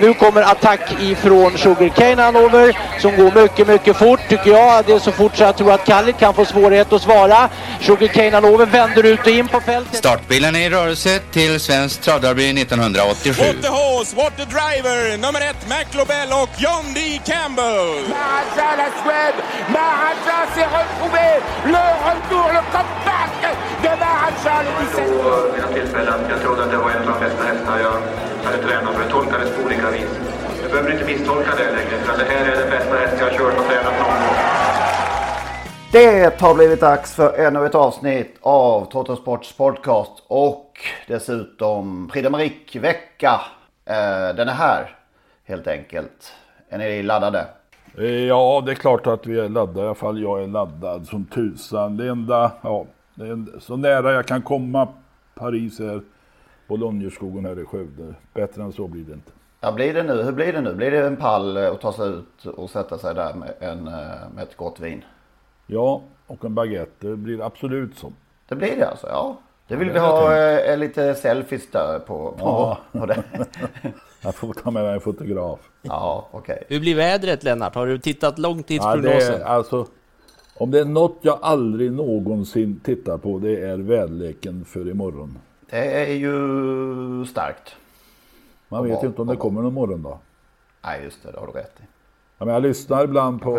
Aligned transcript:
Nu 0.00 0.14
kommer 0.14 0.42
attack 0.42 0.80
ifrån 1.00 1.58
Sugarcane 1.58 2.22
Hanover 2.22 2.78
som 3.00 3.16
går 3.16 3.42
mycket, 3.42 3.68
mycket 3.68 3.96
fort 3.96 4.20
tycker 4.28 4.50
jag. 4.50 4.84
Det 4.86 4.92
är 4.92 4.98
så 4.98 5.12
fort 5.12 5.36
så 5.36 5.42
jag 5.42 5.56
tror 5.56 5.72
att 5.72 5.84
Kallit 5.86 6.18
kan 6.18 6.34
få 6.34 6.44
svårighet 6.44 6.92
att 6.92 7.02
svara. 7.02 7.48
Sugarcane 7.80 8.30
Hanover 8.30 8.66
vänder 8.66 9.02
ut 9.02 9.20
och 9.20 9.26
in 9.26 9.48
på 9.48 9.60
fältet. 9.60 9.96
Startbilen 9.96 10.56
är 10.56 10.66
i 10.66 10.70
rörelse 10.70 11.18
till 11.18 11.60
Svensk 11.60 12.00
Travderby 12.00 12.62
1987. 12.62 13.42
What 13.42 13.62
the 13.62 13.68
horse, 13.68 14.16
what 14.16 14.36
the 14.36 14.44
driver, 14.44 15.16
nummer 15.16 15.40
ett 15.40 15.62
McLobel 15.68 16.28
och 16.42 16.50
John 16.56 16.84
D. 16.94 17.20
Campbell. 17.24 17.88
Maharaja 18.08 18.70
la 18.80 18.88
Suède, 19.02 19.38
Maharaja 19.72 20.38
s'est 20.54 20.70
retrouvé, 20.78 21.28
le 21.74 21.84
retour, 22.08 22.48
le 22.56 22.62
comeback 22.74 23.32
de 23.82 23.88
Maharaja 23.88 24.62
le 24.62 24.70
17. 24.80 25.04
vid 25.52 25.62
några 25.62 25.74
tillfällen. 25.74 26.20
Jag 26.30 26.40
trodde 26.42 26.62
att 26.64 26.70
det 26.70 26.76
var 26.76 26.90
en 26.90 27.08
av 27.08 27.18
de 27.20 27.24
bästa 27.26 27.42
hästar 27.44 27.78
jag 27.78 27.96
hade 28.44 28.62
tränat 28.62 28.94
för 28.94 29.04
det 29.04 29.10
tolkades 29.10 29.50
på 29.56 29.68
vis. 29.88 30.20
Du 30.62 30.68
behöver 30.68 30.92
inte 30.92 31.04
misstolka 31.04 31.50
det 31.56 31.70
längre 31.72 31.96
för 32.04 32.18
det 32.18 32.24
här 32.24 32.52
är 32.52 32.60
den 32.60 32.70
bästa 32.70 32.94
häst 32.94 33.16
jag 33.18 33.26
har 33.30 33.38
kört 33.38 33.58
och 33.58 33.64
tränat 33.64 33.98
någon 34.00 34.20
gång. 34.20 34.36
Det 35.92 36.40
har 36.40 36.54
blivit 36.54 36.80
dags 36.80 37.14
för 37.14 37.32
ännu 37.38 37.66
ett 37.66 37.74
avsnitt 37.74 38.36
av 38.40 38.90
Trottosports 38.92 39.52
podcast 39.52 40.22
och 40.26 40.78
dessutom 41.08 42.10
Prix 42.12 42.76
vecka 42.76 43.40
Eh, 43.90 44.36
Den 44.36 44.48
är 44.48 44.52
här 44.52 44.96
helt 45.44 45.66
enkelt. 45.66 46.32
Är 46.68 46.78
ni 46.78 47.02
laddade? 47.02 47.46
Eh, 47.98 48.04
Ja, 48.04 48.62
det 48.66 48.72
är 48.72 48.74
klart 48.74 49.06
att 49.06 49.26
vi 49.26 49.40
är 49.40 49.48
laddade. 49.48 49.80
I 49.80 49.84
alla 49.84 49.94
fall 49.94 50.22
jag 50.22 50.42
är 50.42 50.46
laddad 50.46 51.06
som 51.06 51.24
tusan. 51.24 51.96
Det 51.96 52.08
enda, 52.08 52.52
ja, 52.62 52.86
det 53.14 53.26
är 53.26 53.60
så 53.60 53.76
nära 53.76 54.12
jag 54.12 54.26
kan 54.26 54.42
komma 54.42 54.88
Paris 55.34 55.80
är 55.80 56.00
Bologneskogen 56.68 57.44
här 57.44 57.60
i 57.60 57.64
Skövde. 57.64 58.14
Bättre 58.34 58.62
än 58.62 58.72
så 58.72 58.88
blir 58.88 59.04
det 59.04 59.12
inte. 59.12 59.30
Ja, 59.60 59.72
blir 59.72 59.94
det 59.94 60.02
nu? 60.02 60.22
Hur 60.22 60.32
blir 60.32 60.52
det 60.52 60.60
nu? 60.60 60.74
Blir 60.74 60.90
det 60.90 61.06
en 61.06 61.16
pall 61.16 61.56
eh, 61.56 61.70
att 61.70 61.80
ta 61.80 61.92
sig 61.92 62.08
ut 62.08 62.46
och 62.46 62.70
sätta 62.70 62.98
sig 62.98 63.14
där 63.14 63.34
med, 63.34 63.52
en, 63.60 63.88
eh, 63.88 63.94
med 64.34 64.42
ett 64.42 64.56
gott 64.56 64.80
vin? 64.80 65.04
Ja, 65.66 66.02
och 66.26 66.44
en 66.44 66.54
baguette. 66.54 67.06
Det 67.08 67.16
blir 67.16 67.46
absolut 67.46 67.98
så. 67.98 68.12
Det 68.48 68.54
blir 68.54 68.76
det 68.76 68.88
alltså? 68.88 69.06
Ja. 69.06 69.36
Det 69.68 69.76
vill 69.76 69.88
Ja, 69.88 69.92
vi 69.92 69.98
det 69.98 70.04
har 70.06 70.20
ha 70.22 70.32
jag 70.34 70.72
eh, 70.72 70.78
lite 70.78 71.14
selfies 71.14 71.70
där 71.70 71.98
på, 71.98 72.32
på, 72.32 72.36
Ja. 72.38 72.78
på 73.00 73.06
det. 73.06 73.22
Jag 74.22 74.34
får 74.34 74.52
ta 74.52 74.70
med 74.70 74.82
mig 74.84 74.94
en 74.94 75.00
fotograf. 75.00 75.58
Ja, 75.82 76.28
okej. 76.30 76.62
Hur 76.68 76.80
blir 76.80 76.94
vädret 76.94 77.42
Lennart? 77.42 77.74
Har 77.74 77.86
du 77.86 77.98
tittat 77.98 78.22
Ja, 78.22 78.36
det 78.36 78.42
långtidsprognosen? 78.48 79.34
är, 79.34 79.44
alltså, 79.44 79.86
om 80.54 80.70
det 80.70 80.80
är 80.80 80.84
något 80.84 81.18
jag 81.20 81.38
aldrig 81.42 81.92
någonsin 81.92 82.80
tittar 82.84 83.18
på 83.18 83.38
det 83.38 83.60
är 83.60 83.76
väderleken 83.76 84.64
för 84.64 84.88
imorgon. 84.90 85.38
Det 85.70 86.02
är 86.10 86.14
ju 86.14 87.24
starkt. 87.26 87.76
Man 88.70 88.84
vet 88.88 89.02
ju 89.02 89.06
inte 89.06 89.22
om 89.22 89.28
det 89.28 89.36
kommer 89.36 89.62
någon 89.62 89.74
morgondag. 89.74 90.18
Nej, 90.84 91.04
just 91.04 91.22
det. 91.22 91.32
Det 91.32 91.38
har 91.38 91.46
du 91.46 91.52
rätt 91.52 91.72
i. 91.80 91.82
Ja, 92.38 92.44
men 92.44 92.54
jag 92.54 92.62
lyssnar 92.62 93.04
ibland 93.04 93.42
på 93.42 93.50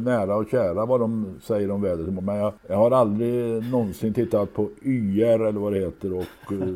nära 0.00 0.36
och 0.36 0.48
kära 0.50 0.86
vad 0.86 1.00
de 1.00 1.40
säger 1.42 1.70
om 1.70 1.82
vädret. 1.82 2.24
Men 2.24 2.36
jag, 2.36 2.52
jag 2.66 2.76
har 2.76 2.90
aldrig 2.90 3.62
någonsin 3.70 4.14
tittat 4.14 4.54
på 4.54 4.68
YR 4.82 5.40
eller 5.46 5.60
vad 5.60 5.72
det 5.72 5.78
heter 5.78 6.12
och 6.12 6.52
eh, 6.52 6.68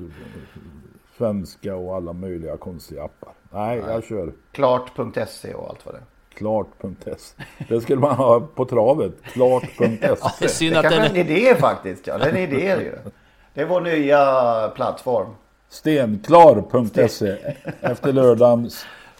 svenska 1.19 1.77
och 1.77 1.95
alla 1.97 2.13
möjliga 2.13 2.57
konstiga 2.57 3.05
appar. 3.05 3.33
Nej, 3.51 3.83
jag 3.89 4.05
kör 4.05 4.33
Klart.se 4.53 5.55
och 5.55 5.69
allt 5.71 5.87
vad 5.87 5.95
det 5.95 5.99
är. 5.99 6.05
klart.se. 6.39 7.45
Det 7.69 7.81
skulle 7.81 8.01
man 8.01 8.15
ha 8.15 8.41
på 8.41 8.65
travet. 8.65 9.13
Det 9.23 9.29
är 9.29 9.33
Klart.se. 9.33 10.49
synd 10.49 10.75
Det 10.75 10.79
att 10.79 10.83
kanske 10.83 11.01
är 11.01 11.11
en 11.11 11.17
idé 11.31 11.55
faktiskt. 11.55 12.07
Ja, 12.07 12.19
det 12.19 12.25
är 12.25 12.31
en 12.31 12.37
idé 12.37 12.77
ju. 12.83 13.11
Det 13.55 13.61
är 13.61 13.67
vår 13.67 13.81
nya 13.81 14.69
plattform. 14.75 15.27
Stenklar.se. 15.71 17.37
Efter 17.81 18.13
lördagen, 18.13 18.71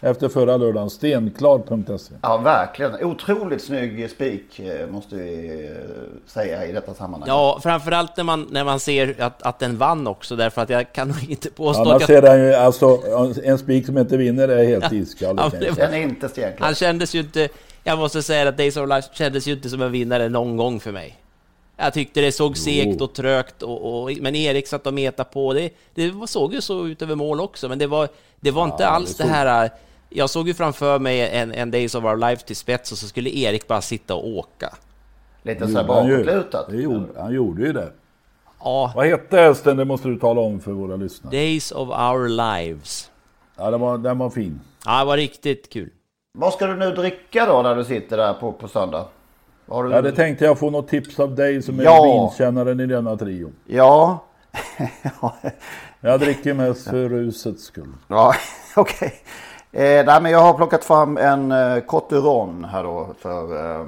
efter 0.01 0.29
förra 0.29 0.57
lördagen. 0.57 0.89
Stenklar.se. 0.89 2.13
Ja, 2.21 2.37
verkligen. 2.37 3.03
Otroligt 3.03 3.63
snygg 3.63 4.09
spik 4.09 4.59
eh, 4.59 4.87
måste 4.87 5.15
vi 5.15 5.61
eh, 5.65 6.31
säga 6.31 6.65
i 6.65 6.71
detta 6.71 6.93
sammanhang. 6.93 7.29
Ja, 7.29 7.59
framförallt 7.63 8.17
när 8.17 8.23
man, 8.23 8.47
när 8.51 8.63
man 8.63 8.79
ser 8.79 9.21
att, 9.21 9.43
att 9.43 9.59
den 9.59 9.77
vann 9.77 10.07
också, 10.07 10.35
därför 10.35 10.61
att 10.61 10.69
jag 10.69 10.93
kan 10.93 11.07
nog 11.07 11.29
inte 11.29 11.49
påstå 11.49 11.81
Annars 11.81 12.03
att 12.03 12.09
är 12.09 12.21
den 12.21 12.39
ju, 12.39 12.53
alltså, 12.53 12.99
en 13.43 13.57
spik 13.57 13.85
som 13.85 13.97
inte 13.97 14.17
vinner 14.17 14.47
är 14.47 14.63
helt 14.63 14.93
iskall. 14.93 15.35
Ja. 15.37 15.51
Den 15.75 15.93
är 15.93 16.01
inte 16.01 16.29
stenklar. 16.29 16.65
han 16.65 16.75
kändes 16.75 17.15
ju 17.15 17.19
inte... 17.19 17.49
Jag 17.83 17.97
måste 17.97 18.23
säga 18.23 18.49
att 18.49 18.57
Days 18.57 18.77
of 18.77 18.89
Life 18.89 19.07
kändes 19.13 19.47
ju 19.47 19.51
inte 19.51 19.69
som 19.69 19.81
en 19.81 19.91
vinnare 19.91 20.29
någon 20.29 20.57
gång 20.57 20.79
för 20.79 20.91
mig. 20.91 21.20
Jag 21.81 21.93
tyckte 21.93 22.21
det 22.21 22.31
såg 22.31 22.57
segt 22.57 23.01
och 23.01 23.13
trögt, 23.13 23.63
och, 23.63 24.03
och, 24.03 24.11
men 24.21 24.35
Erik 24.35 24.67
satt 24.67 24.87
och 24.87 24.93
metade 24.93 25.29
på. 25.29 25.53
Det, 25.53 25.73
det 25.95 26.27
såg 26.27 26.53
ju 26.53 26.61
så 26.61 26.87
ut 26.87 27.01
över 27.01 27.15
mål 27.15 27.41
också, 27.41 27.69
men 27.69 27.79
det 27.79 27.87
var, 27.87 28.09
det 28.39 28.51
var 28.51 28.65
inte 28.65 28.87
alls 28.87 29.17
det, 29.17 29.23
här... 29.23 29.69
Jag 30.09 30.29
såg 30.29 30.47
ju 30.47 30.53
framför 30.53 30.99
mig 30.99 31.29
en, 31.29 31.51
en 31.51 31.71
Days 31.71 31.95
of 31.95 32.03
Our 32.03 32.17
Life 32.17 32.45
till 32.45 32.55
spets 32.55 32.91
och 32.91 32.97
så 32.97 33.07
skulle 33.07 33.29
Erik 33.29 33.67
bara 33.67 33.81
sitta 33.81 34.15
och 34.15 34.27
åka. 34.27 34.75
Lite 35.43 35.67
så 35.67 35.71
här 35.71 35.75
Han 35.77 35.87
bakåtlutat. 35.87 36.69
Det 36.69 36.77
gjorde, 36.77 37.07
han 37.17 37.33
gjorde 37.33 37.61
ju 37.61 37.73
det. 37.73 37.91
Ja, 38.63 38.93
Vad 38.95 39.05
hette 39.07 39.37
hästen? 39.37 39.77
Det 39.77 39.85
måste 39.85 40.07
du 40.07 40.19
tala 40.19 40.41
om 40.41 40.59
för 40.59 40.71
våra 40.71 40.95
lyssnare. 40.95 41.35
Days 41.35 41.71
of 41.71 41.89
Our 41.89 42.29
Lives. 42.29 43.11
Ja, 43.57 43.71
den 43.71 43.79
var, 43.79 43.97
den 43.97 44.17
var 44.17 44.29
fin. 44.29 44.59
Ja, 44.85 44.99
det 44.99 45.05
var 45.05 45.17
riktigt 45.17 45.69
kul. 45.69 45.89
Vad 46.37 46.53
ska 46.53 46.67
du 46.67 46.75
nu 46.75 46.91
dricka 46.91 47.45
då 47.45 47.61
när 47.61 47.75
du 47.75 47.83
sitter 47.83 48.17
där 48.17 48.33
på, 48.33 48.51
på 48.51 48.67
söndag? 48.67 49.05
Har 49.71 49.83
du... 49.83 49.91
Ja, 49.91 50.01
det 50.01 50.11
tänkte 50.11 50.45
jag 50.45 50.59
få 50.59 50.69
något 50.69 50.87
tips 50.87 51.19
av 51.19 51.35
dig 51.35 51.61
som 51.61 51.79
är 51.79 51.83
Ja. 51.83 52.03
vinkännaren 52.03 52.79
i 52.79 52.85
denna 52.85 53.17
trio. 53.17 53.51
Ja. 53.65 54.19
Jag 56.01 56.19
dricker 56.19 56.53
mest 56.53 56.89
för 56.89 57.09
rusets 57.09 57.63
skull. 57.63 57.93
Ja, 58.07 58.33
okej. 58.75 59.13
Eh, 59.71 60.05
nej, 60.05 60.21
men 60.21 60.31
jag 60.31 60.39
har 60.39 60.53
plockat 60.53 60.83
fram 60.83 61.17
en 61.17 61.51
eh, 61.51 61.79
Coturon 61.79 62.63
här 62.63 62.83
då 62.83 63.07
för 63.19 63.75
eh, 63.79 63.85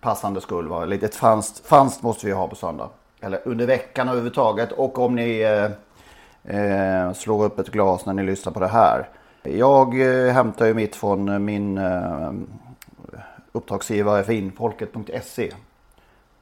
passande 0.00 0.40
skull. 0.40 0.68
Va? 0.68 0.84
Lite 0.84 1.08
franskt, 1.08 1.66
franskt 1.66 2.02
måste 2.02 2.26
vi 2.26 2.32
ha 2.32 2.48
på 2.48 2.56
söndag. 2.56 2.88
Eller 3.20 3.40
under 3.44 3.66
veckan 3.66 4.08
överhuvudtaget. 4.08 4.72
Och 4.72 4.98
om 4.98 5.14
ni 5.14 5.40
eh, 5.40 6.56
eh, 6.56 7.12
slår 7.12 7.44
upp 7.44 7.58
ett 7.58 7.68
glas 7.70 8.06
när 8.06 8.12
ni 8.12 8.22
lyssnar 8.22 8.52
på 8.52 8.60
det 8.60 8.68
här. 8.68 9.08
Jag 9.42 10.00
eh, 10.00 10.32
hämtar 10.32 10.66
ju 10.66 10.74
mitt 10.74 10.96
från 10.96 11.44
min 11.44 11.78
eh, 11.78 12.32
uppdragsgivare 13.54 14.24
finfolket.se. 14.24 15.52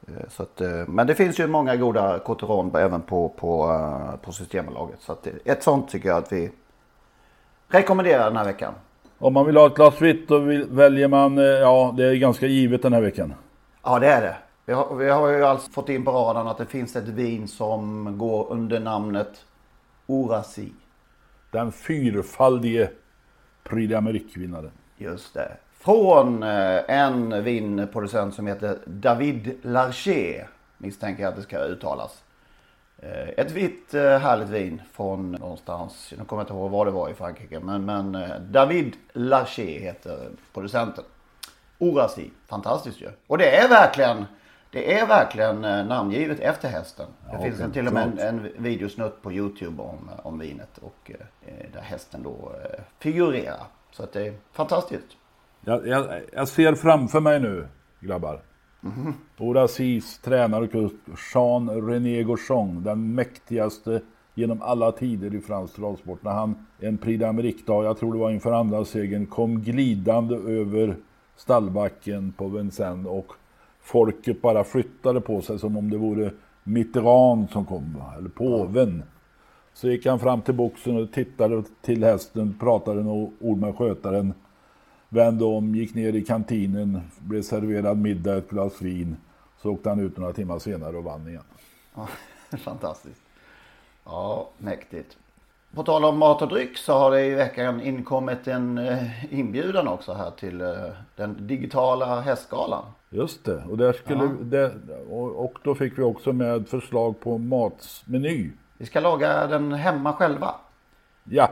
Eh, 0.09 0.29
Så 0.29 0.43
att, 0.43 0.61
eh, 0.61 0.87
men 0.89 1.07
det 1.07 1.15
finns 1.15 1.41
ju 1.41 1.47
många 1.47 1.77
goda 1.77 2.19
Coteron 2.19 2.77
även 2.77 3.03
på, 3.03 3.29
på, 3.29 3.71
eh, 3.71 4.17
på 4.25 4.33
Systembolaget. 4.33 5.01
Så 5.01 5.13
att, 5.13 5.27
ett 5.45 5.63
sånt 5.63 5.89
tycker 5.91 6.09
jag 6.09 6.19
att 6.19 6.33
vi 6.33 6.51
rekommenderar 7.69 8.25
den 8.25 8.37
här 8.37 8.45
veckan. 8.45 8.75
Om 9.19 9.35
man 9.35 9.47
vill 9.47 9.57
ha 9.57 9.67
ett 9.67 9.75
glas 9.75 10.01
vitt 10.01 10.29
då 10.29 10.39
väljer 10.69 11.09
man, 11.09 11.37
ja 11.37 11.95
det 11.97 12.05
är 12.05 12.15
ganska 12.15 12.47
givet 12.47 12.83
den 12.83 12.93
här 12.93 13.01
veckan. 13.01 13.35
Ja 13.83 13.99
det 13.99 14.07
är 14.07 14.21
det. 14.21 14.37
Vi 14.67 14.73
har, 14.73 14.95
vi 14.97 15.11
har 15.11 15.29
ju 15.29 15.45
alltså 15.45 15.71
fått 15.71 15.89
in 15.89 16.05
på 16.05 16.11
radarn 16.11 16.47
att 16.49 16.59
det 16.59 16.67
finns 16.67 16.97
ett 16.97 17.09
vin 17.09 17.49
som 17.49 18.19
går 18.19 18.47
under 18.51 18.81
namnet 18.81 19.45
Orasi. 20.07 20.73
Den 21.51 21.73
fyrfaldige 21.73 22.91
Prix 23.65 23.93
d'Amérique-vinnaren. 23.93 24.71
Just 24.97 25.35
det. 25.35 25.57
Från 25.83 26.43
eh, 26.43 26.81
en 26.89 27.45
vinproducent 27.45 28.35
som 28.35 28.47
heter 28.47 28.79
David 28.85 29.59
Larcher. 29.63 30.49
Misstänker 30.79 31.23
jag 31.23 31.31
att 31.31 31.37
det 31.37 31.43
ska 31.43 31.59
uttalas. 31.59 32.23
Eh, 32.99 33.29
Ett 33.37 33.51
vitt 33.51 33.95
eh, 33.95 34.19
härligt 34.19 34.49
vin 34.49 34.83
från 34.93 35.33
någonstans. 35.33 36.15
Nu 36.19 36.25
kommer 36.25 36.43
jag 36.43 36.45
inte 36.45 36.53
ihåg 36.55 36.71
var 36.71 36.85
det 36.87 36.91
var 36.91 37.09
i 37.09 37.15
Frankrike. 37.15 37.61
Men, 37.61 37.85
men 37.85 38.17
David 38.53 38.97
Larcher 39.13 39.81
heter 39.81 40.29
producenten. 40.53 41.05
Orasi. 41.79 42.31
Fantastiskt 42.47 43.01
ju. 43.01 43.09
Och 43.27 43.39
det 43.39 43.57
är 43.57 43.69
verkligen 43.69 44.25
det 44.71 44.99
är 44.99 45.07
verkligen 45.07 45.61
namngivet 45.61 46.41
efter 46.41 46.69
hästen. 46.69 47.07
Det 47.31 47.37
Ja, 47.37 47.43
finns 47.43 47.61
en, 47.61 47.73
till 47.73 47.87
och 47.87 47.93
med 47.93 48.03
en, 48.03 48.19
en 48.19 48.49
videosnutt 48.63 49.23
på 49.23 49.33
Youtube 49.33 49.83
om, 49.83 50.11
om 50.23 50.39
vinet. 50.39 50.79
Och 50.79 51.11
eh, 51.11 51.55
där 51.73 51.81
hästen 51.81 52.23
då 52.23 52.53
eh, 52.65 52.81
figurerar. 52.99 53.63
Så 53.91 54.03
att 54.03 54.13
det 54.13 54.27
är 54.27 54.35
fantastiskt. 54.53 55.07
Jag, 55.65 55.87
jag, 55.87 56.07
jag 56.33 56.49
ser 56.49 56.75
framför 56.75 57.21
mig 57.21 57.41
nu, 57.41 57.67
grabbar. 58.01 58.41
Orasis 59.39 60.19
tränare 60.19 60.65
och 60.65 60.73
kust, 60.73 60.97
Jean 61.35 61.89
René 61.89 62.23
Gauchon, 62.23 62.83
den 62.83 63.15
mäktigaste 63.15 64.01
genom 64.35 64.63
alla 64.63 64.93
tider 64.93 65.35
i 65.35 65.41
fransk 65.41 65.77
travsport. 65.77 66.23
När 66.23 66.31
han 66.31 66.67
en 66.81 66.99
Prix 66.99 67.23
d'Amérique-dag, 67.23 67.85
jag 67.85 67.99
tror 67.99 68.13
det 68.13 68.19
var 68.19 68.31
inför 68.31 68.53
andra 68.53 68.85
segern, 68.85 69.27
kom 69.27 69.61
glidande 69.61 70.37
över 70.37 70.97
stallbacken 71.37 72.33
på 72.33 72.49
Vincennes 72.49 73.07
och 73.07 73.33
folket 73.81 74.43
bara 74.43 74.65
flyttade 74.65 75.21
på 75.21 75.41
sig 75.41 75.59
som 75.59 75.77
om 75.77 75.91
det 75.91 75.99
vore 75.99 76.31
Mitterrand 76.65 77.51
som 77.51 77.65
kom, 77.65 78.03
eller 78.19 78.29
påven. 78.29 79.03
Så 79.75 79.89
gick 79.89 80.07
han 80.07 80.19
fram 80.19 80.41
till 80.41 80.55
boxen 80.55 80.97
och 80.97 81.13
tittade 81.13 81.63
till 81.83 82.05
hästen, 82.05 82.55
pratade 82.61 83.03
några 83.03 83.31
ord 83.41 83.59
med 83.59 83.77
skötaren, 83.77 84.35
vände 85.13 85.45
om, 85.45 85.75
gick 85.75 85.95
ner 85.95 86.13
i 86.13 86.25
kantinen, 86.25 87.01
blev 87.19 87.43
serverad 87.43 87.99
middag, 87.99 88.37
ett 88.37 88.51
glas 88.51 88.83
vin. 88.83 89.17
Så 89.63 89.71
åkte 89.71 89.89
han 89.89 90.01
ut 90.01 90.17
några 90.17 90.33
timmar 90.33 90.59
senare 90.59 90.97
och 90.97 91.05
vann 91.05 91.29
igen. 91.29 91.43
Ja, 91.95 92.09
fantastiskt. 92.59 93.23
Ja, 94.05 94.49
mäktigt. 94.59 95.17
På 95.75 95.83
tal 95.83 96.05
om 96.05 96.19
mat 96.19 96.43
och 96.43 96.49
dryck 96.49 96.79
så 96.79 96.93
har 96.93 97.11
det 97.11 97.27
i 97.27 97.31
veckan 97.35 97.81
inkommit 97.81 98.49
en 98.49 98.79
eh, 98.79 99.35
inbjudan 99.35 99.89
också 99.89 100.13
här 100.13 100.31
till 100.31 100.61
eh, 100.61 100.69
den 101.17 101.47
digitala 101.47 102.21
hästgalan. 102.21 102.85
Just 103.11 103.45
det, 103.45 103.63
och, 103.71 103.79
där 103.79 103.93
skulle, 103.93 104.25
Ja. 104.25 104.31
det, 104.41 104.75
och, 105.11 105.59
då 105.65 105.75
fick 105.75 105.99
vi 105.99 106.03
också 106.03 106.33
med 106.33 106.69
förslag 106.69 107.21
på 107.21 107.39
matmeny. 107.39 108.51
Vi 108.79 108.87
ska 108.87 109.01
laga 109.01 109.47
den 109.47 109.73
hemma 109.73 110.13
själva. 110.13 110.55
Ja, 111.25 111.49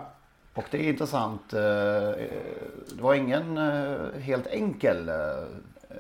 Och 0.55 0.65
det 0.71 0.79
är 0.79 0.89
intressant. 0.89 1.53
eh, 1.53 1.61
Det 1.61 3.01
var 3.01 3.15
ingen 3.15 3.59
eh, 3.59 4.21
helt 4.21 4.47
enkel 4.47 5.09
eh, 5.09 5.15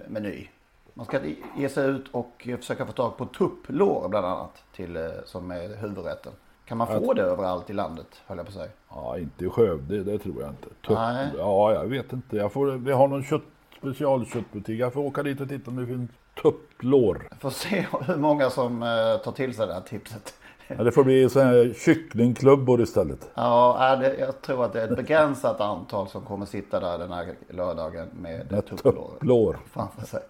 meny. 0.08 0.48
Man 0.94 1.06
ska 1.06 1.18
ge 1.56 1.68
sig 1.68 1.88
ut 1.88 2.04
och 2.12 2.48
försöka 2.58 2.86
få 2.86 2.92
tag 2.92 3.16
på 3.16 3.26
tupplår 3.26 4.08
bland 4.08 4.26
annat 4.26 4.62
till, 4.76 4.96
eh, 4.96 5.02
som 5.24 5.50
är 5.50 5.76
huvudrätten. 5.76 6.32
Kan 6.64 6.78
man 6.78 6.86
få 6.86 7.14
det 7.14 7.22
överallt 7.22 7.70
i 7.70 7.72
landet 7.72 8.06
höll 8.26 8.36
jag 8.36 8.46
på 8.46 8.50
att 8.50 8.54
säga. 8.56 8.70
ja 8.90 9.18
inte 9.18 9.44
i 9.44 9.48
Skövde, 9.48 10.02
det 10.04 10.18
tror 10.18 10.40
jag 10.40 10.50
inte. 10.50 10.68
Tupp, 10.68 10.96
Nej. 10.98 11.28
ja, 11.38 11.72
jag 11.72 11.84
vet 11.84 12.12
inte. 12.12 12.36
Jag 12.36 12.52
får, 12.52 12.66
vi 12.66 12.92
har 12.92 13.08
någon 13.08 13.24
kött, 13.24 13.42
specialköttbutik. 13.78 14.80
Jag 14.80 14.92
får 14.92 15.00
åka 15.00 15.22
dit 15.22 15.40
och 15.40 15.48
titta 15.48 15.70
om 15.70 15.76
det 15.76 15.86
finns 15.86 16.10
tupplår. 16.42 17.28
Får 17.40 17.50
se 17.50 17.86
hur 18.06 18.16
många 18.16 18.50
som 18.50 18.82
eh, 18.82 19.16
tar 19.24 19.32
till 19.32 19.54
sig 19.54 19.66
det 19.66 19.74
här 19.74 19.80
tipset. 19.80 20.34
Ja, 20.78 20.84
det 20.84 20.92
får 20.92 21.04
bli 21.04 21.30
så 21.30 21.40
här 21.40 21.74
kycklingklubbor 21.84 22.82
istället. 22.82 23.30
Ja, 23.34 23.78
är 23.80 23.96
det, 23.96 24.16
jag 24.18 24.42
tror 24.42 24.64
att 24.64 24.72
det 24.72 24.80
är 24.82 24.88
ett 24.90 24.96
begränsat 24.96 25.60
antal 25.60 26.08
som 26.08 26.22
kommer 26.22 26.46
sitta 26.46 26.80
där 26.80 26.98
den 26.98 27.12
här 27.12 27.34
lördagen 27.50 28.08
med 28.12 28.52
Med 28.52 28.66
tupplår 28.66 29.58
framför 29.72 30.06
sig. 30.06 30.20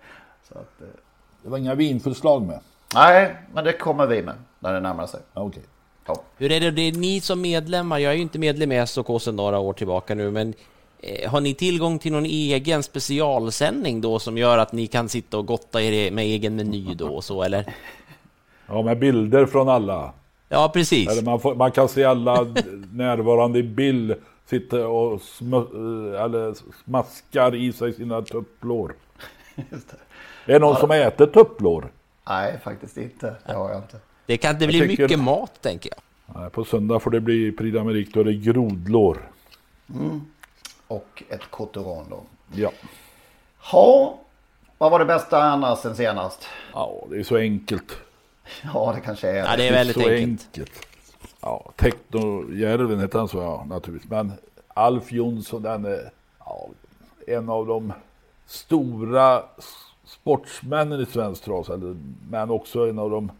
Så 0.48 0.54
att, 0.58 0.80
eh, 0.80 0.86
Det 1.42 1.48
var 1.48 1.58
inga 1.58 1.74
vinförslag 1.74 2.42
med. 2.42 2.60
nej, 2.94 3.36
men 3.54 3.64
det 3.64 3.72
kommer 3.72 4.06
vi 4.06 4.22
med 4.22 4.34
när 4.58 4.72
det 4.72 4.80
närmar 4.80 5.06
sig. 5.06 5.20
Okej. 5.34 5.62
Ja. 6.06 6.22
Hur 6.36 6.52
är 6.52 6.60
det, 6.60 6.70
det 6.70 6.82
är 6.82 6.92
ni 6.92 7.20
som 7.20 7.40
medlemmar, 7.40 7.98
jag 7.98 8.12
är 8.12 8.16
ju 8.16 8.22
inte 8.22 8.38
medlem 8.38 8.72
i 8.72 8.86
SOK 8.86 9.22
sedan 9.22 9.36
några 9.36 9.58
år 9.58 9.72
tillbaka 9.72 10.14
nu, 10.14 10.30
men 10.30 10.54
eh, 11.00 11.30
har 11.30 11.40
ni 11.40 11.54
tillgång 11.54 11.98
till 11.98 12.12
någon 12.12 12.24
egen 12.24 12.82
specialsändning 12.82 14.00
då 14.00 14.18
som 14.18 14.38
gör 14.38 14.58
att 14.58 14.72
ni 14.72 14.86
kan 14.86 15.08
sitta 15.08 15.38
och 15.38 15.46
gotta 15.46 15.82
er 15.82 16.10
med 16.10 16.24
egen 16.24 16.56
meny 16.56 16.94
då 16.94 17.08
och 17.08 17.24
så 17.24 17.42
eller? 17.42 17.74
Ja, 18.66 18.82
med 18.82 18.98
bilder 18.98 19.46
från 19.46 19.68
alla. 19.68 20.12
Ja, 20.52 20.70
precis. 20.74 21.08
Eller 21.10 21.22
man, 21.22 21.40
får, 21.40 21.54
man 21.54 21.72
kan 21.72 21.88
se 21.88 22.04
alla 22.04 22.46
närvarande 22.92 23.58
i 23.58 23.62
bild 23.62 24.14
sitta 24.46 24.88
och 24.88 25.22
smu, 25.22 25.56
eh, 25.56 26.22
eller 26.22 26.54
smaskar 26.84 27.54
i 27.54 27.72
sig 27.72 27.92
sina 27.92 28.22
tupplår. 28.22 28.94
Just 29.70 29.88
det. 29.90 29.96
Är 30.52 30.52
det 30.52 30.58
någon 30.66 30.76
som 30.76 30.90
äter 30.90 31.26
tupplår? 31.26 31.92
Nej, 32.28 32.58
faktiskt 32.64 32.96
inte. 32.96 33.34
Det 33.46 33.52
har 33.52 33.70
jag 33.70 33.78
inte. 33.78 33.96
Det 34.26 34.36
kan 34.36 34.50
inte 34.50 34.64
Jag 34.64 34.68
bli 34.70 34.80
tycker- 34.88 35.02
mycket 35.02 35.18
mat, 35.20 35.62
tänker 35.62 35.90
jag. 35.90 36.40
Nej, 36.40 36.50
på 36.50 36.64
söndag 36.64 37.00
får 37.00 37.10
det 37.10 37.20
bli 37.20 37.52
Prix 37.52 37.76
d'Amérique, 37.76 38.10
då 38.14 38.20
är 38.20 38.24
det 38.24 38.32
grodlår. 38.34 39.18
Och 40.86 41.22
ett 41.28 41.50
coteron 41.50 42.04
då. 42.10 42.22
Ja. 42.54 42.70
Ja, 43.72 44.18
vad 44.78 44.90
var 44.90 44.98
det 44.98 45.04
bästa 45.04 45.42
annars 45.42 45.78
sen 45.78 45.96
senast? 45.96 46.46
ja, 46.72 47.04
det 47.10 47.18
är 47.18 47.22
så 47.22 47.36
enkelt. 47.36 47.96
Ja, 48.74 48.92
det 48.94 49.00
kanske 49.00 49.28
är 49.28 49.36
Ja, 49.36 49.50
det 49.50 49.56
det. 49.56 49.68
är 49.68 49.72
väldigt 49.72 49.96
så 49.96 50.08
enkelt. 50.10 50.86
Ja, 51.40 51.70
Technojärven 51.76 53.00
heter 53.00 53.18
han 53.18 53.28
så 53.28 53.38
ja, 53.38 53.66
naturligtvis. 53.68 54.10
Men 54.10 54.32
Alf 54.68 55.12
Jonsson, 55.12 55.62
den 55.62 55.84
är 55.84 56.10
ja, 56.38 56.68
en 57.26 57.48
av 57.48 57.66
de 57.66 57.92
stora 58.46 59.42
sportsmännen 60.04 61.00
i 61.00 61.06
svensk 61.06 61.44
trav, 61.44 61.96
men 62.30 62.50
också 62.50 62.88
en 62.88 62.98
av 62.98 63.10
de 63.10 63.32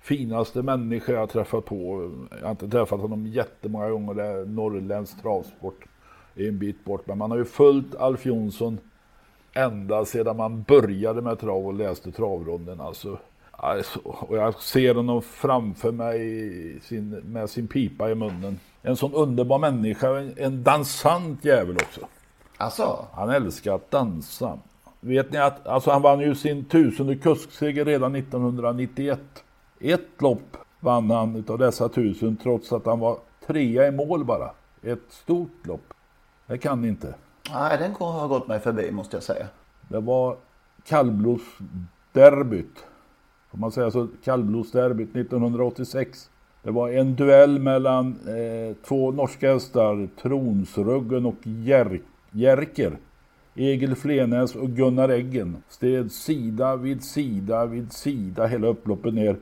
finaste 0.00 0.62
människor 0.62 1.14
jag 1.14 1.22
har 1.22 1.26
träffat 1.26 1.64
på. 1.64 2.10
Jag 2.30 2.44
har 2.44 2.50
inte 2.50 2.68
träffat 2.68 3.00
honom 3.00 3.26
jättemånga 3.26 3.90
gånger, 3.90 4.14
det 4.14 4.24
är 4.24 4.44
norrländsk 4.44 5.22
travsport 5.22 5.84
är 6.36 6.48
en 6.48 6.58
bit 6.58 6.84
bort. 6.84 7.06
Men 7.06 7.18
man 7.18 7.30
har 7.30 7.38
ju 7.38 7.44
följt 7.44 7.94
Alf 7.96 8.26
Jonsson 8.26 8.78
ända 9.52 10.04
sedan 10.04 10.36
man 10.36 10.62
började 10.62 11.22
med 11.22 11.38
trav 11.40 11.66
och 11.66 11.74
läste 11.74 12.12
travronden. 12.12 12.80
Alltså, 12.80 13.18
alltså, 13.62 13.98
och 14.04 14.36
jag 14.36 14.54
ser 14.54 14.94
honom 14.94 15.22
framför 15.22 15.92
mig 15.92 16.80
sin, 16.82 17.10
med 17.10 17.50
sin 17.50 17.68
pipa 17.68 18.10
i 18.10 18.14
munnen. 18.14 18.60
En 18.82 18.96
sån 18.96 19.14
underbar 19.14 19.58
människa, 19.58 20.18
en, 20.18 20.34
en 20.36 20.62
dansant 20.62 21.44
jävel 21.44 21.76
också. 21.76 22.00
Alltså, 22.56 23.06
Han 23.12 23.30
älskar 23.30 23.74
att 23.74 23.90
dansa. 23.90 24.58
Vet 25.00 25.32
ni 25.32 25.38
att 25.38 25.66
alltså 25.66 25.90
han 25.90 26.02
vann 26.02 26.20
ju 26.20 26.34
sin 26.34 26.64
tusende 26.64 27.16
kuskseger 27.16 27.84
redan 27.84 28.16
1991. 28.16 29.20
Ett 29.80 30.22
lopp 30.22 30.56
vann 30.80 31.10
han 31.10 31.36
utav 31.36 31.58
dessa 31.58 31.88
tusen 31.88 32.36
trots 32.36 32.72
att 32.72 32.86
han 32.86 33.00
var 33.00 33.18
trea 33.46 33.86
i 33.86 33.90
mål 33.90 34.24
bara. 34.24 34.50
Ett 34.82 35.02
stort 35.08 35.66
lopp. 35.66 35.94
Det 36.46 36.58
kan 36.58 36.82
ni 36.82 36.88
inte. 36.88 37.14
nej, 37.52 37.78
den 37.78 37.94
har 37.94 38.28
gått 38.28 38.48
mig 38.48 38.60
förbi 38.60 38.90
måste 38.90 39.16
jag 39.16 39.22
säga. 39.22 39.46
Det 39.88 40.00
var 40.00 40.36
kallblodsderbyt. 40.84 42.84
Får 43.52 43.58
man 43.58 43.72
säga 43.72 43.90
så? 43.90 44.08
Kallblodsderbyt 44.24 45.16
1986. 45.16 46.30
Det 46.62 46.70
var 46.70 46.88
en 46.90 47.14
duell 47.14 47.58
mellan 47.58 48.06
eh, 48.28 48.76
två 48.88 49.12
norska 49.12 49.52
hästar, 49.52 50.08
Tronsruggen 50.22 51.26
och 51.26 51.36
Jer- 51.42 52.00
Jerker. 52.30 52.96
Egil 53.54 53.94
Flenäs 53.94 54.54
och 54.56 54.68
Gunnar 54.70 55.08
Eggen 55.08 55.56
stred 55.68 56.12
sida 56.12 56.76
vid 56.76 57.02
sida 57.04 57.66
vid 57.66 57.92
sida 57.92 58.46
hela 58.46 58.66
upploppet 58.66 59.14
ner. 59.14 59.36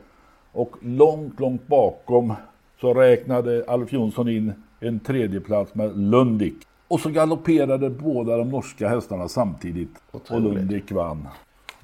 Och 0.53 0.77
långt, 0.81 1.41
långt 1.41 1.67
bakom 1.67 2.35
så 2.81 2.95
räknade 2.95 3.65
Alf 3.69 3.93
Jonsson 3.93 4.29
in 4.29 4.53
en 4.81 5.01
tredjeplats 5.01 5.75
med 5.75 5.99
Lundik. 5.99 6.55
Och 6.89 7.01
så 7.01 7.11
galopperade 7.11 7.91
båda 7.91 8.37
de 8.37 8.49
norska 8.49 8.89
hästarna 8.89 9.29
samtidigt. 9.29 10.03
Och. 10.11 10.41
Lundik 10.41 10.93
vann. 10.93 11.29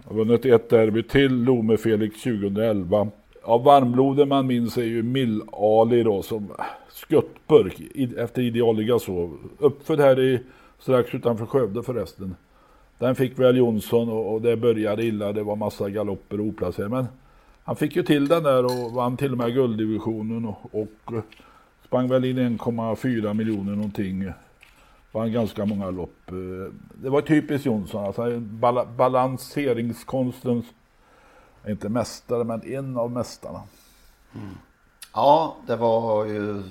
Har 0.08 0.14
vunnit 0.14 0.44
ett 0.44 0.70
derby 0.70 1.02
till, 1.02 1.44
Lome 1.44 1.76
Felix 1.76 2.22
2011. 2.22 3.08
Ja, 3.42 3.58
varmbloden 3.58 4.28
man 4.28 4.46
minns 4.46 4.78
är 4.78 4.84
ju 4.84 5.02
Mill 5.02 5.42
Ali 5.52 6.02
då 6.02 6.22
som 6.22 6.44
äh, 6.58 6.64
skuttburk 6.90 7.80
efter 8.16 8.42
idealiga 8.42 8.98
så. 8.98 9.38
Uppfödd 9.58 10.00
här 10.00 10.20
i 10.20 10.40
strax 10.78 11.14
utanför 11.14 11.46
Skövde 11.46 11.82
förresten. 11.82 12.34
Den 12.98 13.14
fick 13.14 13.38
väl 13.38 13.56
Jonsson 13.56 14.08
och, 14.08 14.34
och 14.34 14.42
det 14.42 14.56
började 14.56 15.04
illa. 15.04 15.32
Det 15.32 15.42
var 15.42 15.56
massa 15.56 15.90
galopper 15.90 16.40
och 16.40 16.46
oplacerade. 16.46 16.94
Men 16.94 17.06
han 17.64 17.76
fick 17.76 17.96
ju 17.96 18.02
till 18.02 18.28
den 18.28 18.42
där 18.42 18.64
och 18.64 18.92
vann 18.92 19.16
till 19.16 19.32
och 19.32 19.38
med 19.38 19.54
gulddivisionen 19.54 20.44
och, 20.44 20.74
och 20.74 21.12
äh, 21.14 21.22
sprang 21.86 22.08
väl 22.08 22.24
in 22.24 22.38
1,4 22.38 23.34
miljoner 23.34 23.72
någonting. 23.72 24.32
Vann 25.16 25.32
ganska 25.32 25.64
många 25.64 25.90
lopp. 25.90 26.28
Eh, 26.28 26.72
Det 26.94 27.10
var 27.10 27.20
typiskt 27.20 27.66
Jonsson. 27.66 28.04
Alltså 28.04 28.22
en 28.22 28.60
bala, 28.60 28.84
balanseringskonstens, 28.84 30.64
inte 31.68 31.88
mästare 31.88 32.44
men 32.44 32.62
en 32.64 32.96
av 32.96 33.10
mästarna. 33.10 33.62
Ja, 35.14 35.56
det 35.66 35.76
var 35.76 36.24
ju 36.24 36.62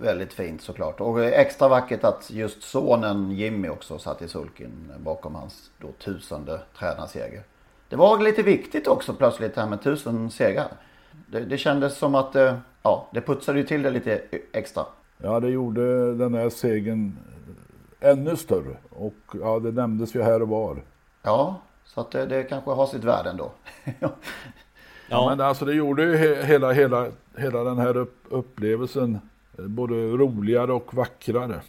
väldigt 0.00 0.32
fint 0.32 0.62
såklart. 0.62 1.00
Och 1.00 1.24
extra 1.24 1.68
vackert 1.68 2.04
att 2.04 2.30
just 2.30 2.62
sonen 2.62 3.30
Jimmy 3.30 3.68
också 3.68 3.98
satt 3.98 4.22
i 4.22 4.28
sulken 4.28 4.92
bakom 4.98 5.34
hans 5.34 5.70
då 5.78 5.88
tusende 5.92 6.60
tränarseger. 6.78 7.42
Det 7.88 7.96
var 7.96 8.18
lite 8.18 8.42
viktigt 8.42 8.86
också 8.88 9.14
plötsligt 9.14 9.54
det 9.54 9.60
här 9.60 9.68
med 9.68 9.82
tusen 9.82 10.30
segrar. 10.30 10.68
Det, 11.26 11.40
det 11.40 11.58
kändes 11.58 11.98
som 11.98 12.14
att 12.14 12.36
eh, 12.36 12.56
ja, 12.82 13.08
det 13.12 13.20
putsade 13.20 13.58
ju 13.58 13.66
till 13.66 13.82
det 13.82 13.90
lite 13.90 14.22
extra. 14.52 14.82
Ja, 15.18 15.40
det 15.40 15.50
gjorde 15.50 16.14
den 16.14 16.34
här 16.34 16.50
segern 16.50 17.16
ännu 18.00 18.36
större. 18.36 18.76
Och 18.90 19.14
ja, 19.40 19.58
det 19.58 19.72
nämndes 19.72 20.14
ju 20.14 20.22
här 20.22 20.42
och 20.42 20.48
var. 20.48 20.82
Ja, 21.22 21.60
så 21.84 22.00
att 22.00 22.10
det, 22.10 22.26
det 22.26 22.42
kanske 22.42 22.70
har 22.70 22.86
sitt 22.86 23.04
värde 23.04 23.30
ändå. 23.30 23.50
Ja. 25.08 25.28
Men 25.28 25.40
alltså 25.40 25.64
det 25.64 25.74
gjorde 25.74 26.02
ju 26.02 26.16
he- 26.16 26.42
hela, 26.44 26.72
hela, 26.72 27.06
hela 27.38 27.64
den 27.64 27.78
här 27.78 27.96
upp, 27.96 28.24
upplevelsen 28.28 29.20
eh, 29.58 29.64
både 29.64 29.94
roligare 29.94 30.72
och 30.72 30.94
vackrare. 30.94 31.60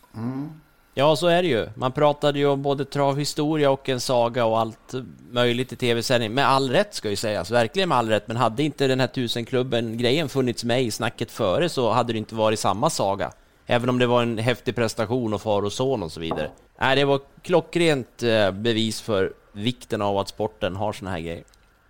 Ja, 0.93 1.15
så 1.15 1.27
är 1.27 1.41
det 1.41 1.47
ju. 1.47 1.69
Man 1.75 1.91
pratade 1.91 2.39
ju 2.39 2.45
om 2.47 2.61
både 2.61 2.85
travhistoria 2.85 3.71
och 3.71 3.89
en 3.89 3.99
saga 3.99 4.45
och 4.45 4.59
allt 4.59 4.93
möjligt 5.31 5.73
i 5.73 5.75
tv-sändning. 5.75 6.33
Med 6.33 6.47
all 6.47 6.69
rätt 6.69 6.93
ska 6.93 7.09
ju 7.09 7.15
sägas, 7.15 7.51
verkligen 7.51 7.89
med 7.89 7.97
all 7.97 8.09
rätt. 8.09 8.27
Men 8.27 8.37
hade 8.37 8.63
inte 8.63 8.87
den 8.87 8.99
här 8.99 9.07
tusenklubben-grejen 9.07 10.29
funnits 10.29 10.63
med 10.63 10.83
i 10.83 10.91
snacket 10.91 11.31
före 11.31 11.69
så 11.69 11.91
hade 11.91 12.13
det 12.13 12.17
inte 12.19 12.35
varit 12.35 12.59
samma 12.59 12.89
saga. 12.89 13.31
Även 13.71 13.89
om 13.89 13.99
det 13.99 14.07
var 14.07 14.21
en 14.21 14.37
häftig 14.37 14.75
prestation 14.75 15.33
och 15.33 15.41
far 15.41 15.65
och 15.65 15.73
son 15.73 16.03
och 16.03 16.11
så 16.11 16.19
vidare. 16.19 16.49
Nej, 16.79 16.95
det 16.95 17.05
var 17.05 17.19
klockrent 17.41 18.23
eh, 18.23 18.51
bevis 18.51 19.01
för 19.01 19.33
vikten 19.51 20.01
av 20.01 20.17
att 20.17 20.27
sporten 20.27 20.75
har 20.75 20.93
såna 20.93 21.11
här 21.11 21.19
grejer. 21.19 21.43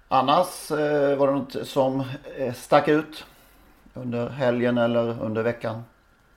Annars 0.08 0.72
eh, 0.72 1.16
var 1.18 1.28
det 1.28 1.34
något 1.34 1.68
som 1.68 2.04
eh, 2.38 2.54
stack 2.54 2.88
ut 2.88 3.26
under 3.94 4.30
helgen 4.30 4.78
eller 4.78 5.24
under 5.24 5.44
veckan? 5.44 5.84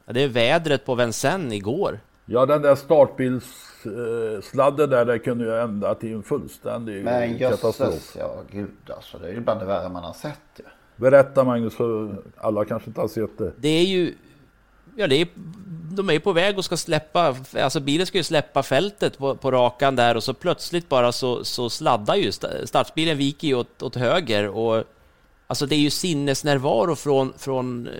Ja, 0.06 0.12
det 0.12 0.22
är 0.22 0.28
vädret 0.28 0.86
på 0.86 0.94
Vincennes 0.94 1.54
igår. 1.54 2.00
Ja, 2.26 2.46
den 2.46 2.62
där 2.62 2.74
startbilssladden 2.74 4.90
där, 4.90 5.04
det 5.04 5.18
kunde 5.18 5.44
ju 5.44 5.60
ända 5.60 5.94
till 5.94 6.12
en 6.12 6.22
fullständig 6.22 7.04
Men 7.04 7.38
katastrof. 7.38 7.80
jösses, 7.80 8.16
ja 8.18 8.34
gud 8.50 8.70
alltså. 8.96 9.18
Det 9.18 9.28
är 9.28 9.32
ju 9.32 9.40
bland 9.40 9.60
det 9.60 9.66
värre 9.66 9.88
man 9.88 10.04
har 10.04 10.12
sett 10.12 10.40
ju. 10.56 10.64
Berätta 10.96 11.44
Magnus, 11.44 11.76
för 11.76 12.16
alla 12.36 12.64
kanske 12.64 12.90
inte 12.90 13.00
har 13.00 13.08
sett 13.08 13.38
det. 13.38 13.52
Det 13.56 13.68
är 13.68 13.84
ju... 13.84 14.14
Ja, 14.96 15.06
det 15.06 15.20
är, 15.20 15.28
de 15.96 16.10
är 16.10 16.18
på 16.18 16.32
väg 16.32 16.58
och 16.58 16.64
ska 16.64 16.76
släppa... 16.76 17.36
Alltså 17.58 17.80
bilen 17.80 18.06
ska 18.06 18.18
ju 18.18 18.24
släppa 18.24 18.62
fältet 18.62 19.18
på, 19.18 19.36
på 19.36 19.50
rakan 19.50 19.96
där 19.96 20.14
och 20.14 20.24
så 20.24 20.34
plötsligt 20.34 20.88
bara 20.88 21.12
så, 21.12 21.44
så 21.44 21.70
sladdar 21.70 22.14
ju... 22.14 22.32
Startbilen 22.64 23.18
viker 23.18 23.48
ju 23.48 23.54
åt, 23.54 23.82
åt 23.82 23.96
höger 23.96 24.48
och... 24.48 24.84
Alltså 25.46 25.66
det 25.66 25.74
är 25.74 25.78
ju 25.78 25.90
sinnesnärvaro 25.90 26.96
från, 26.96 27.32
från 27.38 27.88
uh, 27.88 27.94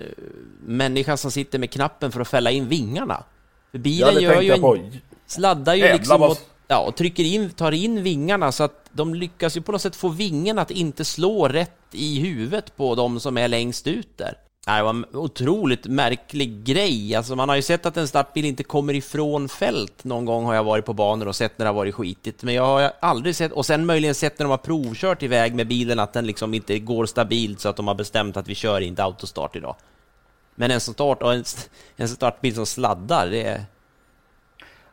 människan 0.65 1.17
som 1.17 1.31
sitter 1.31 1.59
med 1.59 1.71
knappen 1.71 2.11
för 2.11 2.21
att 2.21 2.27
fälla 2.27 2.51
in 2.51 2.67
vingarna. 2.67 3.23
För 3.71 3.77
bilen 3.77 4.21
gör 4.21 4.41
ju 4.41 4.51
en, 4.51 5.01
sladdar 5.25 5.73
ju 5.73 5.79
Jävlar 5.79 5.97
liksom 5.97 6.21
vad- 6.21 6.31
och, 6.31 6.37
ja, 6.67 6.79
och 6.79 6.95
trycker 6.95 7.23
in, 7.23 7.49
tar 7.49 7.71
in 7.71 8.03
vingarna 8.03 8.51
så 8.51 8.63
att 8.63 8.89
de 8.91 9.15
lyckas 9.15 9.57
ju 9.57 9.61
på 9.61 9.71
något 9.71 9.81
sätt 9.81 9.95
få 9.95 10.09
vingen 10.09 10.59
att 10.59 10.71
inte 10.71 11.05
slå 11.05 11.47
rätt 11.47 11.71
i 11.91 12.19
huvudet 12.19 12.77
på 12.77 12.95
de 12.95 13.19
som 13.19 13.37
är 13.37 13.47
längst 13.47 13.87
ut 13.87 14.17
där. 14.17 14.37
Nej, 14.67 14.77
Det 14.79 14.83
var 14.83 14.89
en 14.89 15.05
otroligt 15.13 15.85
märklig 15.85 16.63
grej. 16.63 17.15
Alltså 17.15 17.35
man 17.35 17.49
har 17.49 17.55
ju 17.55 17.61
sett 17.61 17.85
att 17.85 17.97
en 17.97 18.07
startbil 18.07 18.45
inte 18.45 18.63
kommer 18.63 18.93
ifrån 18.93 19.49
fält. 19.49 20.03
Någon 20.03 20.25
gång 20.25 20.45
har 20.45 20.55
jag 20.55 20.63
varit 20.63 20.85
på 20.85 20.93
banor 20.93 21.27
och 21.27 21.35
sett 21.35 21.57
när 21.57 21.65
det 21.65 21.69
har 21.69 21.75
varit 21.75 21.95
skitigt. 21.95 22.43
Men 22.43 22.53
jag 22.53 22.65
har 22.65 22.91
aldrig 22.99 23.35
sett, 23.35 23.51
och 23.51 23.65
sen 23.65 23.85
möjligen 23.85 24.15
sett 24.15 24.39
när 24.39 24.43
de 24.43 24.49
har 24.49 24.57
provkört 24.57 25.23
iväg 25.23 25.55
med 25.55 25.67
bilen 25.67 25.99
att 25.99 26.13
den 26.13 26.27
liksom 26.27 26.53
inte 26.53 26.79
går 26.79 27.05
stabilt 27.05 27.59
så 27.59 27.69
att 27.69 27.75
de 27.75 27.87
har 27.87 27.95
bestämt 27.95 28.37
att 28.37 28.47
vi 28.47 28.55
kör 28.55 28.81
inte 28.81 29.03
autostart 29.03 29.55
idag. 29.55 29.75
Men 30.55 30.71
en 30.71 30.79
start 30.79 31.21
och 31.21 31.33
en, 31.33 31.43
en 31.95 32.09
startbil 32.09 32.55
som 32.55 32.65
sladdar, 32.65 33.27
det 33.27 33.43
är... 33.43 33.65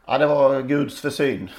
Ja, 0.06 0.18
det 0.18 0.26
var 0.26 0.62
Guds 0.62 1.00
försyn. 1.00 1.50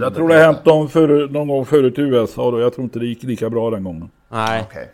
Jag 0.00 0.14
tror 0.14 0.28
det 0.28 0.34
har 0.34 0.44
hänt 0.44 0.64
någon, 0.64 0.88
förr, 0.88 1.28
någon 1.28 1.48
gång 1.48 1.66
förut 1.66 1.98
i 1.98 2.00
USA 2.00 2.50
då. 2.50 2.60
Jag 2.60 2.74
tror 2.74 2.84
inte 2.84 2.98
det 2.98 3.06
gick 3.06 3.22
lika 3.22 3.50
bra 3.50 3.70
den 3.70 3.84
gången. 3.84 4.10
Nej. 4.28 4.62
Okej. 4.68 4.90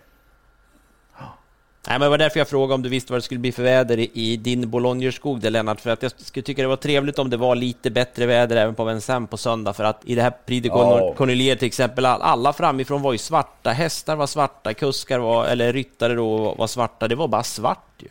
Nej, 1.88 1.99
men 1.99 2.00
det 2.00 2.09
var 2.09 2.19
därför 2.19 2.41
jag 2.41 2.49
frågade 2.49 2.75
om 2.75 2.83
du 2.83 2.88
visste 2.88 3.12
vad 3.12 3.19
det 3.19 3.25
skulle 3.25 3.41
bli 3.41 3.53
för 3.53 3.62
väder 3.62 3.99
i, 3.99 4.11
i 4.14 4.37
din 4.37 4.71
Bolognerskog 4.71 5.41
där 5.41 5.50
Lennart, 5.50 5.81
för 5.81 5.91
att 5.91 6.03
jag 6.03 6.12
skulle 6.17 6.43
tycka 6.43 6.62
det 6.62 6.69
var 6.69 6.76
trevligt 6.76 7.19
om 7.19 7.31
det 7.31 7.37
var 7.37 7.55
lite 7.55 7.91
bättre 7.91 8.26
väder 8.26 8.57
även 8.57 8.75
på 8.75 8.85
Vincennes 8.85 9.31
på 9.31 9.37
söndag, 9.37 9.73
för 9.73 9.85
att 9.85 10.00
i 10.05 10.14
det 10.14 10.23
här 10.23 10.33
Prix 10.47 10.62
de 10.62 10.69
Ja. 10.69 11.14
Cornelier 11.17 11.57
till 11.57 11.67
exempel, 11.67 12.07
all, 12.07 12.23
alla 12.23 12.53
framifrån 12.53 13.03
var 13.03 13.12
ju 13.12 13.19
svarta, 13.19 13.71
hästar 13.71 14.17
var 14.17 14.26
svarta, 14.26 14.75
kuskar 14.75 15.19
var, 15.19 15.47
eller 15.47 15.73
ryttare 15.73 16.14
då 16.14 16.55
var 16.59 16.67
svarta, 16.67 17.09
det 17.09 17.14
var 17.14 17.29
bara 17.29 17.43
svart 17.43 17.88
ju. 17.99 18.09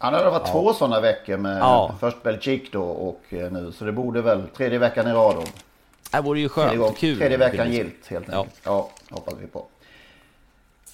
Ja, 0.00 0.10
det 0.10 0.16
har 0.16 0.30
varit 0.30 0.52
två 0.52 0.72
sådana 0.72 1.00
veckor 1.00 1.36
med 1.36 1.58
Ja. 1.58 1.94
först 2.00 2.22
Belgique 2.22 2.68
då 2.72 2.82
och 2.82 3.22
eh, 3.28 3.52
nu. 3.52 3.72
Så 3.78 3.84
det 3.84 3.92
borde 3.92 4.22
väl 4.22 4.42
tredje 4.56 4.78
veckan 4.78 5.08
i 5.08 5.12
rad 5.12 5.36
då. 5.36 5.42
Det 6.10 6.20
vore 6.20 6.40
ju 6.40 6.48
Tredje, 6.48 6.76
gång, 6.76 6.86
skönt, 6.88 6.98
kul. 6.98 7.18
tredje 7.18 7.36
veckan 7.36 7.72
gilt 7.72 8.06
helt 8.06 8.26
Ja. 8.32 8.38
enkelt. 8.38 8.60
Ja. 8.64 8.90
hoppas 9.10 9.34
vi 9.40 9.46
på. 9.46 9.66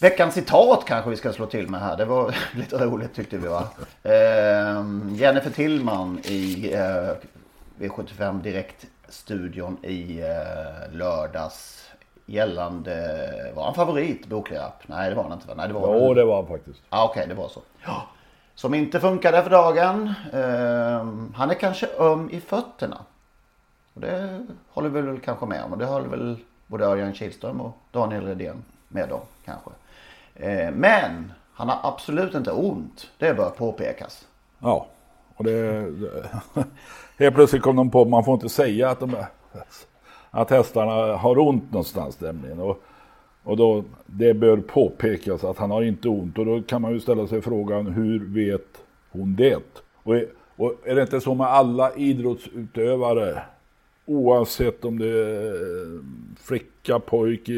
Veckans 0.01 0.35
citat 0.35 0.85
kanske 0.85 1.11
vi 1.11 1.17
ska 1.17 1.33
slå 1.33 1.47
till 1.47 1.69
med 1.69 1.81
här. 1.81 1.97
Det 1.97 2.05
var 2.05 2.37
lite 2.55 2.85
roligt 2.85 3.15
tyckte 3.15 3.37
vi 3.39 3.49
va. 3.49 3.69
Ehm, 4.03 5.15
Jennifer 5.15 5.51
Tillman 5.51 6.19
i 6.25 6.73
eh, 6.75 7.15
V75 7.79 8.43
Direkt-studion 8.43 9.85
i 9.85 10.21
eh, 10.21 10.97
lördags. 10.97 11.81
Gällande, 12.27 13.53
var 13.55 13.65
han 13.65 13.75
favorit 13.75 14.27
Boklerapp? 14.27 14.83
Nej 14.87 15.11
det 15.11 15.17
var 15.17 15.23
han 15.23 15.33
inte 15.33 15.49
va? 15.49 15.55
Nej 15.57 15.69
det 15.69 15.75
var 15.75 15.95
Jo, 15.97 16.15
det 16.15 16.25
var 16.25 16.37
han 16.37 16.47
faktiskt. 16.47 16.81
Ja, 16.91 17.09
okej, 17.11 17.27
det 17.29 17.35
var 17.35 17.49
så. 17.49 17.61
Ja. 17.85 18.03
Som 18.55 18.75
inte 18.75 19.01
funkade 19.01 19.43
för 19.43 19.51
dagen. 19.51 20.15
Ehm, 20.33 21.35
han 21.37 21.51
är 21.51 21.55
kanske 21.55 21.89
öm 21.99 22.31
i 22.31 22.41
fötterna. 22.41 23.01
Och 23.95 24.01
det 24.01 24.47
håller 24.69 24.89
vi 24.89 25.01
väl 25.01 25.21
kanske 25.21 25.47
med 25.47 25.65
om. 25.65 25.73
Och 25.73 25.79
det 25.79 25.85
håller 25.85 26.09
väl 26.09 26.37
både 26.67 26.85
Örjan 26.85 27.15
Kihlström 27.15 27.61
och 27.61 27.77
Daniel 27.93 28.27
Redén 28.27 28.65
med 28.89 29.13
om 29.13 29.21
kanske. 29.45 29.71
Eh, 30.35 30.71
men 30.75 31.33
han 31.53 31.69
har 31.69 31.79
absolut 31.83 32.35
inte 32.35 32.53
ont. 32.53 33.11
Det 33.19 33.35
bör 33.35 33.50
påpekas. 33.50 34.29
Ja, 34.59 34.87
och 35.37 35.45
det... 35.45 35.91
det 35.91 36.31
helt 37.25 37.35
plötsligt 37.35 37.62
kom 37.62 37.76
de 37.76 37.91
på 37.91 38.03
att 38.03 38.09
man 38.09 38.25
får 38.25 38.35
inte 38.35 38.49
säga 38.49 38.91
att, 38.91 39.00
de, 39.00 39.17
att 40.31 40.50
hästarna 40.50 40.93
har 41.17 41.38
ont 41.38 41.73
någonstans 41.73 42.21
nämligen. 42.21 42.61
Och, 42.61 42.83
och 43.43 43.57
då, 43.57 43.85
det 44.07 44.35
bör 44.35 44.57
påpekas 44.57 45.45
att 45.45 45.59
han 45.59 45.71
har 45.71 45.83
inte 45.83 46.09
ont. 46.09 46.38
Och 46.38 46.47
då 46.47 46.62
kan 46.62 46.83
man 46.83 46.93
ju 46.93 47.00
ställa 47.00 47.26
sig 47.26 47.43
frågan, 47.43 47.87
hur 47.87 48.35
vet 48.35 48.67
hon 49.11 49.37
det? 49.37 49.81
Och, 50.03 50.17
är- 50.17 50.29
och 50.57 50.75
är 50.85 50.95
det 50.95 51.03
inte 51.03 51.21
så 51.21 51.35
med 51.35 51.47
alla 51.47 51.95
idrottsutövare, 51.95 53.43
oavsett 54.07 54.85
om 54.85 54.99
det 54.99 55.09
är 55.09 56.00
flicka, 56.43 56.99
pojke, 56.99 57.53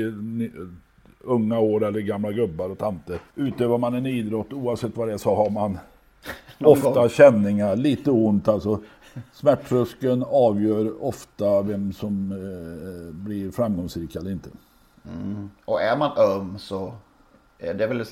unga 1.27 1.59
år 1.59 1.85
eller 1.85 2.01
gamla 2.01 2.33
gubbar 2.33 2.71
och 2.71 2.79
tanter. 2.79 3.19
Utövar 3.35 3.79
man 3.79 3.95
en 3.95 4.07
idrott, 4.07 4.53
oavsett 4.53 4.97
vad 4.97 5.09
det 5.09 5.15
är, 5.15 5.19
så 5.19 5.35
har 5.35 5.51
man 5.51 5.79
ofta 6.61 7.09
känningar, 7.09 7.77
lite 7.77 8.11
ont 8.11 8.49
alltså. 8.49 8.81
Smärttröskeln 9.33 10.25
avgör 10.29 11.05
ofta 11.05 11.63
vem 11.63 11.93
som 11.93 12.33
eh, 12.33 13.15
blir 13.15 13.51
framgångsrik 13.51 14.17
eller 14.17 14.31
inte. 14.31 14.49
Och 15.65 15.83
är 15.83 15.97
man 15.97 16.11
öm 16.19 16.59
så 16.59 16.93
är 17.59 17.75
det 17.75 17.87
väl 17.87 18.05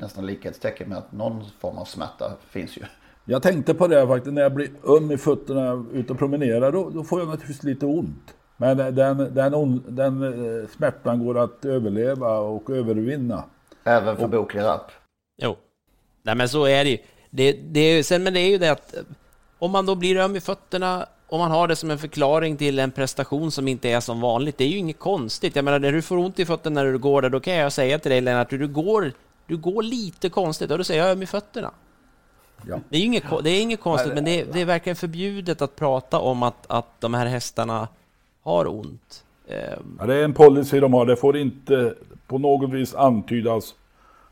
nästan 0.00 0.26
likhetstecken 0.26 0.88
med 0.88 0.98
att 0.98 1.12
någon 1.12 1.44
form 1.58 1.78
av 1.78 1.84
smärta 1.84 2.32
finns 2.48 2.76
ju. 2.76 2.82
Jag 3.24 3.42
tänkte 3.42 3.74
på 3.74 3.86
det 3.86 4.06
faktiskt 4.06 4.34
när 4.34 4.42
jag 4.42 4.54
blir 4.54 4.70
öm 4.84 5.10
i 5.10 5.16
fötterna 5.16 5.84
ute 5.92 6.12
och 6.12 6.18
promenerar. 6.18 6.72
Då, 6.72 6.90
då 6.90 7.04
får 7.04 7.20
jag 7.20 7.28
naturligtvis 7.28 7.62
lite 7.62 7.86
ont. 7.86 8.34
Men 8.60 8.76
den, 8.76 9.34
den, 9.34 9.54
on, 9.54 9.84
den 9.88 10.22
eh, 10.22 10.68
smärtan 10.68 11.24
går 11.24 11.38
att 11.38 11.64
överleva 11.64 12.38
och 12.38 12.70
övervinna. 12.70 13.44
Även 13.84 14.16
för 14.16 14.28
boklig 14.28 14.60
rapp. 14.60 14.92
Jo. 15.42 15.56
Nej 16.22 16.34
men 16.34 16.48
så 16.48 16.64
är 16.64 16.84
det 16.84 16.90
ju. 16.90 16.98
Det, 17.30 17.52
det 17.52 17.80
är 17.80 18.02
sen, 18.02 18.22
men 18.22 18.34
det 18.34 18.40
är 18.40 18.48
ju 18.48 18.58
det 18.58 18.68
att 18.68 18.96
eh, 18.96 19.02
om 19.58 19.70
man 19.70 19.86
då 19.86 19.94
blir 19.94 20.16
öm 20.16 20.36
i 20.36 20.40
fötterna 20.40 21.06
och 21.28 21.38
man 21.38 21.50
har 21.50 21.68
det 21.68 21.76
som 21.76 21.90
en 21.90 21.98
förklaring 21.98 22.56
till 22.56 22.78
en 22.78 22.90
prestation 22.90 23.50
som 23.50 23.68
inte 23.68 23.88
är 23.88 24.00
som 24.00 24.20
vanligt, 24.20 24.58
det 24.58 24.64
är 24.64 24.68
ju 24.68 24.78
inget 24.78 24.98
konstigt. 24.98 25.56
Jag 25.56 25.64
menar, 25.64 25.78
när 25.78 25.92
du 25.92 26.02
får 26.02 26.16
ont 26.16 26.38
i 26.38 26.46
fötterna 26.46 26.82
när 26.82 26.92
du 26.92 26.98
går 26.98 27.22
där, 27.22 27.30
då 27.30 27.40
kan 27.40 27.54
jag 27.54 27.72
säga 27.72 27.98
till 27.98 28.10
dig 28.10 28.20
Lennart, 28.20 28.50
du 28.50 28.68
går, 28.68 29.12
du 29.46 29.56
går 29.56 29.82
lite 29.82 30.28
konstigt, 30.28 30.70
och 30.70 30.78
då 30.78 30.84
säger 30.84 31.02
jag 31.02 31.12
öm 31.12 31.22
i 31.22 31.26
fötterna. 31.26 31.70
Ja. 32.68 32.80
Det 32.88 32.96
är 32.96 33.00
ju 33.00 33.06
inget, 33.06 33.24
det 33.42 33.50
är 33.50 33.62
inget 33.62 33.80
konstigt, 33.80 34.14
men 34.14 34.24
det 34.24 34.40
är, 34.40 34.46
det 34.52 34.60
är 34.60 34.64
verkligen 34.64 34.96
förbjudet 34.96 35.62
att 35.62 35.76
prata 35.76 36.18
om 36.18 36.42
att, 36.42 36.66
att 36.66 37.00
de 37.00 37.14
här 37.14 37.26
hästarna 37.26 37.88
har 38.42 38.66
ont. 38.68 39.24
Ehm, 39.48 39.96
Ja, 40.00 40.06
det 40.06 40.14
är 40.14 40.24
en 40.24 40.32
policy 40.32 40.80
de 40.80 40.92
har. 40.94 41.06
Det 41.06 41.16
får 41.16 41.36
inte 41.36 41.94
på 42.26 42.38
något 42.38 42.70
vis 42.70 42.94
antydas 42.94 43.74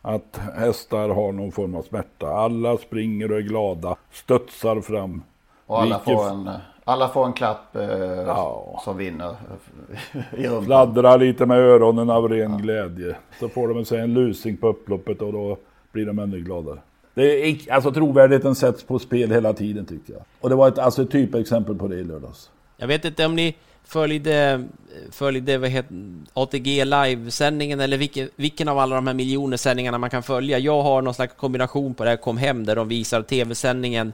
att 0.03 0.41
hästar 0.57 1.09
har 1.09 1.33
någon 1.33 1.53
form 1.53 1.75
av 1.75 1.83
smärta. 1.83 2.29
Alla 2.29 2.77
springer 2.79 3.33
och 3.33 3.38
är 3.38 3.43
glada, 3.43 3.97
studsar 4.12 4.81
fram. 4.81 5.23
Och 5.67 5.81
alla 5.83 5.99
Vilket- 5.99 6.15
får 6.15 6.29
en, 6.29 6.50
alla 6.85 7.09
får 7.09 7.27
en 7.27 7.33
klapp 7.33 7.77
eh, 7.77 7.83
Ja. 8.27 8.81
som 8.85 8.97
vinner 8.97 9.35
i. 10.37 10.65
Fladdrar 10.65 11.19
lite 11.19 11.47
med 11.47 11.59
öronen 11.59 12.11
av 12.11 12.29
ren 12.29 12.59
glädje. 12.59 13.17
Så 13.41 13.49
får 13.49 13.69
de 13.69 13.85
sig 13.85 14.00
en 14.00 14.15
lusing 14.15 14.57
på 14.57 14.69
upploppet 14.69 15.23
och 15.23 15.33
då 15.33 15.57
blir 15.93 16.07
de 16.07 16.19
ännu 16.19 16.41
gladare. 16.41 16.79
Det 17.15 17.49
är, 17.50 17.73
alltså 17.73 17.91
trovärdigheten 17.93 18.55
sätts 18.55 18.83
på 18.83 18.99
spel 18.99 19.31
hela 19.31 19.53
tiden 19.53 19.87
tycker 19.87 20.12
jag. 20.12 20.23
Och 20.41 20.49
det 20.49 20.55
var 20.55 20.69
ett 20.69 20.79
alltså, 20.79 21.03
ett 21.03 21.11
typexempel 21.11 21.75
på 21.75 21.88
det 21.88 21.97
i 21.97 22.05
lördags. 22.05 22.50
Jag 22.77 22.87
vet 22.88 23.05
inte 23.05 23.27
om 23.27 23.37
ni 23.37 23.57
följde, 23.88 24.64
följde 25.11 25.59
vad 25.59 25.71
heter, 25.71 25.97
ATG 26.35 26.85
live-sändningen 26.85 27.80
eller 27.80 27.97
vilken, 27.97 28.30
vilken 28.37 28.68
av 28.68 28.78
alla 28.78 28.95
de 28.95 29.07
här 29.07 29.14
miljoner 29.14 29.57
sändningarna 29.57 29.99
man 29.99 30.11
kan 30.11 30.23
följa. 30.23 30.59
Jag 30.59 30.83
har 30.83 31.02
någon 31.02 31.14
slags 31.14 31.35
kombination 31.37 31.95
på 31.95 32.04
det 32.04 32.11
här 32.11 32.16
Kom 32.16 32.38
hem 32.38 32.66
där 32.66 32.76
de 32.76 32.88
visar 32.88 33.23
tv-sändningen 33.23 34.12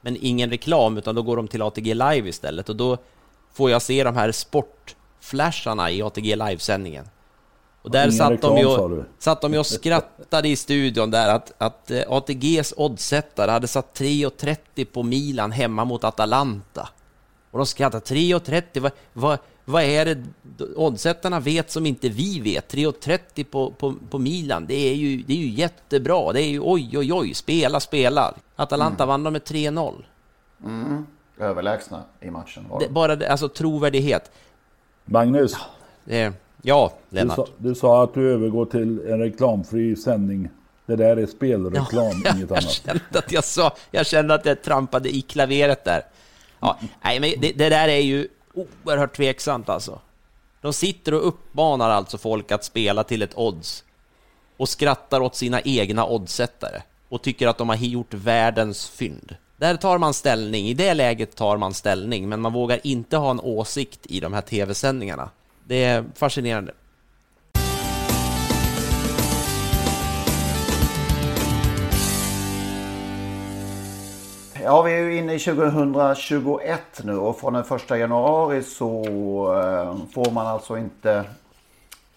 men 0.00 0.16
ingen 0.20 0.50
reklam 0.50 0.98
utan 0.98 1.14
då 1.14 1.22
går 1.22 1.36
de 1.36 1.48
till 1.48 1.62
ATG 1.62 1.94
live 1.94 2.28
istället 2.28 2.68
och 2.68 2.76
då 2.76 2.98
får 3.52 3.70
jag 3.70 3.82
se 3.82 4.04
de 4.04 4.16
här 4.16 4.32
sportflasharna 4.32 5.90
i 5.90 6.02
ATG 6.02 6.36
live-sändningen. 6.36 7.04
Och 7.82 7.90
där 7.90 8.02
Ingen 8.02 8.12
satt 8.12 8.40
de, 8.40 8.56
reklam, 8.56 8.76
sa 8.76 8.88
ju, 8.88 9.04
satt 9.18 9.40
de 9.40 9.52
ju 9.52 9.58
och 9.58 9.66
skrattade 9.66 10.48
i 10.48 10.56
studion 10.56 11.10
där 11.10 11.28
att, 11.28 11.52
att 11.58 11.90
eh, 11.90 12.02
ATGs 12.08 12.74
oddsättare 12.76 13.50
hade 13.50 13.68
satt 13.68 13.98
3,30 13.98 14.84
på 14.84 15.02
Milan 15.02 15.52
hemma 15.52 15.84
mot 15.84 16.04
Atalanta. 16.04 16.88
Och 17.52 17.58
de 17.58 17.66
skrattar 17.66 18.00
3,30. 18.00 18.80
Vad, 18.80 18.92
vad, 19.12 19.38
vad 19.64 19.82
är 19.82 20.04
det 20.04 20.18
oddsättarna 20.76 21.40
vet 21.40 21.70
som 21.70 21.86
inte 21.86 22.08
vi 22.08 22.40
vet? 22.40 22.74
3,30 22.74 23.44
på, 23.44 23.70
på, 23.70 23.94
på 24.10 24.18
Milan, 24.18 24.66
det 24.66 24.74
är, 24.74 24.94
ju, 24.94 25.22
det 25.22 25.32
är 25.32 25.36
ju 25.36 25.48
jättebra. 25.48 26.32
Det 26.32 26.42
är 26.42 26.48
ju 26.48 26.60
oj, 26.60 26.98
oj, 26.98 27.12
oj, 27.12 27.34
spela, 27.34 27.80
spela. 27.80 28.34
Atalanta 28.56 29.02
mm. 29.02 29.08
vann 29.08 29.24
de 29.24 29.32
med 29.32 29.42
3-0. 29.42 30.04
Mm. 30.64 31.06
Överlägsna 31.38 32.02
i 32.20 32.30
matchen 32.30 32.66
var 32.70 32.80
det. 32.80 32.88
Bara 32.88 33.16
det, 33.16 33.28
alltså 33.28 33.48
trovärdighet. 33.48 34.30
Magnus. 35.04 35.56
Det, 36.04 36.32
ja, 36.62 36.92
Lennart. 37.08 37.36
Du 37.36 37.44
sa, 37.44 37.48
du 37.56 37.74
sa 37.74 38.04
att 38.04 38.14
du 38.14 38.32
övergår 38.32 38.64
till 38.64 39.00
en 39.06 39.18
reklamfri 39.18 39.96
sändning. 39.96 40.48
Det 40.86 40.96
där 40.96 41.16
är 41.16 41.26
spelreklam, 41.26 42.22
ja, 42.24 42.32
inget 42.36 42.50
jag 42.50 42.58
annat. 42.58 42.70
Kände 42.70 43.18
att 43.18 43.32
jag, 43.32 43.44
sa, 43.44 43.72
jag 43.90 44.06
kände 44.06 44.34
att 44.34 44.46
jag 44.46 44.62
trampade 44.62 45.16
i 45.16 45.22
klaveret 45.22 45.84
där. 45.84 46.02
Ja, 46.62 46.78
nej, 47.04 47.20
men 47.20 47.40
det, 47.40 47.52
det, 47.52 47.68
där 47.68 47.88
är 47.88 48.00
ju 48.00 48.28
oerhört 48.54 49.16
tveksamt 49.16 49.68
alltså. 49.68 50.00
De 50.60 50.72
sitter 50.72 51.14
och 51.14 51.28
uppmanar 51.28 51.90
alltså 51.90 52.18
folk 52.18 52.52
att 52.52 52.64
spela 52.64 53.04
till 53.04 53.22
ett 53.22 53.38
odds 53.38 53.84
och 54.56 54.68
skrattar 54.68 55.20
åt 55.20 55.36
sina 55.36 55.60
egna 55.60 56.06
oddsättare 56.06 56.82
och 57.08 57.22
tycker 57.22 57.48
att 57.48 57.58
de 57.58 57.68
har 57.68 57.76
gjort 57.76 58.14
världens 58.14 58.88
fynd. 58.88 59.36
Där 59.56 59.76
tar 59.76 59.98
man 59.98 60.14
ställning, 60.14 60.66
i 60.66 60.74
det 60.74 60.94
läget 60.94 61.36
tar 61.36 61.56
man 61.56 61.74
ställning, 61.74 62.28
men 62.28 62.40
man 62.40 62.52
vågar 62.52 62.80
inte 62.86 63.16
ha 63.16 63.30
en 63.30 63.40
åsikt 63.40 64.00
i 64.06 64.20
de 64.20 64.32
här 64.32 64.40
tv-sändningarna. 64.40 65.30
Det 65.64 65.84
är 65.84 66.04
fascinerande. 66.14 66.72
Ja, 74.64 74.82
vi 74.82 74.92
är 74.92 74.98
ju 74.98 75.16
inne 75.16 75.34
i 75.34 75.38
2021 75.38 76.80
nu 77.04 77.16
och 77.16 77.40
från 77.40 77.52
den 77.52 77.64
första 77.64 77.98
januari 77.98 78.62
så 78.62 79.02
eh, 79.60 79.96
får 80.14 80.30
man 80.30 80.46
alltså 80.46 80.78
inte... 80.78 81.24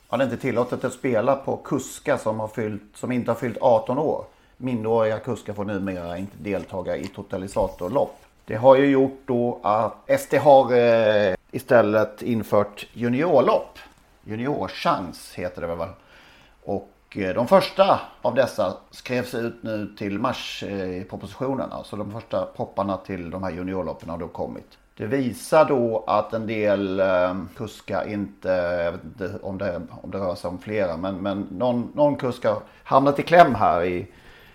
Ja, 0.09 0.17
det 0.17 0.23
är 0.23 0.25
inte 0.25 0.37
tillåtet 0.37 0.83
att 0.83 0.93
spela 0.93 1.35
på 1.35 1.57
kuskar 1.57 2.17
som, 2.17 2.39
har 2.39 2.47
fyllt, 2.47 2.81
som 2.93 3.11
inte 3.11 3.31
har 3.31 3.35
fyllt 3.35 3.57
18 3.61 3.99
år. 3.99 4.25
Minderåriga 4.57 5.19
kuskar 5.19 5.53
får 5.53 5.65
numera 5.65 6.17
inte 6.17 6.37
deltaga 6.37 6.97
i 6.97 7.07
totalisatorlopp. 7.07 8.17
Det 8.45 8.55
har 8.55 8.75
ju 8.75 8.85
gjort 8.85 9.21
då 9.25 9.59
att 9.63 10.21
SD 10.21 10.33
har 10.33 10.73
eh, 10.73 11.35
istället 11.51 12.21
infört 12.21 12.87
juniorlopp. 12.93 13.79
Juniorchans 14.23 15.33
heter 15.33 15.61
det 15.61 15.67
väl. 15.67 15.89
Och 16.63 16.89
Eh, 17.17 17.33
de 17.33 17.47
första 17.47 17.99
av 18.21 18.35
dessa 18.35 18.77
skrevs 18.91 19.35
ut 19.35 19.63
nu 19.63 19.95
till 19.97 20.19
mars-propositionen. 20.19 21.69
Eh, 21.69 21.77
alltså 21.77 21.95
de 21.95 22.11
första 22.11 22.45
popparna 22.45 22.97
till 22.97 23.29
de 23.29 23.43
här 23.43 23.51
juniorloppen 23.51 24.09
har 24.09 24.17
då 24.17 24.27
kommit. 24.27 24.77
Det 24.97 25.05
visar 25.05 25.65
då 25.65 26.03
att 26.07 26.33
en 26.33 26.47
del 26.47 26.99
eh, 26.99 27.35
kuskar 27.57 28.07
inte, 28.07 28.49
jag 28.83 28.91
vet 28.91 29.03
inte 29.03 29.39
om 29.41 29.57
det, 29.57 29.81
om 30.01 30.11
det 30.11 30.17
rör 30.17 30.35
sig 30.35 30.47
om 30.47 30.59
flera, 30.59 30.97
men, 30.97 31.17
men 31.17 31.41
någon, 31.41 31.91
någon 31.93 32.15
kusk 32.15 32.45
har 32.45 32.57
hamnat 32.83 33.19
i 33.19 33.23
kläm 33.23 33.55
här 33.55 33.83
i, 33.83 34.07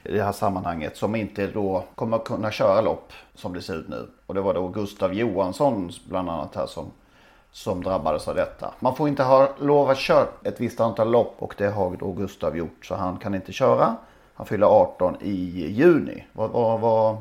i 0.05 0.13
det 0.13 0.23
här 0.23 0.33
sammanhanget 0.33 0.97
som 0.97 1.15
inte 1.15 1.47
då 1.47 1.85
kommer 1.95 2.19
kunna 2.19 2.51
köra 2.51 2.81
lopp 2.81 3.13
som 3.35 3.53
det 3.53 3.63
ser 3.63 3.75
ut 3.75 3.89
nu. 3.89 4.09
Och 4.27 4.35
det 4.35 4.41
var 4.41 4.55
då 4.55 4.69
Gustav 4.69 5.15
Johansson 5.15 5.91
bland 6.09 6.31
annat 6.31 6.55
här 6.55 6.67
som 6.67 6.91
som 7.53 7.83
drabbades 7.83 8.29
av 8.29 8.35
detta. 8.35 8.75
Man 8.81 8.97
får 8.97 9.09
inte 9.09 9.23
ha 9.23 9.49
lov 9.59 9.91
att 9.91 9.99
köra 9.99 10.27
ett 10.45 10.61
visst 10.61 10.81
antal 10.81 11.11
lopp 11.11 11.35
och 11.39 11.55
det 11.59 11.67
har 11.67 11.97
då 11.97 12.13
Gustav 12.13 12.57
gjort 12.57 12.87
så 12.87 12.95
han 12.95 13.17
kan 13.17 13.35
inte 13.35 13.53
köra. 13.53 13.97
Han 14.35 14.47
fyller 14.47 14.67
18 14.67 15.17
i 15.21 15.67
juni. 15.71 16.25
Vad, 16.33 16.51
vad, 16.51 16.81
vad, 16.81 17.17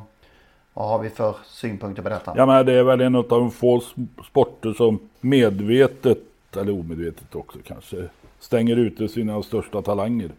vad 0.74 0.88
har 0.88 1.00
vi 1.00 1.10
för 1.10 1.36
synpunkter 1.46 2.04
på 2.04 2.10
detta? 2.10 2.34
Ja 2.36 2.46
men 2.46 2.66
det 2.66 2.74
är 2.74 2.84
väl 2.84 3.02
en 3.02 3.16
av 3.16 3.28
de 3.28 3.52
få 3.52 3.82
sporter 4.30 4.74
som 4.74 5.00
medvetet, 5.22 6.18
eller 6.58 6.80
omedvetet 6.80 7.36
också 7.36 7.58
kanske, 7.64 8.10
stänger 8.40 8.76
ute 8.76 9.08
sina 9.08 9.44
största 9.44 9.82
talanger. 9.82 10.32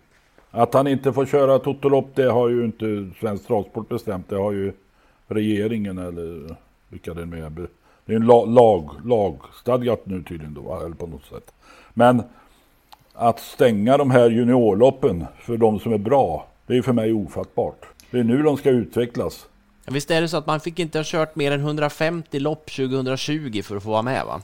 Att 0.51 0.75
han 0.75 0.87
inte 0.87 1.13
får 1.13 1.27
köra 1.27 1.59
totolopp 1.59 2.09
det 2.15 2.31
har 2.31 2.49
ju 2.49 2.65
inte 2.65 3.11
Svensk 3.21 3.47
Travsport 3.47 3.89
bestämt. 3.89 4.29
Det 4.29 4.37
har 4.37 4.53
ju 4.53 4.73
regeringen 5.29 5.99
eller 5.99 6.57
vilka 6.89 7.15
det 7.15 7.27
nu 7.27 7.45
är 7.45 7.51
det 8.11 8.15
är 8.15 8.21
en 8.21 8.27
lag, 8.27 8.49
lag, 8.55 8.91
lagstadgat 9.05 10.01
nu 10.05 10.23
tydligen 10.23 10.55
då, 10.55 10.81
eller 10.85 10.95
på 10.95 11.07
något 11.07 11.25
sätt. 11.25 11.53
Men 11.95 12.23
att 13.15 13.41
stänga 13.41 13.97
de 13.97 14.11
här 14.11 14.31
juniorloppen 14.31 15.27
för 15.39 15.57
de 15.57 15.81
som 15.81 15.93
är 15.93 15.99
bra, 15.99 16.47
det 16.67 16.77
är 16.77 16.83
för 16.83 16.93
mig 16.93 17.13
ofattbart. 17.13 17.87
Det 18.11 18.19
är 18.19 18.25
nu 18.25 18.43
de 18.43 18.57
ska 18.57 18.71
utvecklas. 18.71 19.47
Visst 19.87 20.11
är 20.11 20.21
det 20.21 20.29
så 20.29 20.37
att 20.37 20.47
man 20.47 20.61
fick 20.61 20.79
inte 20.79 20.99
ha 20.99 21.05
kört 21.07 21.37
mer 21.37 21.53
än 21.53 21.61
150 21.61 22.39
lopp 22.39 22.71
2020 22.71 23.63
för 23.63 23.77
att 23.77 23.83
få 23.83 23.91
vara 23.91 24.03
med 24.03 24.25
va? 24.27 24.41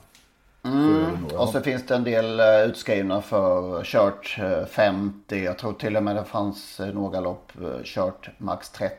Mm. 0.64 1.26
Och 1.36 1.48
så 1.48 1.60
finns 1.60 1.86
det 1.86 1.94
en 1.94 2.04
del 2.04 2.40
eh, 2.40 2.68
utskrivna 2.68 3.22
för 3.22 3.84
kört 3.84 4.38
50. 4.70 5.36
Eh, 5.36 5.44
Jag 5.44 5.58
tror 5.58 5.72
till 5.72 5.96
och 5.96 6.02
med 6.02 6.16
det 6.16 6.24
fanns 6.24 6.80
eh, 6.80 6.94
några 6.94 7.20
lopp 7.20 7.52
kört 7.84 8.28
max 8.38 8.70
30. 8.70 8.94